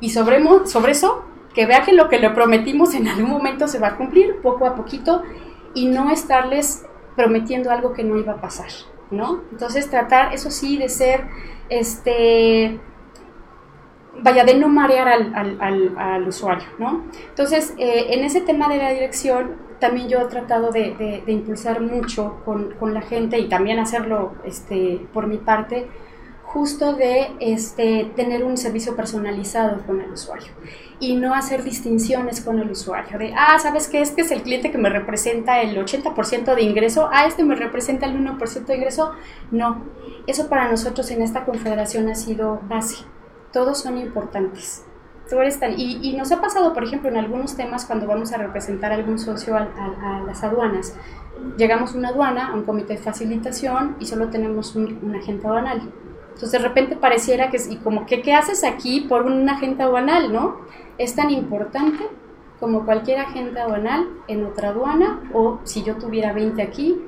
Y 0.00 0.10
sobre, 0.10 0.38
sobre 0.66 0.92
eso, 0.92 1.24
que 1.54 1.66
vea 1.66 1.82
que 1.82 1.92
lo 1.92 2.08
que 2.08 2.18
le 2.18 2.30
prometimos 2.30 2.94
en 2.94 3.08
algún 3.08 3.30
momento 3.30 3.68
se 3.68 3.78
va 3.78 3.88
a 3.88 3.96
cumplir 3.96 4.40
poco 4.42 4.66
a 4.66 4.74
poquito 4.74 5.22
y 5.72 5.86
no 5.86 6.10
estarles 6.10 6.84
prometiendo 7.16 7.70
algo 7.70 7.92
que 7.92 8.04
no 8.04 8.18
iba 8.18 8.32
a 8.32 8.40
pasar, 8.40 8.68
¿no? 9.10 9.42
Entonces 9.52 9.88
tratar, 9.88 10.34
eso 10.34 10.50
sí, 10.50 10.76
de 10.76 10.88
ser, 10.88 11.24
este, 11.68 12.80
vaya, 14.20 14.44
de 14.44 14.54
no 14.54 14.68
marear 14.68 15.08
al, 15.08 16.28
usuario, 16.28 16.66
¿no? 16.78 17.04
Entonces, 17.28 17.74
eh, 17.78 18.06
en 18.10 18.24
ese 18.24 18.40
tema 18.40 18.68
de 18.68 18.78
la 18.78 18.90
dirección, 18.90 19.56
también 19.78 20.08
yo 20.08 20.20
he 20.20 20.26
tratado 20.26 20.70
de, 20.70 21.22
impulsar 21.26 21.80
mucho 21.80 22.40
con, 22.44 22.94
la 22.94 23.02
gente 23.02 23.38
y 23.38 23.48
también 23.48 23.78
hacerlo 23.78 24.34
este, 24.44 25.06
por 25.12 25.26
mi 25.26 25.38
parte, 25.38 25.88
justo 26.54 26.94
de 26.94 27.32
este, 27.40 28.10
tener 28.16 28.44
un 28.44 28.56
servicio 28.56 28.96
personalizado 28.96 29.84
con 29.84 30.00
el 30.00 30.12
usuario 30.12 30.52
y 31.00 31.16
no 31.16 31.34
hacer 31.34 31.64
distinciones 31.64 32.40
con 32.40 32.58
el 32.60 32.70
usuario 32.70 33.18
de, 33.18 33.34
ah, 33.36 33.58
¿sabes 33.58 33.88
qué? 33.88 34.00
Este 34.00 34.22
es 34.22 34.30
el 34.30 34.42
cliente 34.42 34.70
que 34.70 34.78
me 34.78 34.88
representa 34.88 35.60
el 35.60 35.76
80% 35.76 36.54
de 36.54 36.62
ingreso, 36.62 37.10
ah, 37.12 37.26
este 37.26 37.44
me 37.44 37.56
representa 37.56 38.06
el 38.06 38.16
1% 38.16 38.64
de 38.64 38.76
ingreso. 38.76 39.12
No, 39.50 39.82
eso 40.26 40.48
para 40.48 40.70
nosotros 40.70 41.10
en 41.10 41.20
esta 41.20 41.44
confederación 41.44 42.08
ha 42.08 42.14
sido 42.14 42.60
base. 42.68 43.04
Todos 43.52 43.78
son 43.80 43.98
importantes 43.98 44.84
y, 45.76 46.14
nos 46.16 46.30
ha 46.32 46.40
pasado, 46.40 46.72
por 46.74 46.84
ejemplo, 46.84 47.08
en 47.08 47.16
algunos 47.16 47.56
temas 47.56 47.86
cuando 47.86 48.06
vamos 48.06 48.32
a 48.32 48.36
representar 48.36 48.92
a 48.92 48.96
algún 48.96 49.18
socio 49.18 49.56
a, 49.56 50.22
las 50.26 50.44
aduanas. 50.44 50.94
Llegamos 51.56 51.94
a 51.94 51.98
una 51.98 52.08
aduana, 52.08 52.48
a 52.48 52.54
un 52.54 52.64
comité 52.64 52.94
de 52.94 52.98
facilitación 53.00 53.96
y 53.98 54.06
solo 54.06 54.28
tenemos 54.28 54.76
un, 54.76 55.14
agente 55.14 55.46
aduanal. 55.46 55.90
Entonces 56.34 56.52
de 56.52 56.58
repente 56.58 56.96
pareciera 56.96 57.50
que, 57.50 57.58
y 57.70 57.76
como 57.76 58.06
que, 58.06 58.20
¿qué 58.20 58.34
haces 58.34 58.64
aquí 58.64 59.02
por 59.02 59.22
un 59.22 59.48
agente 59.48 59.82
aduanal, 59.82 60.32
no? 60.32 60.56
Es 60.98 61.14
tan 61.14 61.30
importante 61.30 62.04
como 62.60 62.84
cualquier 62.84 63.18
agente 63.18 63.60
aduanal 63.60 64.08
en 64.28 64.44
otra 64.44 64.70
aduana 64.70 65.22
o 65.32 65.60
si 65.64 65.82
yo 65.82 65.96
tuviera 65.96 66.32
20 66.32 66.60
aquí, 66.62 67.00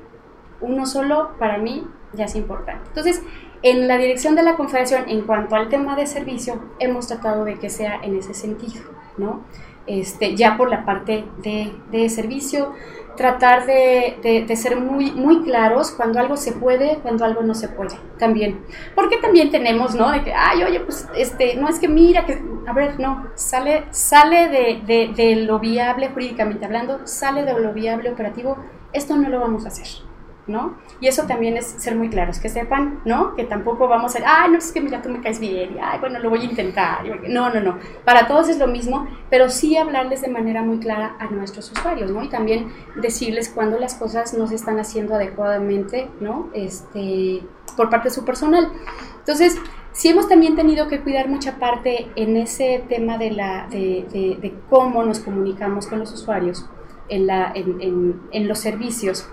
uno 0.61 0.87
solo 0.87 1.31
para 1.39 1.59
mí 1.59 1.87
ya 2.13 2.25
es 2.25 2.37
importante. 2.37 2.85
Entonces, 2.89 3.23
en 3.63 3.89
la 3.89 3.99
dirección 3.99 4.35
de 4.35 4.43
la 4.43 4.57
Confederación, 4.57 5.09
en 5.09 5.23
cuanto 5.23 5.57
al 5.57 5.69
tema 5.69 5.97
de 5.97 6.07
servicio, 6.07 6.61
hemos 6.79 7.09
tratado 7.09 7.45
de 7.45 7.59
que 7.59 7.69
sea 7.69 8.01
en 8.03 8.17
ese 8.17 8.35
sentido, 8.35 8.83
¿no? 9.17 9.43
Este, 9.87 10.37
ya 10.37 10.57
por 10.57 10.71
la 10.71 10.85
parte 10.85 11.25
de, 11.43 11.73
de 11.91 12.09
servicio, 12.09 12.73
tratar 13.17 13.67
de, 13.67 14.45
de, 14.47 14.57
ser 14.57 14.77
muy, 14.77 15.11
muy 15.13 15.43
claros 15.43 15.91
cuando 15.91 16.21
algo 16.21 16.37
se 16.37 16.53
puede, 16.53 16.99
cuando 16.99 17.25
algo 17.25 17.43
no 17.43 17.55
se 17.55 17.69
puede, 17.69 17.97
también. 18.19 18.65
Porque 18.95 19.17
también 19.17 19.51
tenemos, 19.51 19.95
¿no? 19.95 20.11
De 20.13 20.23
que, 20.23 20.33
ay, 20.33 20.63
oye, 20.63 20.81
pues, 20.81 21.09
este, 21.17 21.57
no 21.57 21.69
es 21.69 21.79
que 21.79 21.89
mira, 21.89 22.27
que, 22.27 22.41
a 22.67 22.73
ver, 22.73 23.01
no, 23.01 23.27
sale, 23.35 23.85
sale 23.91 24.49
de, 24.49 25.13
de 25.15 25.37
lo 25.37 25.59
viable 25.59 26.09
jurídicamente 26.09 26.65
hablando, 26.65 27.07
sale 27.07 27.43
de 27.43 27.59
lo 27.59 27.73
viable 27.73 28.11
operativo, 28.11 28.59
esto 28.93 29.17
no 29.17 29.29
lo 29.29 29.41
vamos 29.41 29.65
a 29.65 29.69
hacer. 29.69 30.06
¿No? 30.47 30.77
Y 31.01 31.09
eso 31.09 31.25
también 31.25 31.57
es 31.57 31.67
ser 31.67 31.97
muy 31.97 32.09
claros, 32.09 32.39
que 32.39 32.49
sepan, 32.49 33.01
¿no? 33.05 33.35
Que 33.35 33.45
tampoco 33.45 33.89
vamos 33.89 34.15
a, 34.17 34.21
ay, 34.25 34.51
no, 34.51 34.59
es 34.59 34.73
que 34.73 34.81
mira, 34.81 35.03
tú 35.03 35.09
me 35.09 35.21
caes 35.21 35.41
bien, 35.41 35.77
y, 35.77 35.79
ay, 35.83 35.99
bueno, 35.99 36.19
lo 36.19 36.31
voy 36.31 36.41
a 36.41 36.45
intentar. 36.45 37.05
No, 37.29 37.53
no, 37.53 37.61
no. 37.61 37.79
Para 38.05 38.27
todos 38.27 38.49
es 38.49 38.59
lo 38.59 38.67
mismo, 38.67 39.07
pero 39.31 39.51
sí 39.51 39.77
hablarles 39.77 40.23
de 40.23 40.29
manera 40.29 40.63
muy 40.63 40.79
clara 40.79 41.17
a 41.19 41.27
nuestros 41.27 41.71
usuarios, 41.73 42.11
¿no? 42.11 42.23
Y 42.23 42.29
también 42.29 42.73
decirles 42.97 43.51
cuando 43.55 43.79
las 43.79 43.95
cosas 43.95 44.35
no 44.35 44.47
se 44.47 44.55
están 44.55 44.79
haciendo 44.79 45.15
adecuadamente, 45.15 46.09
¿no? 46.21 46.49
Este, 46.55 47.43
por 47.77 47.91
parte 47.91 48.09
de 48.09 48.15
su 48.15 48.25
personal. 48.25 48.71
Entonces, 49.19 49.59
sí 49.93 50.09
hemos 50.09 50.29
también 50.29 50.55
tenido 50.55 50.89
que 50.89 51.01
cuidar 51.01 51.29
mucha 51.29 51.59
parte 51.59 52.11
en 52.15 52.37
ese 52.37 52.85
tema 52.89 53.19
de, 53.19 54.55
cómo 54.71 55.03
nos 55.03 55.21
comunicamos 55.21 55.87
con 55.87 55.99
los 55.99 56.13
usuarios 56.13 56.67
en, 57.09 57.27
la, 57.27 57.53
en, 57.55 58.21
en, 58.33 58.49
los 58.49 58.59
servicios, 58.59 59.29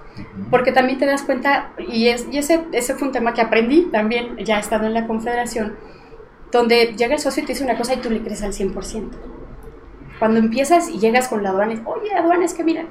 porque 0.49 0.71
también 0.71 0.99
te 0.99 1.05
das 1.05 1.23
cuenta, 1.23 1.73
y, 1.87 2.07
es, 2.07 2.27
y 2.31 2.37
ese, 2.37 2.65
ese 2.71 2.95
fue 2.95 3.07
un 3.07 3.13
tema 3.13 3.33
que 3.33 3.41
aprendí 3.41 3.83
también, 3.91 4.37
ya 4.37 4.59
estando 4.59 4.87
en 4.87 4.93
la 4.93 5.07
confederación, 5.07 5.75
donde 6.51 6.93
llega 6.97 7.15
el 7.15 7.19
socio 7.19 7.43
y 7.43 7.45
te 7.45 7.53
dice 7.53 7.63
una 7.63 7.77
cosa 7.77 7.95
y 7.95 7.97
tú 7.97 8.09
le 8.09 8.21
crees 8.21 8.43
al 8.43 8.53
100%. 8.53 9.09
Cuando 10.19 10.39
empiezas 10.39 10.89
y 10.89 10.99
llegas 10.99 11.27
con 11.27 11.43
la 11.43 11.49
aduana, 11.49 11.81
oye, 11.85 12.13
aduana, 12.13 12.45
es 12.45 12.53
que 12.53 12.63
mira, 12.63 12.85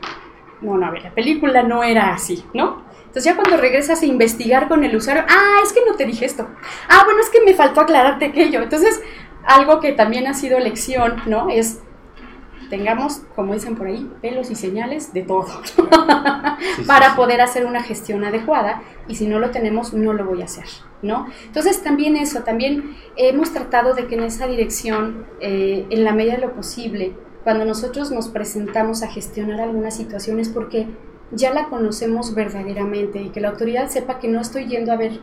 no, 0.60 0.76
no, 0.76 0.86
a 0.86 0.90
ver, 0.90 1.02
la 1.02 1.14
película 1.14 1.62
no 1.62 1.82
era 1.82 2.12
así, 2.12 2.44
¿no? 2.54 2.82
Entonces 3.12 3.24
ya 3.24 3.36
cuando 3.36 3.58
regresas 3.58 4.00
a 4.02 4.06
investigar 4.06 4.68
con 4.68 4.84
el 4.84 4.96
usuario, 4.96 5.24
ah, 5.28 5.60
es 5.62 5.72
que 5.72 5.80
no 5.86 5.96
te 5.96 6.06
dije 6.06 6.24
esto. 6.24 6.48
Ah, 6.88 7.02
bueno, 7.04 7.20
es 7.20 7.28
que 7.28 7.42
me 7.44 7.52
faltó 7.52 7.82
aclararte 7.82 8.24
aquello. 8.24 8.62
Entonces, 8.62 9.02
algo 9.44 9.80
que 9.80 9.92
también 9.92 10.26
ha 10.26 10.34
sido 10.34 10.58
lección, 10.58 11.16
¿no? 11.26 11.50
Es 11.50 11.82
tengamos, 12.72 13.20
como 13.36 13.52
dicen 13.52 13.76
por 13.76 13.86
ahí, 13.86 14.10
pelos 14.22 14.50
y 14.50 14.54
señales 14.54 15.12
de 15.12 15.20
todo 15.20 15.60
para 16.86 17.14
poder 17.16 17.42
hacer 17.42 17.66
una 17.66 17.82
gestión 17.82 18.24
adecuada 18.24 18.80
y 19.06 19.16
si 19.16 19.26
no 19.26 19.38
lo 19.38 19.50
tenemos 19.50 19.92
no 19.92 20.14
lo 20.14 20.24
voy 20.24 20.40
a 20.40 20.46
hacer, 20.46 20.64
¿no? 21.02 21.26
Entonces 21.44 21.82
también 21.82 22.16
eso, 22.16 22.44
también 22.44 22.96
hemos 23.16 23.52
tratado 23.52 23.92
de 23.92 24.06
que 24.06 24.14
en 24.14 24.22
esa 24.22 24.46
dirección, 24.46 25.26
eh, 25.40 25.84
en 25.90 26.02
la 26.02 26.14
medida 26.14 26.36
de 26.36 26.46
lo 26.46 26.54
posible, 26.54 27.12
cuando 27.44 27.66
nosotros 27.66 28.10
nos 28.10 28.28
presentamos 28.28 29.02
a 29.02 29.08
gestionar 29.08 29.60
algunas 29.60 29.94
situaciones 29.94 30.48
porque 30.48 30.86
ya 31.30 31.52
la 31.52 31.66
conocemos 31.66 32.34
verdaderamente 32.34 33.20
y 33.20 33.28
que 33.28 33.42
la 33.42 33.50
autoridad 33.50 33.90
sepa 33.90 34.18
que 34.18 34.28
no 34.28 34.40
estoy 34.40 34.64
yendo 34.64 34.92
a 34.92 34.96
ver 34.96 35.20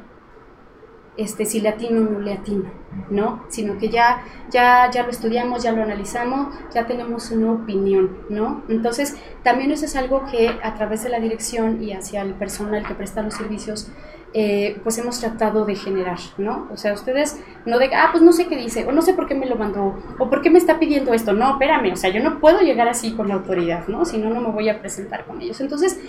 este, 1.20 1.46
si 1.46 1.60
le 1.60 1.70
atino 1.70 2.02
o 2.02 2.04
no 2.12 2.20
le 2.20 2.34
atino, 2.34 2.72
¿no? 3.10 3.44
Sino 3.50 3.78
que 3.78 3.90
ya, 3.90 4.24
ya, 4.50 4.90
ya 4.90 5.04
lo 5.04 5.10
estudiamos, 5.10 5.64
ya 5.64 5.74
lo 5.74 5.84
analizamos, 5.84 6.56
ya 6.74 6.88
tenemos 6.88 7.30
una 7.32 7.52
opinión, 7.52 8.20
¿no? 8.30 8.64
Entonces, 8.70 9.18
también 9.44 9.72
eso 9.72 9.86
es 9.86 9.96
algo 9.96 10.26
que 10.32 10.50
a 10.64 10.76
través 10.76 11.04
de 11.04 11.10
la 11.10 11.20
dirección 11.20 11.84
y 11.84 11.92
hacia 11.92 12.22
el 12.22 12.36
personal 12.36 12.88
que 12.88 12.96
presta 12.96 13.22
los 13.22 13.34
servicios, 13.34 13.92
eh, 14.34 14.80
pues 14.84 14.98
hemos 14.98 15.20
tratado 15.20 15.66
de 15.66 15.76
generar, 15.76 16.20
¿no? 16.38 16.68
O 16.72 16.78
sea, 16.78 16.94
ustedes 16.94 17.38
no 17.66 17.80
de, 17.80 17.94
ah, 17.96 18.10
pues 18.12 18.24
no 18.24 18.32
sé 18.32 18.48
qué 18.48 18.56
dice, 18.56 18.86
o 18.86 18.92
no 18.92 19.02
sé 19.02 19.14
por 19.14 19.28
qué 19.28 19.36
me 19.36 19.48
lo 19.48 19.58
mandó, 19.58 20.00
o 20.20 20.30
por 20.30 20.42
qué 20.42 20.50
me 20.50 20.60
está 20.60 20.80
pidiendo 20.80 21.14
esto, 21.14 21.34
no, 21.34 21.52
espérame, 21.52 21.92
o 21.92 21.96
sea, 21.98 22.12
yo 22.12 22.24
no 22.24 22.40
puedo 22.40 22.62
llegar 22.62 22.88
así 22.88 23.14
con 23.14 23.28
la 23.28 23.34
autoridad, 23.34 23.88
¿no? 23.88 24.06
Si 24.06 24.18
no, 24.18 24.30
no 24.30 24.40
me 24.40 24.52
voy 24.52 24.70
a 24.70 24.80
presentar 24.80 25.26
con 25.26 25.42
ellos. 25.42 25.60
Entonces, 25.60 26.00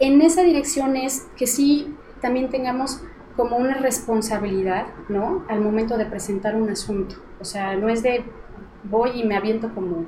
en 0.00 0.22
esa 0.22 0.42
dirección 0.42 0.96
es 0.96 1.28
que 1.36 1.46
sí 1.46 1.94
también 2.20 2.48
tengamos 2.48 3.02
como 3.40 3.56
una 3.56 3.72
responsabilidad, 3.72 4.84
¿no? 5.08 5.44
Al 5.48 5.62
momento 5.62 5.96
de 5.96 6.04
presentar 6.04 6.54
un 6.54 6.68
asunto. 6.68 7.16
O 7.40 7.44
sea, 7.46 7.74
no 7.74 7.88
es 7.88 8.02
de 8.02 8.22
voy 8.84 9.12
y 9.14 9.24
me 9.24 9.34
aviento 9.34 9.70
como 9.74 10.04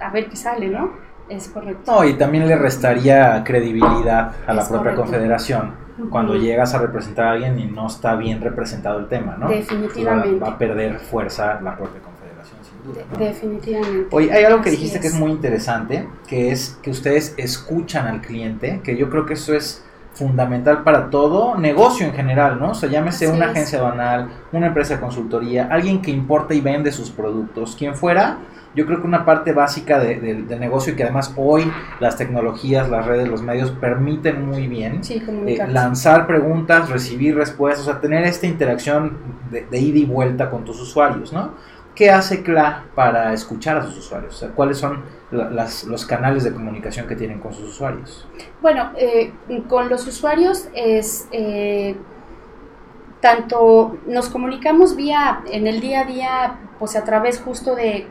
a 0.00 0.10
ver 0.10 0.28
qué 0.28 0.36
sale, 0.36 0.68
¿no? 0.68 0.92
Es 1.28 1.48
correcto. 1.48 1.90
No, 1.90 2.04
y 2.04 2.14
también 2.14 2.46
le 2.46 2.54
restaría 2.54 3.42
credibilidad 3.42 4.34
a 4.46 4.54
la 4.54 4.68
propia 4.68 4.94
confederación 4.94 5.74
cuando 6.10 6.36
llegas 6.36 6.74
a 6.74 6.78
representar 6.78 7.26
a 7.26 7.30
alguien 7.32 7.58
y 7.58 7.66
no 7.66 7.88
está 7.88 8.14
bien 8.14 8.40
representado 8.40 9.00
el 9.00 9.08
tema, 9.08 9.36
¿no? 9.36 9.48
Definitivamente. 9.48 10.38
Va, 10.38 10.50
a 10.50 10.58
perder 10.58 11.00
fuerza 11.00 11.60
la 11.60 11.76
propia 11.76 12.00
confederación, 12.02 12.60
sin 12.62 12.84
duda. 12.84 13.02
Definitivamente. 13.18 14.14
Oye, 14.14 14.32
hay 14.32 14.44
algo 14.44 14.62
que 14.62 14.70
dijiste 14.70 15.00
que 15.00 15.08
es 15.08 15.14
muy 15.14 15.32
interesante, 15.32 16.08
que 16.28 16.52
es 16.52 16.78
que 16.82 16.90
ustedes 16.90 17.34
escuchan 17.36 18.06
al 18.06 18.20
cliente, 18.20 18.80
que 18.84 18.96
yo 18.96 19.10
creo 19.10 19.26
que 19.26 19.34
eso 19.34 19.54
es 19.54 19.82
fundamental 20.16 20.82
para 20.82 21.10
todo 21.10 21.56
negocio 21.56 22.06
en 22.06 22.14
general, 22.14 22.58
¿no? 22.58 22.70
O 22.70 22.74
sea, 22.74 22.88
llámese 22.88 23.28
una 23.28 23.50
agencia 23.50 23.82
banal, 23.82 24.30
una 24.50 24.68
empresa 24.68 24.94
de 24.94 25.00
consultoría, 25.00 25.68
alguien 25.70 26.00
que 26.00 26.10
importa 26.10 26.54
y 26.54 26.60
vende 26.60 26.90
sus 26.90 27.10
productos, 27.10 27.76
quien 27.76 27.94
fuera, 27.94 28.38
yo 28.74 28.84
creo 28.84 29.00
que 29.00 29.06
una 29.06 29.24
parte 29.24 29.52
básica 29.52 29.98
del 29.98 30.48
de, 30.48 30.58
negocio 30.58 30.92
y 30.92 30.96
que 30.96 31.02
además 31.02 31.32
hoy 31.36 31.70
las 32.00 32.16
tecnologías, 32.16 32.90
las 32.90 33.06
redes, 33.06 33.28
los 33.28 33.42
medios 33.42 33.70
permiten 33.70 34.46
muy 34.46 34.66
bien 34.66 35.00
eh, 35.08 35.58
lanzar 35.68 36.26
preguntas, 36.26 36.90
recibir 36.90 37.36
respuestas, 37.36 37.86
o 37.86 37.90
sea, 37.90 38.00
tener 38.00 38.24
esta 38.24 38.46
interacción 38.46 39.16
de, 39.50 39.66
de 39.70 39.78
ida 39.78 39.98
y 39.98 40.04
vuelta 40.04 40.50
con 40.50 40.64
tus 40.64 40.80
usuarios, 40.80 41.32
¿no? 41.32 41.52
¿Qué 41.96 42.10
hace 42.10 42.42
CLA 42.42 42.84
para 42.94 43.32
escuchar 43.32 43.78
a 43.78 43.82
sus 43.82 43.96
usuarios? 43.96 44.46
¿Cuáles 44.54 44.76
son 44.76 45.02
los 45.30 46.04
canales 46.04 46.44
de 46.44 46.52
comunicación 46.52 47.06
que 47.06 47.16
tienen 47.16 47.40
con 47.40 47.54
sus 47.54 47.70
usuarios? 47.70 48.28
Bueno, 48.60 48.90
eh, 48.98 49.32
con 49.66 49.88
los 49.88 50.06
usuarios 50.06 50.68
es 50.74 51.26
eh, 51.32 51.96
tanto 53.20 53.96
nos 54.06 54.28
comunicamos 54.28 54.94
vía 54.94 55.40
en 55.50 55.66
el 55.66 55.80
día 55.80 56.02
a 56.02 56.04
día, 56.04 56.58
pues 56.78 56.96
a 56.96 57.04
través 57.04 57.40
justo 57.40 57.74
de 57.74 58.06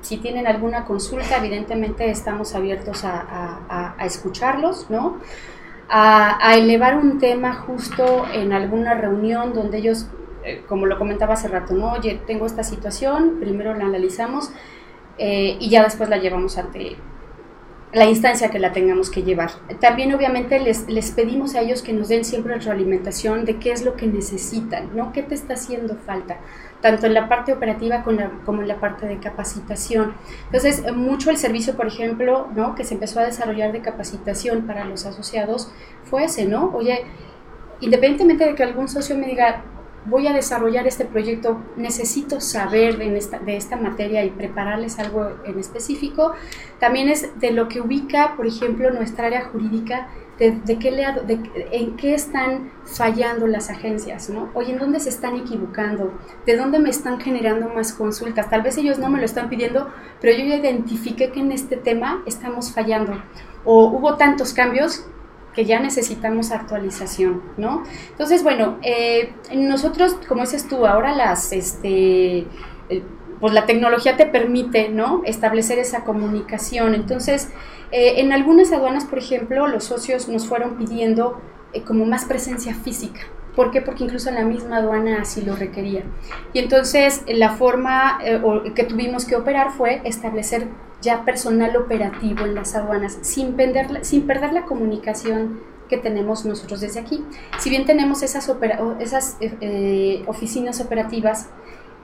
si 0.00 0.16
tienen 0.16 0.46
alguna 0.46 0.86
consulta, 0.86 1.36
evidentemente 1.36 2.08
estamos 2.10 2.54
abiertos 2.54 3.04
a, 3.04 3.94
escucharlos, 4.00 4.88
¿no? 4.88 5.18
a 5.90 6.54
elevar 6.54 6.96
un 6.96 7.18
tema 7.18 7.52
justo 7.52 8.24
en 8.32 8.54
alguna 8.54 8.94
reunión 8.94 9.52
donde 9.52 9.78
ellos 9.78 10.06
eh, 10.48 10.62
como 10.66 10.86
lo 10.86 10.98
comentaba 10.98 11.34
hace 11.34 11.48
rato, 11.48 11.74
¿no? 11.74 11.92
Oye, 11.92 12.20
tengo 12.26 12.46
esta 12.46 12.62
situación, 12.62 13.36
primero 13.38 13.74
la 13.74 13.84
analizamos 13.84 14.50
eh, 15.18 15.58
y 15.60 15.68
ya 15.68 15.84
después 15.84 16.08
la 16.08 16.16
llevamos 16.16 16.56
ante 16.56 16.96
la 17.92 18.04
instancia 18.04 18.50
que 18.50 18.58
la 18.58 18.72
tengamos 18.72 19.10
que 19.10 19.22
llevar. 19.22 19.50
También 19.80 20.14
obviamente 20.14 20.58
les, 20.58 20.88
les 20.88 21.10
pedimos 21.10 21.54
a 21.54 21.60
ellos 21.60 21.82
que 21.82 21.92
nos 21.92 22.08
den 22.08 22.24
siempre 22.24 22.54
retroalimentación 22.54 23.44
de 23.44 23.56
qué 23.56 23.72
es 23.72 23.84
lo 23.84 23.94
que 23.94 24.06
necesitan, 24.06 24.96
¿no? 24.96 25.12
¿Qué 25.12 25.22
te 25.22 25.34
está 25.34 25.54
haciendo 25.54 25.96
falta? 25.96 26.38
Tanto 26.80 27.06
en 27.06 27.14
la 27.14 27.28
parte 27.28 27.52
operativa 27.52 28.04
como 28.44 28.62
en 28.62 28.68
la 28.68 28.78
parte 28.78 29.06
de 29.06 29.18
capacitación. 29.18 30.14
Entonces, 30.46 30.84
mucho 30.94 31.30
el 31.30 31.36
servicio, 31.36 31.76
por 31.76 31.86
ejemplo, 31.86 32.48
¿no? 32.54 32.74
Que 32.74 32.84
se 32.84 32.94
empezó 32.94 33.20
a 33.20 33.24
desarrollar 33.24 33.72
de 33.72 33.80
capacitación 33.80 34.66
para 34.66 34.84
los 34.84 35.04
asociados 35.04 35.72
fue 36.04 36.24
ese, 36.24 36.44
¿no? 36.46 36.70
Oye, 36.74 37.04
independientemente 37.80 38.44
de 38.44 38.54
que 38.54 38.62
algún 38.62 38.88
socio 38.88 39.16
me 39.16 39.26
diga, 39.26 39.64
voy 40.08 40.26
a 40.26 40.32
desarrollar 40.32 40.86
este 40.86 41.04
proyecto, 41.04 41.58
necesito 41.76 42.40
saber 42.40 42.98
de 42.98 43.16
esta, 43.16 43.38
de 43.38 43.56
esta 43.56 43.76
materia 43.76 44.24
y 44.24 44.30
prepararles 44.30 44.98
algo 44.98 45.30
en 45.44 45.58
específico. 45.58 46.32
También 46.78 47.08
es 47.08 47.38
de 47.40 47.50
lo 47.50 47.68
que 47.68 47.80
ubica, 47.80 48.34
por 48.36 48.46
ejemplo, 48.46 48.90
nuestra 48.90 49.26
área 49.26 49.44
jurídica, 49.44 50.08
de, 50.38 50.78
qué 50.78 50.92
le, 50.92 51.04
de, 51.26 51.68
en 51.72 51.96
qué 51.96 52.14
están 52.14 52.70
fallando 52.84 53.48
las 53.48 53.70
agencias, 53.70 54.30
¿no? 54.30 54.50
Oye, 54.54 54.72
¿en 54.72 54.78
dónde 54.78 55.00
se 55.00 55.08
están 55.08 55.36
equivocando? 55.36 56.12
¿De 56.46 56.56
dónde 56.56 56.78
me 56.78 56.90
están 56.90 57.20
generando 57.20 57.68
más 57.68 57.92
consultas? 57.92 58.48
Tal 58.48 58.62
vez 58.62 58.78
ellos 58.78 58.98
no 59.00 59.10
me 59.10 59.18
lo 59.18 59.24
están 59.24 59.48
pidiendo, 59.48 59.90
pero 60.20 60.38
yo 60.38 60.44
ya 60.44 60.56
identifiqué 60.56 61.32
que 61.32 61.40
en 61.40 61.50
este 61.50 61.76
tema 61.76 62.22
estamos 62.24 62.72
fallando. 62.72 63.20
O 63.64 63.86
hubo 63.86 64.16
tantos 64.16 64.52
cambios 64.52 65.04
que 65.58 65.64
ya 65.64 65.80
necesitamos 65.80 66.52
actualización, 66.52 67.42
¿no? 67.56 67.82
Entonces, 68.10 68.44
bueno, 68.44 68.78
eh, 68.82 69.32
nosotros, 69.56 70.14
como 70.28 70.42
dices 70.42 70.68
tú, 70.68 70.86
ahora 70.86 71.12
las, 71.16 71.52
este, 71.52 72.46
eh, 72.88 73.02
pues 73.40 73.52
la 73.52 73.66
tecnología 73.66 74.16
te 74.16 74.24
permite, 74.24 74.88
¿no? 74.88 75.22
Establecer 75.24 75.80
esa 75.80 76.04
comunicación. 76.04 76.94
Entonces, 76.94 77.48
eh, 77.90 78.20
en 78.20 78.32
algunas 78.32 78.70
aduanas, 78.70 79.04
por 79.04 79.18
ejemplo, 79.18 79.66
los 79.66 79.82
socios 79.82 80.28
nos 80.28 80.46
fueron 80.46 80.76
pidiendo 80.76 81.40
como 81.84 82.04
más 82.04 82.24
presencia 82.26 82.72
física. 82.76 83.22
¿Por 83.56 83.72
qué? 83.72 83.82
Porque 83.82 84.04
incluso 84.04 84.30
la 84.30 84.44
misma 84.44 84.76
aduana 84.76 85.22
así 85.22 85.42
lo 85.42 85.56
requería. 85.56 86.04
Y 86.52 86.60
entonces 86.60 87.24
la 87.26 87.50
forma 87.50 88.20
que 88.76 88.84
tuvimos 88.84 89.24
que 89.24 89.34
operar 89.34 89.72
fue 89.72 90.02
establecer 90.04 90.68
ya 91.00 91.24
personal 91.24 91.76
operativo 91.76 92.44
en 92.44 92.54
las 92.54 92.74
aduanas, 92.74 93.18
sin, 93.22 93.54
perder, 93.54 94.04
sin 94.04 94.26
perder 94.26 94.52
la 94.52 94.64
comunicación 94.64 95.60
que 95.88 95.96
tenemos 95.96 96.44
nosotros 96.44 96.80
desde 96.80 97.00
aquí. 97.00 97.24
Si 97.58 97.70
bien 97.70 97.86
tenemos 97.86 98.22
esas, 98.22 98.50
esas 99.00 99.36
eh, 99.40 99.56
eh, 99.60 100.24
oficinas 100.26 100.80
operativas, 100.80 101.48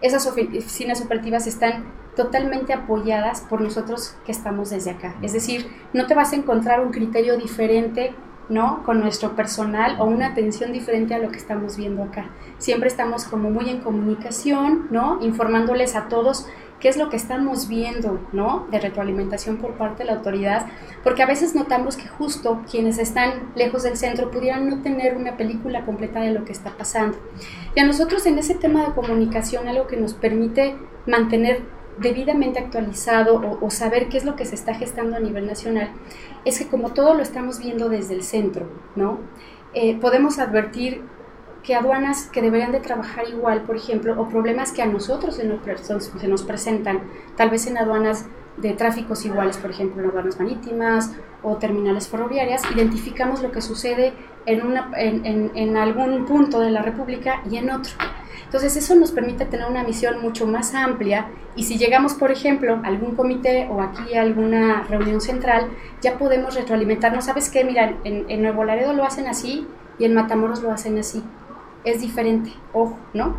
esas 0.01 0.27
oficinas 0.27 1.01
operativas 1.01 1.47
están 1.47 1.85
totalmente 2.17 2.73
apoyadas 2.73 3.41
por 3.43 3.61
nosotros 3.61 4.17
que 4.25 4.33
estamos 4.33 4.71
desde 4.71 4.91
acá. 4.91 5.15
Es 5.23 5.33
decir, 5.33 5.67
no 5.93 6.07
te 6.07 6.15
vas 6.15 6.33
a 6.33 6.37
encontrar 6.37 6.81
un 6.81 6.93
criterio 6.93 7.37
diferente 7.37 8.15
¿no? 8.49 8.83
Con 8.85 9.01
nuestro 9.01 9.35
personal 9.37 9.97
o 10.01 10.05
una 10.05 10.29
atención 10.29 10.73
diferente 10.73 11.15
a 11.15 11.19
lo 11.19 11.31
que 11.31 11.39
estamos 11.39 11.77
viendo 11.77 12.03
acá. 12.03 12.27
Siempre 12.59 12.89
estamos 12.89 13.25
como 13.25 13.51
muy 13.51 13.71
en 13.71 13.81
comunicación, 13.81 14.89
¿no? 14.91 15.19
Informándoles 15.23 15.97
a 15.97 16.09
todos 16.09 16.47
qué 16.85 16.91
es 16.91 16.99
lo 16.99 17.09
que 17.09 17.17
estamos 17.17 17.67
viendo, 17.67 18.21
¿no? 18.33 18.67
De 18.71 18.79
retroalimentación 18.79 19.57
por 19.57 19.73
parte 19.79 20.03
de 20.03 20.11
la 20.11 20.17
autoridad, 20.17 20.67
porque 21.03 21.23
a 21.23 21.27
veces 21.27 21.55
notamos 21.55 21.97
que 21.97 22.07
justo 22.07 22.61
quienes 22.71 22.99
están 22.99 23.55
lejos 23.55 23.85
del 23.85 23.97
centro 23.97 24.31
pudieran 24.31 24.69
no 24.69 24.83
tener 24.83 25.17
una 25.17 25.39
película 25.39 25.87
completa 25.87 26.21
de 26.21 26.33
lo 26.33 26.45
que 26.45 26.53
está 26.53 26.77
pasando. 26.77 27.17
Y 27.75 27.81
a 27.81 27.87
nosotros 27.87 28.27
en 28.27 28.37
ese 28.37 28.55
tema 28.55 28.85
de 28.85 28.93
comunicación, 28.93 29.67
algo 29.67 29.87
que 29.87 29.97
nos 29.97 30.13
permite 30.13 30.77
mantener 31.07 31.63
debidamente 31.97 32.59
actualizado 32.59 33.41
o, 33.63 33.71
saber 33.71 34.11
qué 34.11 34.19
es 34.19 34.27
lo 34.27 34.37
que 34.37 34.45
se 34.45 34.55
está 34.55 34.75
gestando 34.75 35.17
a 35.17 35.21
nivel 35.21 35.47
nacional, 35.47 35.89
es 36.45 36.59
que 36.59 36.67
como 36.67 36.93
todo 36.93 37.15
lo 37.15 37.23
estamos 37.23 37.61
viendo 37.61 37.89
desde 37.89 38.13
el 38.13 38.23
centro, 38.23 38.69
¿no? 38.95 39.21
Eh, 39.73 39.97
podemos 39.99 40.39
advertir 40.39 41.01
que 41.65 41.75
aduanas 41.75 42.27
que 42.27 42.43
deberían 42.43 42.73
de 42.73 42.81
trabajar 42.81 43.27
igual, 43.29 43.63
por 43.63 43.75
ejemplo, 43.75 44.21
o 44.21 44.29
problemas 44.29 44.71
que 44.71 44.83
a 44.83 44.87
nosotros 44.87 45.37
se 45.37 45.45
nos, 45.45 45.61
se 46.05 46.29
nos 46.29 46.43
presentan, 46.43 47.01
tal 47.37 47.51
vez 47.51 47.67
en 47.67 47.79
aduanas 47.79 48.27
de 48.59 48.75
tráficos 48.75 49.25
iguales, 49.25 49.57
por 49.57 49.71
ejemplo, 49.71 50.03
en 50.03 50.11
aduanas 50.11 50.39
marítimas 50.39 51.13
o 51.43 51.57
terminales 51.57 52.07
ferroviarias, 52.07 52.63
identificamos 52.75 53.43
lo 53.43 53.51
que 53.51 53.63
sucede 53.63 54.13
en, 54.47 54.65
una, 54.65 54.91
en, 54.97 55.51
en, 55.55 55.77
algún 55.77 56.27
punto 56.27 56.61
de 56.61 56.71
la 56.71 56.83
República 56.83 57.43
y 57.51 57.57
en 57.57 57.71
otro. 57.71 57.93
Entonces 58.45 58.77
eso 58.77 58.95
nos 58.95 59.11
permite 59.11 59.47
tener 59.47 59.69
una 59.69 59.83
misión 59.83 60.21
mucho 60.21 60.47
más 60.47 60.75
amplia 60.75 61.29
y 61.57 61.65
si 61.65 61.79
llegamos, 61.79 62.15
por 62.15 62.31
ejemplo, 62.31 62.79
a 62.85 62.87
algún 62.87 63.17
comité 63.17 63.69
o 63.71 63.81
aquí 63.81 64.15
a 64.15 64.23
alguna 64.23 64.83
reunión 64.83 65.21
central, 65.21 65.71
ya 66.03 66.19
podemos 66.19 66.55
retroalimentarnos. 66.55 67.25
¿Sabes 67.25 67.51
qué? 67.51 67.65
Mira, 67.65 67.97
en, 68.05 68.27
en 68.29 68.43
Nuevo 68.43 68.65
Laredo 68.65 68.93
lo 68.93 69.05
hacen 69.05 69.27
así 69.27 69.67
y 69.99 70.05
en 70.05 70.15
Matamoros 70.15 70.63
lo 70.63 70.71
hacen 70.71 70.99
así 70.99 71.25
es 71.85 72.01
diferente, 72.01 72.53
ojo, 72.73 72.99
¿no? 73.13 73.37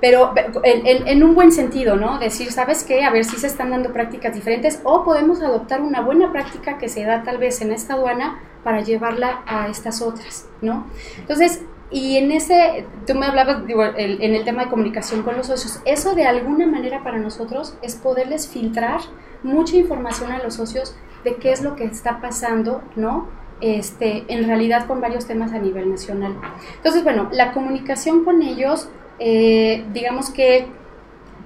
Pero 0.00 0.34
en, 0.62 1.24
un 1.24 1.34
buen 1.34 1.52
sentido, 1.52 1.96
¿no? 1.96 2.18
Decir, 2.18 2.52
¿sabes 2.52 2.84
qué? 2.84 3.02
A 3.04 3.10
ver 3.10 3.24
si 3.24 3.36
se 3.36 3.46
están 3.46 3.70
dando 3.70 3.92
prácticas 3.92 4.34
diferentes 4.34 4.80
o 4.84 5.04
podemos 5.04 5.40
adoptar 5.42 5.80
una 5.80 6.02
buena 6.02 6.32
práctica 6.32 6.76
que 6.76 6.88
se 6.90 7.04
da 7.04 7.22
tal 7.22 7.38
vez 7.38 7.62
en 7.62 7.72
esta 7.72 7.94
aduana 7.94 8.40
para 8.62 8.82
llevarla 8.82 9.42
a 9.46 9.68
estas 9.68 10.02
otras, 10.02 10.46
¿no? 10.60 10.86
Entonces, 11.18 11.62
y 11.90 12.18
en 12.18 12.30
ese, 12.30 12.84
tú 13.06 13.14
me 13.14 13.26
hablabas 13.26 13.66
digo, 13.66 13.84
en 13.84 14.34
el 14.34 14.44
tema 14.44 14.64
de 14.64 14.70
comunicación 14.70 15.22
con 15.22 15.36
los 15.36 15.46
socios, 15.46 15.80
eso 15.84 16.14
de 16.14 16.26
alguna 16.26 16.66
manera 16.66 17.02
para 17.02 17.18
nosotros 17.18 17.78
es 17.80 17.94
poderles 17.94 18.48
filtrar 18.48 19.00
mucha 19.42 19.76
información 19.76 20.32
a 20.32 20.42
los 20.42 20.54
socios 20.54 20.96
de 21.24 21.36
qué 21.36 21.52
es 21.52 21.62
lo 21.62 21.76
que 21.76 21.84
está 21.84 22.20
pasando, 22.20 22.82
¿no? 22.96 23.28
Este, 23.60 24.24
en 24.28 24.44
realidad 24.46 24.86
con 24.86 25.00
varios 25.00 25.26
temas 25.26 25.52
a 25.52 25.58
nivel 25.58 25.90
nacional. 25.90 26.36
Entonces, 26.76 27.02
bueno, 27.02 27.28
la 27.32 27.52
comunicación 27.52 28.24
con 28.24 28.42
ellos, 28.42 28.88
eh, 29.18 29.84
digamos 29.92 30.30
que, 30.30 30.66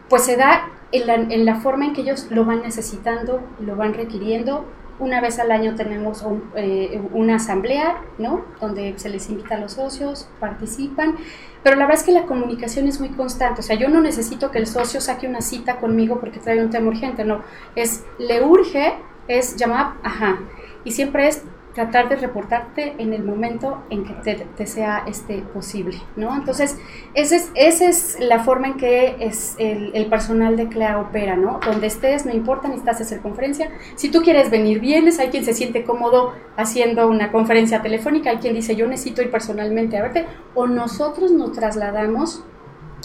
pues 0.09 0.25
se 0.25 0.37
da 0.37 0.69
en 0.93 1.07
la, 1.07 1.15
en 1.15 1.45
la, 1.45 1.57
forma 1.57 1.87
en 1.87 1.93
que 1.93 2.01
ellos 2.01 2.27
lo 2.31 2.45
van 2.45 2.63
necesitando, 2.63 3.43
lo 3.61 3.77
van 3.77 3.95
requiriendo. 3.95 4.65
Una 4.99 5.21
vez 5.21 5.39
al 5.39 5.51
año 5.51 5.77
tenemos 5.77 6.25
eh, 6.57 7.01
una 7.13 7.37
asamblea, 7.37 8.03
¿no? 8.19 8.45
Donde 8.61 8.95
se 8.99 9.09
les 9.09 9.31
invita 9.31 9.55
a 9.55 9.59
los 9.59 9.73
socios, 9.75 10.29
participan, 10.41 11.17
pero 11.63 11.77
la 11.77 11.87
verdad 11.87 12.01
es 12.01 12.07
que 12.07 12.13
la 12.13 12.27
comunicación 12.27 12.87
es 12.89 13.01
muy 13.01 13.11
constante. 13.11 13.61
O 13.61 13.63
sea, 13.63 13.77
yo 13.77 13.89
no 13.89 14.01
necesito 14.01 14.51
que 14.51 14.59
el 14.59 14.67
socio 14.67 15.01
saque 15.01 15.27
una 15.27 15.41
cita 15.41 15.77
conmigo 15.77 16.21
porque 16.21 16.39
trae 16.39 16.63
un 16.63 16.71
tema 16.71 16.89
urgente, 16.89 17.25
no. 17.25 17.43
Es, 17.77 18.05
le 18.19 18.43
urge, 18.43 18.95
es 19.29 19.57
llamar, 19.57 19.95
ajá. 20.03 20.41
Y 20.85 20.91
siempre 20.91 21.29
es 21.29 21.45
tratar 21.75 22.09
de 22.09 22.17
reportarte 22.17 22.95
en 22.99 23.13
el 23.13 23.23
momento 23.23 23.83
en 23.91 24.05
que 24.05 24.15
te, 24.45 24.67
sea 24.67 25.05
este 25.07 25.39
posible, 25.39 25.99
¿no? 26.17 26.35
Entonces, 26.35 26.77
esa 27.15 27.37
es, 27.37 27.51
esa 27.55 27.89
es 27.89 28.17
la 28.21 28.41
forma 28.41 28.69
en 28.69 28.77
que 28.77 29.17
es 29.21 29.55
el, 29.59 30.07
personal 30.11 30.57
de 30.57 30.69
CLEA 30.69 30.99
opera, 30.99 31.37
¿no? 31.37 31.61
Donde 31.65 31.87
estés, 31.87 32.27
no 32.27 32.33
importa, 32.33 32.67
necesitas 32.67 33.01
hacer 33.01 33.21
conferencia. 33.21 33.71
Si 33.95 34.11
tú 34.11 34.23
quieres 34.23 34.51
venir, 34.51 34.81
vienes, 34.81 35.21
hay 35.21 35.29
quien 35.29 35.45
se 35.45 35.55
siente 35.55 35.85
cómodo 35.85 36.35
haciendo 36.57 37.07
una 37.09 37.31
conferencia 37.31 37.81
telefónica, 37.81 38.31
hay 38.31 38.39
quien 38.39 38.55
dice, 38.55 38.75
yo 38.75 38.89
necesito 38.89 39.23
ir 39.23 39.31
personalmente 39.31 39.97
a 39.97 40.03
verte, 40.03 40.27
o 40.55 40.67
nosotros 40.67 41.31
nos 41.31 41.53
trasladamos 41.53 42.45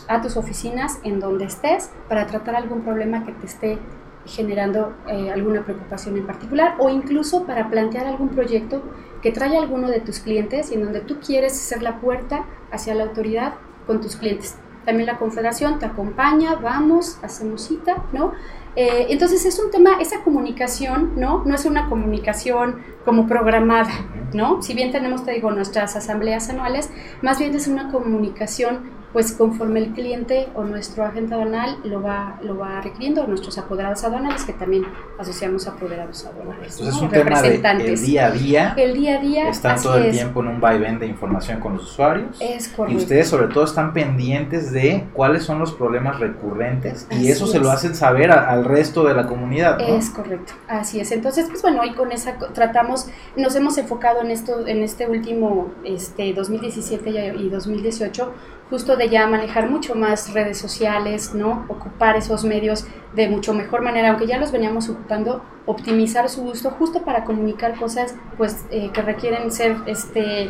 a 0.07 0.21
tus 0.21 0.37
oficinas 0.37 0.99
en 1.03 1.19
donde 1.19 1.45
estés 1.45 1.91
para 2.09 2.27
tratar 2.27 2.55
algún 2.55 2.81
problema 2.81 3.23
que 3.23 3.31
te 3.31 3.45
esté 3.45 3.79
generando 4.25 4.93
eh, 5.07 5.31
alguna 5.31 5.63
preocupación 5.63 6.17
en 6.17 6.25
particular 6.25 6.75
o 6.79 6.89
incluso 6.89 7.45
para 7.45 7.69
plantear 7.69 8.07
algún 8.07 8.29
proyecto 8.29 8.81
que 9.21 9.31
trae 9.31 9.57
alguno 9.57 9.89
de 9.89 9.99
tus 9.99 10.19
clientes 10.19 10.71
y 10.71 10.75
en 10.75 10.83
donde 10.83 11.01
tú 11.01 11.19
quieres 11.19 11.57
ser 11.57 11.81
la 11.81 11.99
puerta 11.99 12.45
hacia 12.71 12.95
la 12.95 13.03
autoridad 13.03 13.55
con 13.87 14.01
tus 14.01 14.15
clientes. 14.15 14.55
También 14.85 15.07
la 15.07 15.17
confederación 15.17 15.79
te 15.79 15.87
acompaña, 15.87 16.55
vamos, 16.55 17.17
hacemos 17.23 17.63
cita, 17.63 18.03
¿no? 18.13 18.33
Eh, 18.75 19.07
entonces 19.09 19.45
es 19.45 19.57
un 19.57 19.71
tema, 19.71 19.97
esa 19.99 20.23
comunicación, 20.23 21.13
¿no? 21.15 21.43
No 21.45 21.55
es 21.55 21.65
una 21.65 21.89
comunicación 21.89 22.83
como 23.03 23.25
programada, 23.27 23.89
¿no? 24.33 24.61
Si 24.61 24.73
bien 24.73 24.91
tenemos, 24.91 25.23
te 25.25 25.31
digo, 25.31 25.49
nuestras 25.51 25.95
asambleas 25.95 26.49
anuales, 26.49 26.91
más 27.21 27.39
bien 27.39 27.55
es 27.55 27.67
una 27.67 27.91
comunicación 27.91 28.91
pues 29.15 29.31
conforme 29.31 29.79
el 29.79 29.93
cliente 29.93 30.49
o 30.55 30.65
nuestro 30.65 31.05
agente 31.05 31.35
aduanal 31.35 31.77
lo 31.85 32.01
va, 32.01 32.37
lo 32.43 32.57
va 32.57 32.81
requiriendo, 32.81 33.25
nuestros 33.25 33.57
apoderados 33.57 34.03
aduanales, 34.03 34.43
que 34.43 34.51
también 34.51 34.83
asociamos 35.17 35.65
apoderados 35.69 36.25
aduanales. 36.25 36.73
Entonces 36.73 36.95
es 36.97 37.01
un 37.01 37.09
tema 37.09 37.41
de 37.41 37.95
día 37.95 38.25
a 38.25 38.31
día. 38.31 38.73
El 38.75 38.93
día 38.93 39.17
a 39.17 39.21
día. 39.21 39.47
Están 39.47 39.81
todo 39.81 39.95
el 39.99 40.11
tiempo 40.11 40.41
en 40.41 40.49
un 40.49 40.59
vaivén 40.59 40.99
de 40.99 41.07
información 41.07 41.61
con 41.61 41.77
los 41.77 41.93
usuarios. 41.93 42.35
Es 42.41 42.67
correcto. 42.67 42.99
Y 42.99 43.01
ustedes 43.01 43.29
sobre 43.29 43.47
todo 43.53 43.63
están 43.63 43.93
pendientes 43.93 44.73
de 44.73 45.05
cuáles 45.13 45.43
son 45.43 45.59
los 45.59 45.71
problemas 45.71 46.19
recurrentes 46.19 47.07
y 47.09 47.29
eso 47.29 47.47
se 47.47 47.59
lo 47.59 47.71
hacen 47.71 47.95
saber 47.95 48.31
al 48.31 48.65
resto 48.65 49.05
de 49.05 49.13
la 49.13 49.27
comunidad. 49.27 49.79
Es 49.79 50.09
correcto, 50.09 50.51
así 50.67 50.99
es. 50.99 51.13
Entonces, 51.13 51.47
pues 51.49 51.61
bueno, 51.61 51.85
y 51.85 51.93
con 51.93 52.11
esa 52.11 52.37
tratamos, 52.53 53.07
nos 53.37 53.55
hemos 53.55 53.77
enfocado 53.77 54.19
en 54.19 54.31
esto, 54.31 54.67
en 54.67 54.83
este 54.83 55.07
último 55.07 55.71
este, 55.85 56.33
2017 56.33 57.35
y 57.37 57.47
2018 57.47 58.33
justo 58.69 58.95
de 58.95 59.09
ya 59.09 59.27
manejar 59.27 59.69
mucho 59.69 59.95
más 59.95 60.33
redes 60.33 60.57
sociales, 60.57 61.33
¿no? 61.33 61.65
Ocupar 61.67 62.15
esos 62.15 62.43
medios 62.43 62.85
de 63.15 63.29
mucho 63.29 63.53
mejor 63.53 63.81
manera, 63.81 64.09
aunque 64.09 64.27
ya 64.27 64.37
los 64.37 64.51
veníamos 64.51 64.89
ocupando, 64.89 65.43
optimizar 65.65 66.29
su 66.29 66.43
uso 66.43 66.71
justo 66.71 67.03
para 67.03 67.23
comunicar 67.23 67.75
cosas 67.75 68.15
pues 68.37 68.65
eh, 68.71 68.89
que 68.91 69.01
requieren 69.01 69.51
ser 69.51 69.77
este 69.85 70.43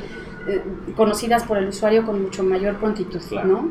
eh, 0.47 0.63
conocidas 0.95 1.43
por 1.43 1.57
el 1.57 1.67
usuario 1.69 2.05
con 2.05 2.21
mucho 2.21 2.43
mayor 2.43 2.75
prontitud, 2.77 3.21
¿no? 3.43 3.69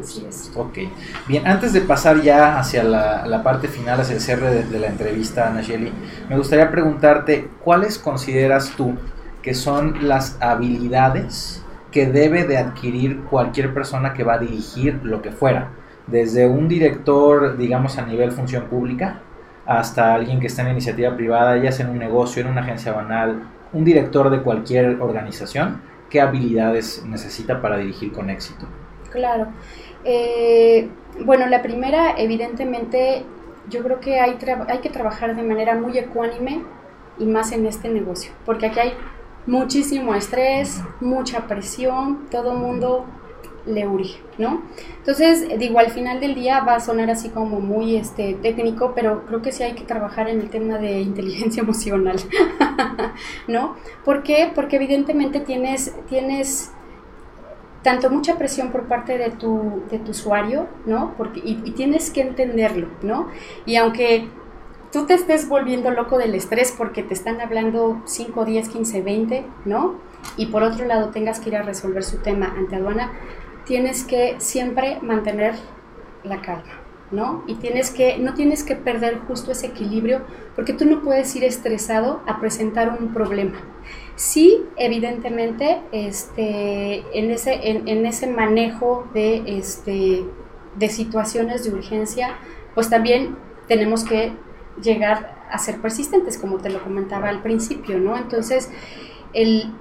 Así 0.00 0.24
es. 0.28 0.52
Ok. 0.54 0.78
Bien, 1.26 1.46
antes 1.46 1.72
de 1.72 1.80
pasar 1.80 2.22
ya 2.22 2.58
hacia 2.58 2.84
la, 2.84 3.42
parte 3.42 3.68
final, 3.68 4.00
hacia 4.00 4.14
el 4.14 4.20
cierre 4.20 4.50
de, 4.50 4.64
de 4.64 4.78
la 4.78 4.86
entrevista, 4.86 5.48
Ana 5.48 5.60
Shelly, 5.60 5.92
me 6.28 6.36
gustaría 6.36 6.70
preguntarte, 6.70 7.50
¿cuáles 7.62 7.98
consideras 7.98 8.70
tú 8.76 8.94
que 9.42 9.54
son 9.54 10.08
las 10.08 10.38
habilidades 10.40 11.63
que 11.94 12.06
debe 12.06 12.42
de 12.42 12.58
adquirir 12.58 13.20
cualquier 13.30 13.72
persona 13.72 14.14
que 14.14 14.24
va 14.24 14.34
a 14.34 14.38
dirigir 14.38 14.98
lo 15.04 15.22
que 15.22 15.30
fuera, 15.30 15.70
desde 16.08 16.48
un 16.48 16.66
director, 16.66 17.56
digamos, 17.56 17.98
a 17.98 18.04
nivel 18.04 18.32
función 18.32 18.64
pública, 18.64 19.20
hasta 19.64 20.12
alguien 20.12 20.40
que 20.40 20.48
está 20.48 20.62
en 20.62 20.72
iniciativa 20.72 21.14
privada, 21.14 21.56
ya 21.56 21.70
sea 21.70 21.86
en 21.86 21.92
un 21.92 22.00
negocio, 22.00 22.42
en 22.42 22.48
una 22.48 22.62
agencia 22.62 22.90
banal, 22.90 23.48
un 23.72 23.84
director 23.84 24.28
de 24.28 24.42
cualquier 24.42 25.00
organización, 25.00 25.82
¿qué 26.10 26.20
habilidades 26.20 27.04
necesita 27.06 27.62
para 27.62 27.76
dirigir 27.76 28.10
con 28.10 28.28
éxito? 28.28 28.66
Claro. 29.12 29.46
Eh, 30.02 30.88
bueno, 31.24 31.46
la 31.46 31.62
primera, 31.62 32.16
evidentemente, 32.18 33.24
yo 33.70 33.84
creo 33.84 34.00
que 34.00 34.18
hay, 34.18 34.36
hay 34.66 34.78
que 34.78 34.90
trabajar 34.90 35.36
de 35.36 35.44
manera 35.44 35.76
muy 35.76 35.96
ecuánime 35.96 36.60
y 37.20 37.26
más 37.26 37.52
en 37.52 37.66
este 37.66 37.88
negocio, 37.88 38.32
porque 38.44 38.66
aquí 38.66 38.80
hay 38.80 38.94
muchísimo 39.46 40.14
estrés, 40.14 40.80
mucha 41.00 41.46
presión, 41.46 42.26
todo 42.30 42.54
mundo 42.54 43.06
le 43.66 43.86
urge, 43.86 44.20
¿no? 44.38 44.62
Entonces, 44.98 45.58
digo, 45.58 45.78
al 45.78 45.90
final 45.90 46.20
del 46.20 46.34
día 46.34 46.60
va 46.60 46.76
a 46.76 46.80
sonar 46.80 47.10
así 47.10 47.30
como 47.30 47.60
muy 47.60 47.96
este, 47.96 48.34
técnico, 48.34 48.92
pero 48.94 49.24
creo 49.26 49.42
que 49.42 49.52
sí 49.52 49.62
hay 49.62 49.72
que 49.72 49.84
trabajar 49.84 50.28
en 50.28 50.40
el 50.40 50.50
tema 50.50 50.78
de 50.78 51.00
inteligencia 51.00 51.62
emocional, 51.62 52.16
¿no? 53.48 53.76
¿Por 54.04 54.22
qué? 54.22 54.50
Porque 54.54 54.76
evidentemente 54.76 55.40
tienes, 55.40 55.94
tienes 56.08 56.72
tanto 57.82 58.10
mucha 58.10 58.36
presión 58.36 58.70
por 58.70 58.86
parte 58.86 59.18
de 59.18 59.30
tu, 59.30 59.82
de 59.90 59.98
tu 59.98 60.10
usuario, 60.10 60.66
¿no? 60.86 61.14
Porque, 61.16 61.40
y, 61.40 61.62
y 61.64 61.70
tienes 61.72 62.10
que 62.10 62.22
entenderlo, 62.22 62.88
¿no? 63.02 63.28
Y 63.66 63.76
aunque 63.76 64.28
tú 64.94 65.06
te 65.06 65.14
estés 65.14 65.48
volviendo 65.48 65.90
loco 65.90 66.18
del 66.18 66.36
estrés 66.36 66.72
porque 66.78 67.02
te 67.02 67.14
están 67.14 67.40
hablando 67.40 68.00
5, 68.04 68.44
10, 68.44 68.68
15, 68.68 69.02
20, 69.02 69.44
¿no? 69.64 69.96
Y 70.36 70.46
por 70.46 70.62
otro 70.62 70.86
lado 70.86 71.08
tengas 71.08 71.40
que 71.40 71.48
ir 71.48 71.56
a 71.56 71.62
resolver 71.62 72.04
su 72.04 72.18
tema 72.18 72.54
ante 72.56 72.76
aduana, 72.76 73.10
tienes 73.66 74.04
que 74.04 74.36
siempre 74.38 75.00
mantener 75.02 75.56
la 76.22 76.40
calma, 76.42 76.80
¿no? 77.10 77.42
Y 77.48 77.56
tienes 77.56 77.90
que, 77.90 78.18
no 78.18 78.34
tienes 78.34 78.62
que 78.62 78.76
perder 78.76 79.18
justo 79.26 79.50
ese 79.50 79.66
equilibrio 79.66 80.20
porque 80.54 80.72
tú 80.72 80.84
no 80.84 81.02
puedes 81.02 81.34
ir 81.34 81.42
estresado 81.42 82.22
a 82.28 82.38
presentar 82.38 82.96
un 82.96 83.12
problema. 83.12 83.58
Sí, 84.14 84.62
evidentemente, 84.76 85.82
este, 85.90 87.02
en, 87.18 87.32
ese, 87.32 87.58
en, 87.64 88.06
ese 88.06 88.28
manejo 88.28 89.08
de, 89.12 89.58
este, 89.58 90.24
de 90.76 90.88
situaciones 90.88 91.64
de 91.64 91.74
urgencia, 91.74 92.36
pues 92.76 92.88
también 92.88 93.36
tenemos 93.66 94.04
que 94.04 94.32
llegar 94.82 95.44
a 95.50 95.58
ser 95.58 95.80
persistentes, 95.80 96.38
como 96.38 96.58
te 96.58 96.70
lo 96.70 96.82
comentaba 96.82 97.28
al 97.28 97.42
principio, 97.42 97.98
¿no? 97.98 98.16
Entonces, 98.16 98.70
el, 99.32 99.72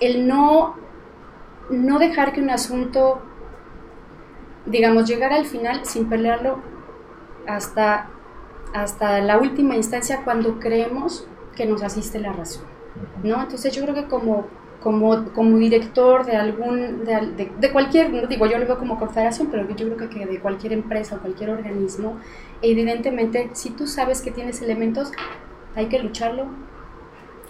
el 0.00 0.28
no, 0.28 0.76
no 1.70 1.98
dejar 1.98 2.32
que 2.32 2.40
un 2.40 2.50
asunto, 2.50 3.22
digamos, 4.66 5.08
llegar 5.08 5.32
al 5.32 5.46
final 5.46 5.84
sin 5.84 6.08
pelearlo 6.08 6.60
hasta, 7.46 8.08
hasta 8.74 9.20
la 9.20 9.38
última 9.38 9.76
instancia 9.76 10.22
cuando 10.24 10.58
creemos 10.58 11.26
que 11.54 11.66
nos 11.66 11.82
asiste 11.82 12.20
la 12.20 12.32
razón, 12.32 12.64
¿no? 13.22 13.42
Entonces 13.42 13.74
yo 13.74 13.82
creo 13.82 13.94
que 13.94 14.06
como 14.06 14.46
como, 14.86 15.32
como 15.32 15.58
director 15.58 16.24
de 16.24 16.36
algún, 16.36 17.04
de, 17.04 17.50
de, 17.58 17.72
cualquier, 17.72 18.12
no 18.12 18.24
digo, 18.28 18.46
yo 18.46 18.56
lo 18.56 18.66
veo 18.66 18.78
como 18.78 19.00
confederación, 19.00 19.48
pero 19.50 19.68
yo 19.68 19.96
creo 19.96 20.08
que 20.08 20.26
de 20.26 20.38
cualquier 20.38 20.74
empresa 20.74 21.16
o 21.16 21.18
cualquier 21.18 21.50
organismo, 21.50 22.20
evidentemente, 22.62 23.50
si 23.52 23.70
tú 23.70 23.86
sabes 23.86 24.22
que 24.22 24.30
tienes 24.30 24.62
elementos, 24.62 25.12
hay 25.74 25.86
que 25.86 25.98
lucharlo 25.98 26.46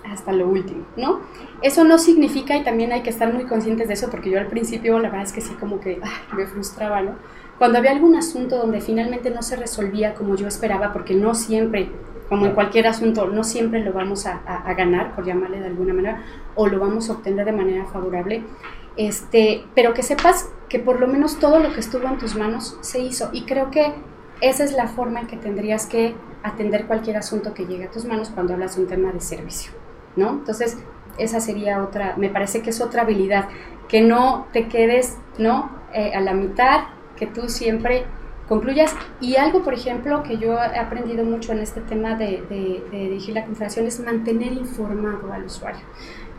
hasta 0.05 0.33
lo 0.33 0.49
último, 0.49 0.85
¿no? 0.97 1.21
Eso 1.63 1.85
no 1.85 1.99
significa, 1.99 2.57
y 2.57 2.63
también 2.63 2.93
hay 2.93 3.03
que 3.03 3.11
estar 3.11 3.33
muy 3.33 3.45
conscientes 3.45 3.89
de 3.89 3.95
eso, 3.95 4.11
porque 4.11 4.31
yo 4.31 4.39
al 4.39 4.47
principio 4.47 4.99
la 4.99 5.09
verdad 5.09 5.27
es 5.27 5.33
que 5.33 5.41
sí 5.41 5.55
como 5.55 5.81
que 5.81 6.01
me 6.37 6.47
frustraba, 6.47 7.03
¿no? 7.03 7.13
Cuando 7.59 7.79
había 7.79 7.93
algún 7.93 8.15
asunto 8.17 8.59
donde 8.59 8.81
finalmente 8.81 9.31
no 9.31 9.43
se 9.43 9.57
resolvía 9.57 10.15
como 10.15 10.37
yo 10.37 10.47
esperaba, 10.47 10.93
porque 10.93 11.15
no 11.15 11.35
siempre 11.35 11.91
como 12.29 12.47
en 12.47 12.53
cualquier 12.53 12.89
asunto, 12.89 13.29
no 13.29 13.45
siempre 13.45 13.85
lo 13.85 13.93
vamos 13.93 14.27
a, 14.27 14.41
ganar, 14.77 15.15
por 15.15 15.25
llamarle 15.25 15.61
de 15.61 15.67
alguna 15.67 15.95
manera, 15.95 16.25
o 16.57 16.67
lo 16.67 16.81
vamos 16.81 17.09
a 17.09 17.13
obtener 17.13 17.47
de 17.47 17.53
manera 17.53 17.87
favorable, 17.87 18.43
este, 18.97 19.65
pero 19.75 19.95
que 19.95 20.03
sepas 20.03 20.51
que 20.69 20.81
por 20.81 21.01
lo 21.01 21.07
menos 21.07 21.39
todo 21.39 21.61
lo 21.61 21.73
que 21.73 21.81
estuvo 21.81 22.09
en 22.09 22.19
tus 22.19 22.35
manos 22.35 22.79
se 22.81 22.99
hizo. 22.99 23.31
Y 23.33 23.45
creo 23.45 23.71
que 23.71 23.93
esa 24.41 24.65
es 24.65 24.73
la 24.73 24.89
forma 24.89 25.21
en 25.21 25.27
que 25.27 25.37
tendrías 25.37 25.87
que 25.87 26.15
atender 26.43 26.87
cualquier 26.87 27.17
asunto 27.17 27.55
que 27.55 27.67
llegue 27.67 27.85
a 27.85 27.91
tus 27.91 28.05
manos 28.05 28.31
cuando 28.31 28.55
hablas 28.55 28.77
de 28.77 28.83
un 28.83 28.89
tema 28.89 29.13
de 29.13 29.21
servicio, 29.21 29.73
¿no? 30.15 30.31
Entonces, 30.31 30.79
esa 31.19 31.41
sería 31.41 31.83
otra, 31.83 32.15
me 32.17 32.29
parece 32.29 32.63
que 32.63 32.71
es 32.71 32.81
otra 32.81 33.03
habilidad, 33.03 33.49
que 33.89 34.03
no 34.03 34.47
te 34.53 34.69
quedes, 34.69 35.17
¿no? 35.39 35.71
Eh, 35.93 36.13
a 36.15 36.21
la 36.21 36.35
mitad, 36.35 36.85
que 37.17 37.27
tú 37.27 37.49
siempre 37.49 38.05
concluyas. 38.49 38.95
Y 39.21 39.37
algo, 39.37 39.63
por 39.63 39.75
ejemplo, 39.75 40.23
que 40.23 40.39
yo 40.39 40.55
he 40.55 40.79
aprendido 40.79 41.25
mucho 41.25 41.53
en 41.53 41.61
este 41.61 41.81
tema 41.81 42.15
de, 42.17 42.43
dirigir 42.91 43.35
la 43.35 43.45
confederación 43.45 43.87
es 43.87 44.01
mantener 44.01 44.53
informado 44.53 45.33
al 45.33 45.45
usuario. 45.45 45.81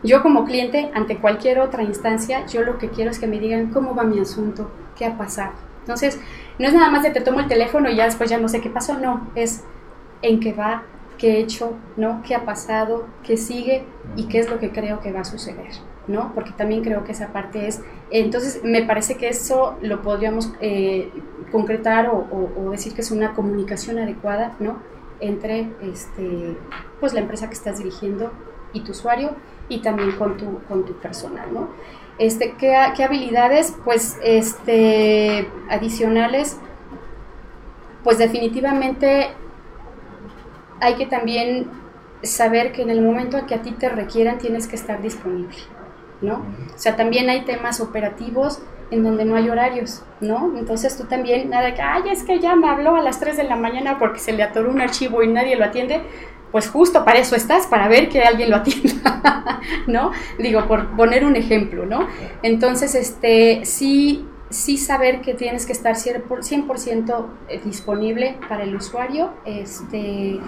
Yo 0.02 0.22
como 0.22 0.44
cliente, 0.44 0.90
ante 0.94 1.18
cualquier 1.18 1.58
otra 1.58 1.82
instancia, 1.82 2.46
yo 2.46 2.62
lo 2.62 2.78
que 2.78 2.88
quiero 2.88 3.10
es 3.10 3.18
que 3.18 3.26
me 3.26 3.40
digan 3.40 3.72
cómo 3.72 3.94
va 3.94 4.04
mi 4.04 4.20
asunto, 4.20 4.70
qué 4.96 5.06
ha 5.06 5.18
pasado. 5.18 5.52
Entonces, 5.80 6.20
no 6.58 6.66
es 6.66 6.74
nada 6.74 6.90
más 6.90 7.02
de 7.02 7.10
te 7.10 7.20
tomo 7.20 7.40
el 7.40 7.48
teléfono 7.48 7.88
y 7.90 7.96
ya 7.96 8.04
después 8.04 8.30
ya 8.30 8.38
no 8.38 8.48
sé 8.48 8.60
qué 8.60 8.70
pasó, 8.70 8.98
no, 8.98 9.28
es 9.34 9.64
en 10.22 10.40
qué 10.40 10.52
va, 10.52 10.82
qué 11.16 11.34
he 11.34 11.38
hecho, 11.40 11.76
¿no? 11.96 12.22
qué 12.26 12.34
ha 12.34 12.44
pasado, 12.44 13.06
qué 13.22 13.36
sigue 13.36 13.84
y 14.16 14.28
qué 14.28 14.40
es 14.40 14.50
lo 14.50 14.58
que 14.58 14.70
creo 14.70 15.00
que 15.00 15.12
va 15.12 15.20
a 15.20 15.24
suceder. 15.24 15.72
¿no? 16.08 16.32
Porque 16.34 16.52
también 16.52 16.82
creo 16.82 17.04
que 17.04 17.12
esa 17.12 17.28
parte 17.28 17.68
es, 17.68 17.82
entonces 18.10 18.62
me 18.64 18.82
parece 18.82 19.16
que 19.16 19.28
eso 19.28 19.76
lo 19.82 20.02
podríamos 20.02 20.52
eh, 20.60 21.12
concretar 21.52 22.10
o, 22.10 22.70
decir 22.70 22.94
que 22.94 23.02
es 23.02 23.10
una 23.10 23.34
comunicación 23.34 23.98
adecuada, 23.98 24.54
¿no? 24.58 24.78
Entre 25.20 25.68
este, 25.82 26.56
pues 27.00 27.12
la 27.12 27.20
empresa 27.20 27.48
que 27.48 27.54
estás 27.54 27.78
dirigiendo 27.78 28.32
y 28.72 28.80
tu 28.80 28.92
usuario 28.92 29.32
y 29.68 29.80
también 29.80 30.12
con 30.12 30.36
tu, 30.36 30.60
con 30.68 30.84
tu 30.84 30.94
personal, 30.94 31.52
¿no? 31.52 31.68
Este, 32.18 32.54
¿qué, 32.58 32.76
¿Qué 32.96 33.04
habilidades? 33.04 33.74
Pues 33.84 34.18
este, 34.22 35.48
adicionales, 35.70 36.58
pues 38.04 38.18
definitivamente 38.18 39.28
hay 40.80 40.94
que 40.94 41.06
también 41.06 41.70
saber 42.22 42.72
que 42.72 42.82
en 42.82 42.90
el 42.90 43.02
momento 43.02 43.38
en 43.38 43.46
que 43.46 43.54
a 43.54 43.62
ti 43.62 43.72
te 43.72 43.88
requieran 43.88 44.38
tienes 44.38 44.66
que 44.66 44.76
estar 44.76 45.00
disponible. 45.00 45.56
¿no? 46.20 46.34
O 46.74 46.78
sea, 46.78 46.96
también 46.96 47.28
hay 47.30 47.42
temas 47.42 47.80
operativos 47.80 48.60
en 48.90 49.04
donde 49.04 49.24
no 49.24 49.36
hay 49.36 49.48
horarios, 49.50 50.02
¿no? 50.20 50.56
Entonces 50.56 50.96
tú 50.96 51.04
también, 51.04 51.50
nada 51.50 51.74
que, 51.74 51.82
ay, 51.82 52.02
es 52.10 52.24
que 52.24 52.40
ya 52.40 52.56
me 52.56 52.68
habló 52.68 52.96
a 52.96 53.02
las 53.02 53.20
3 53.20 53.36
de 53.36 53.44
la 53.44 53.56
mañana 53.56 53.98
porque 53.98 54.18
se 54.18 54.32
le 54.32 54.42
atoró 54.42 54.70
un 54.70 54.80
archivo 54.80 55.22
y 55.22 55.28
nadie 55.28 55.56
lo 55.56 55.64
atiende, 55.64 56.02
pues 56.52 56.68
justo 56.68 57.04
para 57.04 57.18
eso 57.18 57.36
estás, 57.36 57.66
para 57.66 57.88
ver 57.88 58.08
que 58.08 58.22
alguien 58.22 58.50
lo 58.50 58.56
atienda, 58.56 59.60
¿no? 59.86 60.12
Digo, 60.38 60.66
por 60.66 60.96
poner 60.96 61.24
un 61.24 61.36
ejemplo, 61.36 61.86
¿no? 61.86 62.06
Entonces, 62.42 62.94
este, 62.94 63.64
sí, 63.64 64.26
sí 64.50 64.78
saber 64.78 65.20
que 65.20 65.34
tienes 65.34 65.66
que 65.66 65.72
estar 65.72 65.94
100% 65.94 67.26
eh, 67.48 67.60
disponible 67.64 68.36
para 68.48 68.64
el 68.64 68.74
usuario. 68.74 69.30
Este, 69.44 70.40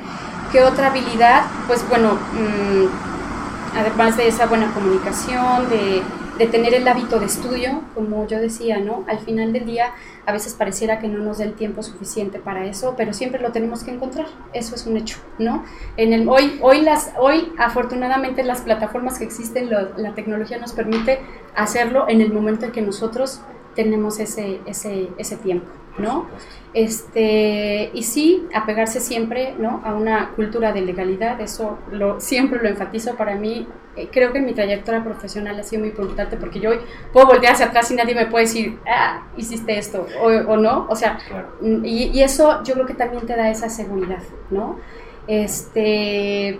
¿Qué 0.53 0.63
otra 0.63 0.89
habilidad? 0.89 1.45
Pues 1.67 1.87
bueno, 1.89 2.15
mm, 2.15 3.79
además 3.79 4.17
de 4.17 4.29
esa 4.29 4.47
buena 4.47 4.73
comunicación, 4.73 5.69
de 5.69 6.03
de 6.41 6.47
tener 6.47 6.73
el 6.73 6.89
hábito 6.89 7.21
de 7.21 7.27
estudio, 7.27 7.83
como 7.95 8.27
yo 8.27 8.41
decía, 8.41 8.79
¿no? 8.79 9.05
Al 9.07 9.19
final 9.19 9.53
del 9.53 9.67
día 9.67 9.93
a 10.25 10.33
veces 10.33 10.55
pareciera 10.55 10.99
que 10.99 11.07
no 11.07 11.19
nos 11.19 11.37
dé 11.37 11.45
el 11.45 11.53
tiempo 11.53 11.83
suficiente 11.83 12.39
para 12.39 12.65
eso, 12.65 12.95
pero 12.97 13.13
siempre 13.13 13.43
lo 13.43 13.53
tenemos 13.53 13.85
que 13.85 13.91
encontrar, 13.91 14.25
eso 14.55 14.75
es 14.75 14.87
un 14.87 14.97
hecho, 14.97 15.19
¿no? 15.39 15.65
En 15.99 16.15
el, 16.15 16.27
hoy, 16.31 16.59
hoy, 16.63 16.81
las, 16.81 17.13
hoy 17.19 17.53
afortunadamente 17.59 18.43
las 18.43 18.63
plataformas 18.63 19.19
que 19.19 19.25
existen, 19.25 19.69
la 19.69 20.15
tecnología 20.15 20.57
nos 20.57 20.73
permite 20.73 21.21
hacerlo 21.55 22.07
en 22.09 22.23
el 22.23 22.33
momento 22.33 22.65
en 22.65 22.73
que 22.73 22.81
nosotros 22.81 23.43
tenemos 23.75 24.19
ese, 24.19 24.61
ese, 24.65 25.11
ese 25.19 25.37
tiempo, 25.37 25.69
¿no? 25.99 26.27
Este, 26.73 27.91
y 27.93 28.03
sí, 28.03 28.47
apegarse 28.55 29.01
siempre 29.01 29.55
¿no? 29.59 29.83
a 29.85 29.95
una 29.95 30.31
cultura 30.31 30.73
de 30.73 30.81
legalidad, 30.81 31.41
eso 31.41 31.79
lo, 31.91 32.21
siempre 32.21 32.63
lo 32.63 32.69
enfatizo 32.69 33.17
para 33.17 33.35
mí. 33.35 33.67
Eh, 34.01 34.09
creo 34.11 34.33
que 34.33 34.39
en 34.39 34.47
mi 34.47 34.55
trayectoria 34.55 35.05
profesional 35.05 35.61
ha 35.61 35.63
sido 35.63 35.81
muy 35.81 35.91
importante 35.91 36.39
porque 36.39 36.59
yo 36.59 36.71
hoy 36.71 36.79
puedo 37.13 37.27
voltear 37.27 37.53
hacia 37.53 37.67
atrás 37.67 37.91
y 37.91 37.95
nadie 37.95 38.15
me 38.15 38.27
puede 38.27 38.47
decir, 38.47 38.79
ah, 38.87 39.27
hiciste 39.37 39.77
esto 39.77 40.07
o, 40.23 40.57
no. 40.57 40.87
O 40.89 40.97
sea, 40.97 41.19
mm, 41.61 41.85
y, 41.85 42.23
eso 42.23 42.63
yo 42.65 42.75
creo 42.75 42.87
que 42.87 42.95
también 42.95 43.27
te 43.27 43.37
da 43.37 43.51
esa 43.51 43.69
seguridad, 43.69 44.23
¿no? 44.51 44.79
Este, 45.27 46.59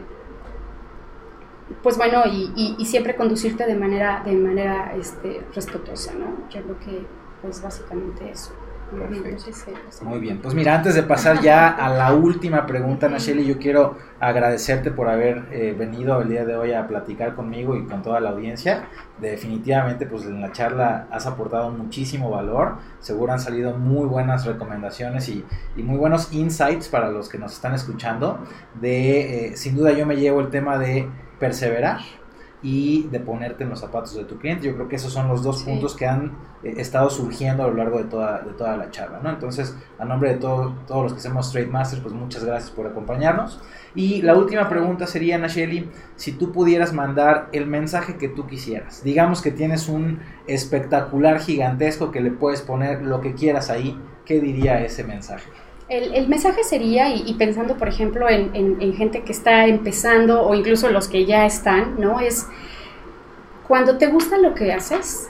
pues 1.83 1.97
bueno, 1.97 2.25
y, 2.27 2.77
y, 2.79 2.85
siempre 2.85 3.17
conducirte 3.17 3.65
de 3.65 3.75
manera, 3.75 4.23
de 4.25 4.33
manera 4.35 4.93
este, 4.99 5.43
respetuosa, 5.55 6.13
¿no? 6.13 6.49
Yo 6.51 6.63
creo 6.63 6.79
que, 6.81 7.07
pues 7.41 7.63
básicamente 7.63 8.31
eso. 8.31 8.53
Muy 10.03 10.19
bien, 10.19 10.41
pues 10.41 10.55
mira, 10.55 10.75
antes 10.75 10.95
de 10.95 11.03
pasar 11.03 11.41
ya 11.41 11.69
a 11.69 11.89
la 11.91 12.13
última 12.13 12.67
pregunta, 12.67 13.09
Nacheli, 13.09 13.47
yo 13.47 13.59
quiero 13.59 13.97
agradecerte 14.19 14.91
por 14.91 15.09
haber 15.09 15.47
eh, 15.53 15.75
venido 15.79 16.21
el 16.21 16.29
día 16.29 16.45
de 16.45 16.57
hoy 16.57 16.73
a 16.73 16.87
platicar 16.87 17.35
conmigo 17.35 17.77
y 17.77 17.85
con 17.87 18.03
toda 18.03 18.21
la 18.21 18.31
audiencia. 18.31 18.85
Definitivamente, 19.19 20.07
pues 20.07 20.25
en 20.25 20.41
la 20.41 20.53
charla 20.53 21.07
has 21.11 21.27
aportado 21.27 21.71
muchísimo 21.71 22.31
valor. 22.31 22.77
Seguro 23.01 23.33
han 23.33 23.41
salido 23.41 23.77
muy 23.77 24.07
buenas 24.07 24.45
recomendaciones 24.45 25.29
y, 25.29 25.45
muy 25.77 25.97
buenos 25.97 26.33
insights 26.33 26.89
para 26.89 27.11
los 27.11 27.29
que 27.29 27.39
nos 27.39 27.53
están 27.53 27.75
escuchando. 27.75 28.39
De, 28.81 29.49
eh, 29.49 29.57
sin 29.57 29.77
duda, 29.77 29.93
yo 29.93 30.07
me 30.07 30.17
llevo 30.17 30.41
el 30.41 30.51
tema 30.51 30.79
de 30.79 31.09
perseverar 31.39 32.01
y 32.63 33.05
de 33.05 33.21
ponerte 33.21 33.65
en 33.65 33.71
los 33.71 33.81
zapatos 33.81 34.15
de 34.15 34.25
tu 34.25 34.39
cliente. 34.39 34.67
Yo 34.67 34.75
creo 34.75 34.89
que 34.89 34.97
esos 34.97 35.13
son 35.13 35.29
los 35.29 35.43
dos 35.43 35.63
puntos 35.63 35.95
que 35.95 36.07
han 36.07 36.33
eh, 36.63 36.75
estado 36.77 37.09
surgiendo 37.09 37.65
a 37.65 37.69
lo 37.69 37.75
largo 37.75 37.99
de 37.99 38.05
toda, 38.05 38.41
de 38.41 38.53
toda 38.53 38.77
la 38.77 38.91
charla, 38.91 39.21
¿no? 39.23 39.31
Entonces, 39.31 39.75
a 39.99 40.05
nombre 40.05 40.35
de 40.35 40.37
todo, 40.37 40.75
todos 40.87 41.05
los 41.05 41.13
que 41.13 41.19
hacemos 41.21 41.51
Trade 41.53 41.69
Masters, 41.69 42.03
pues 42.03 42.15
muchas 42.15 42.45
gracias 42.45 42.71
por 42.71 42.87
acompañarnos. 42.87 43.61
Y 43.95 44.23
la 44.23 44.37
última 44.37 44.69
pregunta 44.69 45.07
sería, 45.07 45.39
Nacheli, 45.39 45.91
si 46.17 46.33
tú 46.33 46.53
pudieras 46.53 46.93
mandar 46.93 47.49
el 47.53 47.67
mensaje 47.67 48.17
que 48.17 48.29
tú 48.29 48.47
quisieras. 48.47 49.03
Digamos 49.03 49.41
que 49.43 49.51
tienes 49.51 49.89
un 49.89 50.21
espectacular 50.47 51.41
gigantesco 51.41 52.11
que 52.11 52.21
le 52.21 52.31
puedes 52.31 52.61
poner 52.61 53.03
lo 53.03 53.21
que 53.21 53.35
quieras 53.35 53.71
ahí, 53.71 53.99
¿qué 54.25 54.41
diría 54.41 54.85
ese 54.85 55.03
mensaje? 55.05 55.51
El, 55.91 56.29
mensaje 56.29 56.63
sería, 56.63 57.13
y, 57.13 57.35
pensando 57.35 57.77
por 57.77 57.89
ejemplo 57.89 58.29
en, 58.29 58.53
en, 58.55 58.95
gente 58.95 59.23
que 59.23 59.33
está 59.33 59.67
empezando 59.67 60.43
o 60.43 60.55
incluso 60.55 60.89
los 60.89 61.09
que 61.09 61.27
ya 61.27 61.45
están, 61.45 61.97
¿no? 61.99 62.21
Es 62.21 62.47
cuando 63.67 63.99
te 63.99 64.07
gusta 64.07 64.39
lo 64.39 64.55
que 64.55 64.73
haces, 64.73 65.29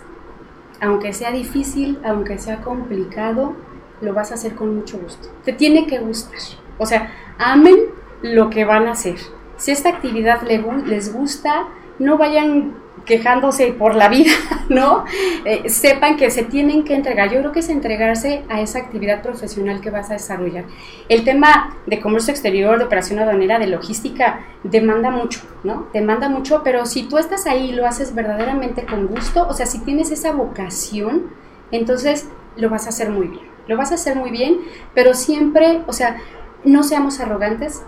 aunque 0.80 1.14
sea 1.14 1.32
difícil, 1.32 1.98
aunque 2.04 2.38
sea 2.38 2.60
complicado, 2.60 3.54
lo 4.02 4.12
vas 4.12 4.32
a 4.32 4.34
hacer 4.34 4.54
con 4.54 4.76
mucho 4.76 4.98
gusto. 4.98 5.28
Te 5.44 5.54
tiene 5.54 5.86
que 5.86 5.98
gustar. 5.98 6.38
O 6.76 6.84
sea, 6.84 7.10
amen 7.38 7.78
lo 8.22 8.50
que 8.50 8.66
van 8.66 8.86
a 8.86 8.92
hacer. 8.92 9.16
Si 9.56 9.70
esta 9.70 9.88
actividad 9.88 10.42
les 10.42 11.12
gusta, 11.12 11.68
no 11.98 12.16
vayan 12.18 12.74
quejándose 13.04 13.72
por 13.72 13.94
la 13.94 14.08
vida, 14.08 14.32
¿no? 14.68 15.04
Eh, 15.44 15.68
sepan 15.68 16.16
que 16.16 16.30
se 16.30 16.44
tienen 16.44 16.84
que 16.84 16.94
entregar. 16.94 17.30
Yo 17.30 17.40
creo 17.40 17.52
que 17.52 17.60
es 17.60 17.68
entregarse 17.68 18.44
a 18.48 18.60
esa 18.60 18.78
actividad 18.78 19.22
profesional 19.22 19.80
que 19.80 19.90
vas 19.90 20.10
a 20.10 20.14
desarrollar. 20.14 20.64
El 21.08 21.24
tema 21.24 21.76
de 21.86 22.00
comercio 22.00 22.32
exterior, 22.32 22.78
de 22.78 22.84
operación 22.84 23.18
aduanera, 23.18 23.58
de 23.58 23.66
logística, 23.66 24.40
demanda 24.62 25.10
mucho, 25.10 25.40
¿no? 25.64 25.88
Demanda 25.92 26.28
mucho, 26.28 26.62
pero 26.62 26.86
si 26.86 27.04
tú 27.04 27.18
estás 27.18 27.46
ahí 27.46 27.70
y 27.70 27.72
lo 27.72 27.86
haces 27.86 28.14
verdaderamente 28.14 28.84
con 28.84 29.06
gusto, 29.06 29.46
o 29.48 29.54
sea, 29.54 29.66
si 29.66 29.80
tienes 29.80 30.10
esa 30.10 30.32
vocación, 30.32 31.30
entonces 31.70 32.28
lo 32.56 32.68
vas 32.68 32.86
a 32.86 32.90
hacer 32.90 33.10
muy 33.10 33.28
bien. 33.28 33.50
Lo 33.66 33.76
vas 33.76 33.92
a 33.92 33.94
hacer 33.94 34.16
muy 34.16 34.30
bien, 34.30 34.58
pero 34.94 35.14
siempre, 35.14 35.82
o 35.86 35.92
sea, 35.92 36.18
no 36.64 36.82
seamos 36.82 37.20
arrogantes, 37.20 37.82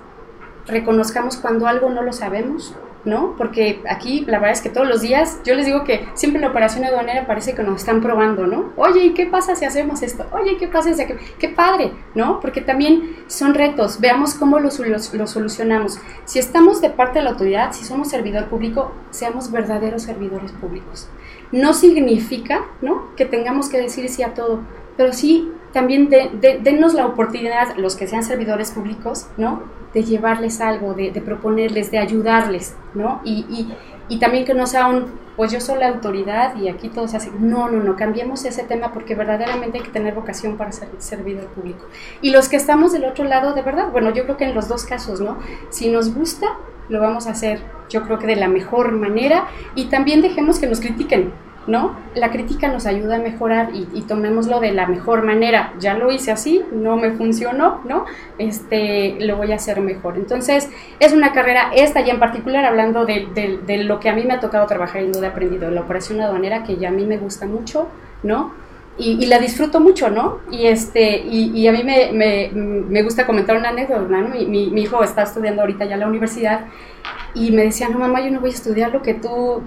reconozcamos 0.66 1.36
cuando 1.36 1.66
algo 1.66 1.90
no 1.90 2.02
lo 2.02 2.12
sabemos, 2.12 2.74
¿no? 3.04 3.34
Porque 3.36 3.82
aquí 3.88 4.24
la 4.26 4.38
verdad 4.38 4.52
es 4.52 4.60
que 4.60 4.70
todos 4.70 4.86
los 4.86 5.00
días, 5.00 5.40
yo 5.44 5.54
les 5.54 5.66
digo 5.66 5.84
que 5.84 6.06
siempre 6.14 6.38
en 6.38 6.42
la 6.42 6.50
operación 6.50 6.84
aduanera 6.84 7.26
parece 7.26 7.54
que 7.54 7.62
nos 7.62 7.80
están 7.80 8.00
probando, 8.00 8.46
¿no? 8.46 8.72
Oye, 8.76 9.04
¿y 9.04 9.14
qué 9.14 9.26
pasa 9.26 9.56
si 9.56 9.64
hacemos 9.64 10.02
esto? 10.02 10.24
Oye, 10.32 10.56
¿qué 10.56 10.68
pasa 10.68 10.92
si... 10.92 11.04
Qué 11.38 11.48
padre, 11.48 11.92
¿no? 12.14 12.40
Porque 12.40 12.60
también 12.60 13.16
son 13.26 13.54
retos, 13.54 14.00
veamos 14.00 14.34
cómo 14.34 14.58
los, 14.60 14.78
los, 14.78 15.30
solucionamos. 15.30 15.98
Si 16.24 16.38
estamos 16.38 16.80
de 16.80 16.90
parte 16.90 17.18
de 17.18 17.24
la 17.24 17.30
autoridad, 17.30 17.72
si 17.72 17.84
somos 17.84 18.08
servidor 18.08 18.46
público, 18.46 18.92
seamos 19.10 19.50
verdaderos 19.50 20.02
servidores 20.02 20.52
públicos. 20.52 21.08
No 21.50 21.74
significa, 21.74 22.64
¿no? 22.80 23.14
Que 23.16 23.26
tengamos 23.26 23.68
que 23.68 23.80
decir 23.80 24.08
sí 24.08 24.22
a 24.22 24.34
todo, 24.34 24.60
pero 24.96 25.12
sí 25.12 25.52
también 25.72 26.08
de, 26.08 26.60
denos 26.62 26.94
la 26.94 27.06
oportunidad, 27.06 27.76
los 27.76 27.96
que 27.96 28.06
sean 28.06 28.22
servidores 28.22 28.70
públicos, 28.70 29.26
¿no? 29.36 29.62
De 29.94 30.04
llevarles 30.04 30.60
algo, 30.60 30.94
de, 30.94 31.10
proponerles, 31.24 31.90
de 31.90 31.98
ayudarles, 31.98 32.76
¿no? 32.94 33.20
Y, 33.24 33.74
y, 34.08 34.18
también 34.18 34.44
que 34.44 34.52
no 34.52 34.66
sea 34.66 34.88
un, 34.88 35.06
pues 35.36 35.50
yo 35.52 35.60
soy 35.60 35.78
la 35.78 35.88
autoridad 35.88 36.54
y 36.56 36.68
aquí 36.68 36.88
todo 36.88 37.08
se 37.08 37.16
hace. 37.16 37.30
No, 37.38 37.70
no, 37.70 37.82
no, 37.82 37.96
cambiemos 37.96 38.44
ese 38.44 38.62
tema 38.64 38.92
porque 38.92 39.14
verdaderamente 39.14 39.78
hay 39.78 39.84
que 39.84 39.90
tener 39.90 40.14
vocación 40.14 40.58
para 40.58 40.72
ser 40.72 40.88
servidor 40.98 41.46
público. 41.46 41.86
Y 42.20 42.30
los 42.30 42.48
que 42.48 42.56
estamos 42.56 42.92
del 42.92 43.04
otro 43.04 43.24
lado, 43.24 43.54
de 43.54 43.62
verdad, 43.62 43.90
bueno, 43.90 44.12
yo 44.12 44.24
creo 44.24 44.36
que 44.36 44.44
en 44.44 44.54
los 44.54 44.68
dos 44.68 44.84
casos, 44.84 45.20
¿no? 45.20 45.38
Si 45.70 45.88
nos 45.88 46.14
gusta, 46.14 46.58
lo 46.90 47.00
vamos 47.00 47.26
a 47.26 47.30
hacer, 47.30 47.60
yo 47.88 48.02
creo 48.02 48.18
que 48.18 48.26
de 48.26 48.36
la 48.36 48.48
mejor 48.48 48.92
manera 48.92 49.46
y 49.74 49.86
también 49.86 50.20
dejemos 50.20 50.58
que 50.58 50.66
nos 50.66 50.80
critiquen 50.80 51.32
¿no? 51.66 51.96
La 52.14 52.30
crítica 52.30 52.68
nos 52.68 52.86
ayuda 52.86 53.16
a 53.16 53.18
mejorar 53.18 53.70
y, 53.72 54.02
tomémoslo 54.02 54.60
de 54.60 54.72
la 54.72 54.86
mejor 54.86 55.22
manera. 55.22 55.72
Ya 55.78 55.94
lo 55.94 56.10
hice 56.10 56.32
así, 56.32 56.64
no 56.72 56.96
me 56.96 57.12
funcionó, 57.12 57.80
¿no? 57.84 58.04
Este, 58.38 59.16
lo 59.20 59.36
voy 59.36 59.52
a 59.52 59.56
hacer 59.56 59.80
mejor. 59.80 60.16
Entonces, 60.16 60.68
es 60.98 61.12
una 61.12 61.32
carrera, 61.32 61.70
esta 61.74 62.00
ya 62.00 62.12
en 62.12 62.20
particular, 62.20 62.64
hablando 62.64 63.04
de, 63.06 63.82
lo 63.84 64.00
que 64.00 64.08
a 64.08 64.14
mí 64.14 64.24
me 64.24 64.34
ha 64.34 64.40
tocado 64.40 64.66
trabajar 64.66 65.02
no 65.02 65.22
he 65.22 65.26
aprendido, 65.26 65.70
la 65.70 65.80
operación 65.80 66.20
aduanera, 66.20 66.64
que 66.64 66.76
ya 66.76 66.88
a 66.88 66.92
mí 66.92 67.04
me 67.04 67.18
gusta 67.18 67.46
mucho, 67.46 67.88
¿no? 68.22 68.52
Y, 68.98 69.26
la 69.26 69.38
disfruto 69.38 69.80
mucho, 69.80 70.10
¿no? 70.10 70.40
Y, 70.50 70.66
este, 70.66 71.24
y, 71.26 71.66
a 71.66 71.72
mí 71.72 71.82
me, 71.82 73.02
gusta 73.02 73.26
comentar 73.26 73.56
una 73.56 73.70
anécdota, 73.70 74.02
¿no? 74.02 74.28
Mi, 74.28 74.68
hijo 74.80 75.02
está 75.02 75.22
estudiando 75.22 75.62
ahorita 75.62 75.86
ya 75.86 75.94
en 75.94 76.00
la 76.00 76.08
universidad 76.08 76.66
y 77.34 77.50
me 77.52 77.62
decía, 77.64 77.88
no 77.88 77.98
mamá, 77.98 78.20
yo 78.20 78.30
no 78.30 78.40
voy 78.40 78.50
a 78.50 78.54
estudiar 78.54 78.92
lo 78.92 79.02
que 79.02 79.14
tú, 79.14 79.62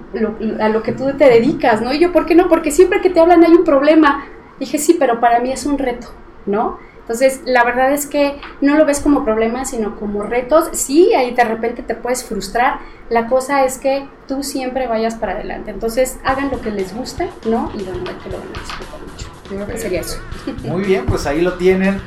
a 0.60 0.70
lo 0.70 0.84
que 0.84 0.92
tú 0.92 1.12
te 1.18 1.26
dedicas, 1.26 1.82
¿no? 1.82 1.92
Y 1.94 2.00
yo, 2.00 2.12
¿por 2.12 2.26
qué 2.26 2.36
no? 2.36 2.48
Porque 2.48 2.72
siempre 2.72 3.02
que 3.02 3.10
te 3.10 3.20
hablan 3.20 3.44
hay 3.44 3.54
un 3.54 3.64
problema. 3.64 4.26
Dije, 4.60 4.78
sí, 4.78 4.96
pero 4.98 5.20
para 5.20 5.40
mí 5.40 5.52
es 5.52 5.66
un 5.66 5.80
reto, 5.80 6.08
¿no? 6.46 6.78
Entonces, 7.06 7.42
la 7.46 7.64
verdad 7.64 7.94
es 7.94 8.08
que 8.08 8.40
no 8.62 8.76
lo 8.76 8.86
ves 8.86 9.00
como 9.00 9.24
problema, 9.24 9.64
sino 9.64 9.96
como 9.96 10.24
retos. 10.24 10.70
Sí, 10.72 11.14
ahí 11.14 11.36
de 11.36 11.44
repente 11.44 11.84
te 11.84 11.94
puedes 11.94 12.24
frustrar. 12.24 12.80
La 13.12 13.28
cosa 13.28 13.64
es 13.64 13.78
que 13.78 14.08
tú 14.28 14.42
siempre 14.42 14.88
vayas 14.88 15.14
para 15.14 15.34
adelante. 15.34 15.70
Entonces, 15.70 16.18
hagan 16.24 16.50
lo 16.50 16.60
que 16.62 16.72
les 16.72 16.96
guste, 16.96 17.30
¿no? 17.46 17.72
Y 17.76 17.84
bueno, 17.84 18.04
que 18.24 18.30
lo 18.32 18.40
van 18.40 18.48
a 18.48 18.60
disfrutar 18.60 19.00
mucho. 19.02 19.28
Yo 19.52 19.56
creo 19.58 19.68
que 19.68 19.78
sería 19.78 20.02
eso. 20.02 20.18
Muy 20.64 20.84
bien, 20.84 21.06
pues 21.06 21.28
ahí 21.28 21.42
lo 21.42 21.54
tienen 21.54 22.02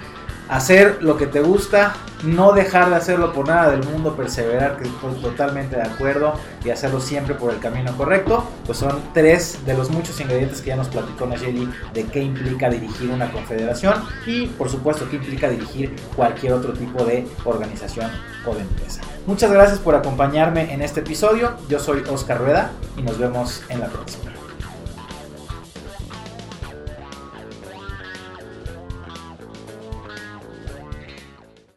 hacer 0.48 0.98
lo 1.02 1.16
que 1.16 1.26
te 1.26 1.40
gusta, 1.40 1.94
no 2.24 2.52
dejar 2.52 2.90
de 2.90 2.96
hacerlo 2.96 3.32
por 3.32 3.46
nada 3.48 3.70
del 3.70 3.84
mundo, 3.84 4.16
perseverar, 4.16 4.76
que 4.76 4.88
estoy 4.88 5.14
totalmente 5.20 5.76
de 5.76 5.82
acuerdo, 5.82 6.34
y 6.64 6.70
hacerlo 6.70 7.00
siempre 7.00 7.34
por 7.34 7.52
el 7.52 7.60
camino 7.60 7.96
correcto, 7.96 8.44
pues 8.66 8.78
son 8.78 9.00
tres 9.14 9.64
de 9.66 9.74
los 9.74 9.90
muchos 9.90 10.20
ingredientes 10.20 10.60
que 10.60 10.68
ya 10.68 10.76
nos 10.76 10.88
platicó 10.88 11.26
Nayeli 11.26 11.68
de 11.92 12.04
qué 12.04 12.20
implica 12.20 12.68
dirigir 12.68 13.10
una 13.10 13.30
confederación 13.30 14.02
y 14.26 14.46
por 14.46 14.68
supuesto 14.68 15.08
qué 15.10 15.16
implica 15.16 15.48
dirigir 15.48 15.94
cualquier 16.16 16.54
otro 16.54 16.72
tipo 16.72 17.04
de 17.04 17.26
organización 17.44 18.10
o 18.46 18.54
de 18.54 18.62
empresa. 18.62 19.00
Muchas 19.26 19.52
gracias 19.52 19.78
por 19.78 19.94
acompañarme 19.94 20.72
en 20.72 20.82
este 20.82 21.00
episodio, 21.00 21.52
yo 21.68 21.78
soy 21.78 22.02
Oscar 22.08 22.38
Rueda 22.38 22.70
y 22.96 23.02
nos 23.02 23.18
vemos 23.18 23.62
en 23.68 23.80
la 23.80 23.86
próxima. 23.86 24.37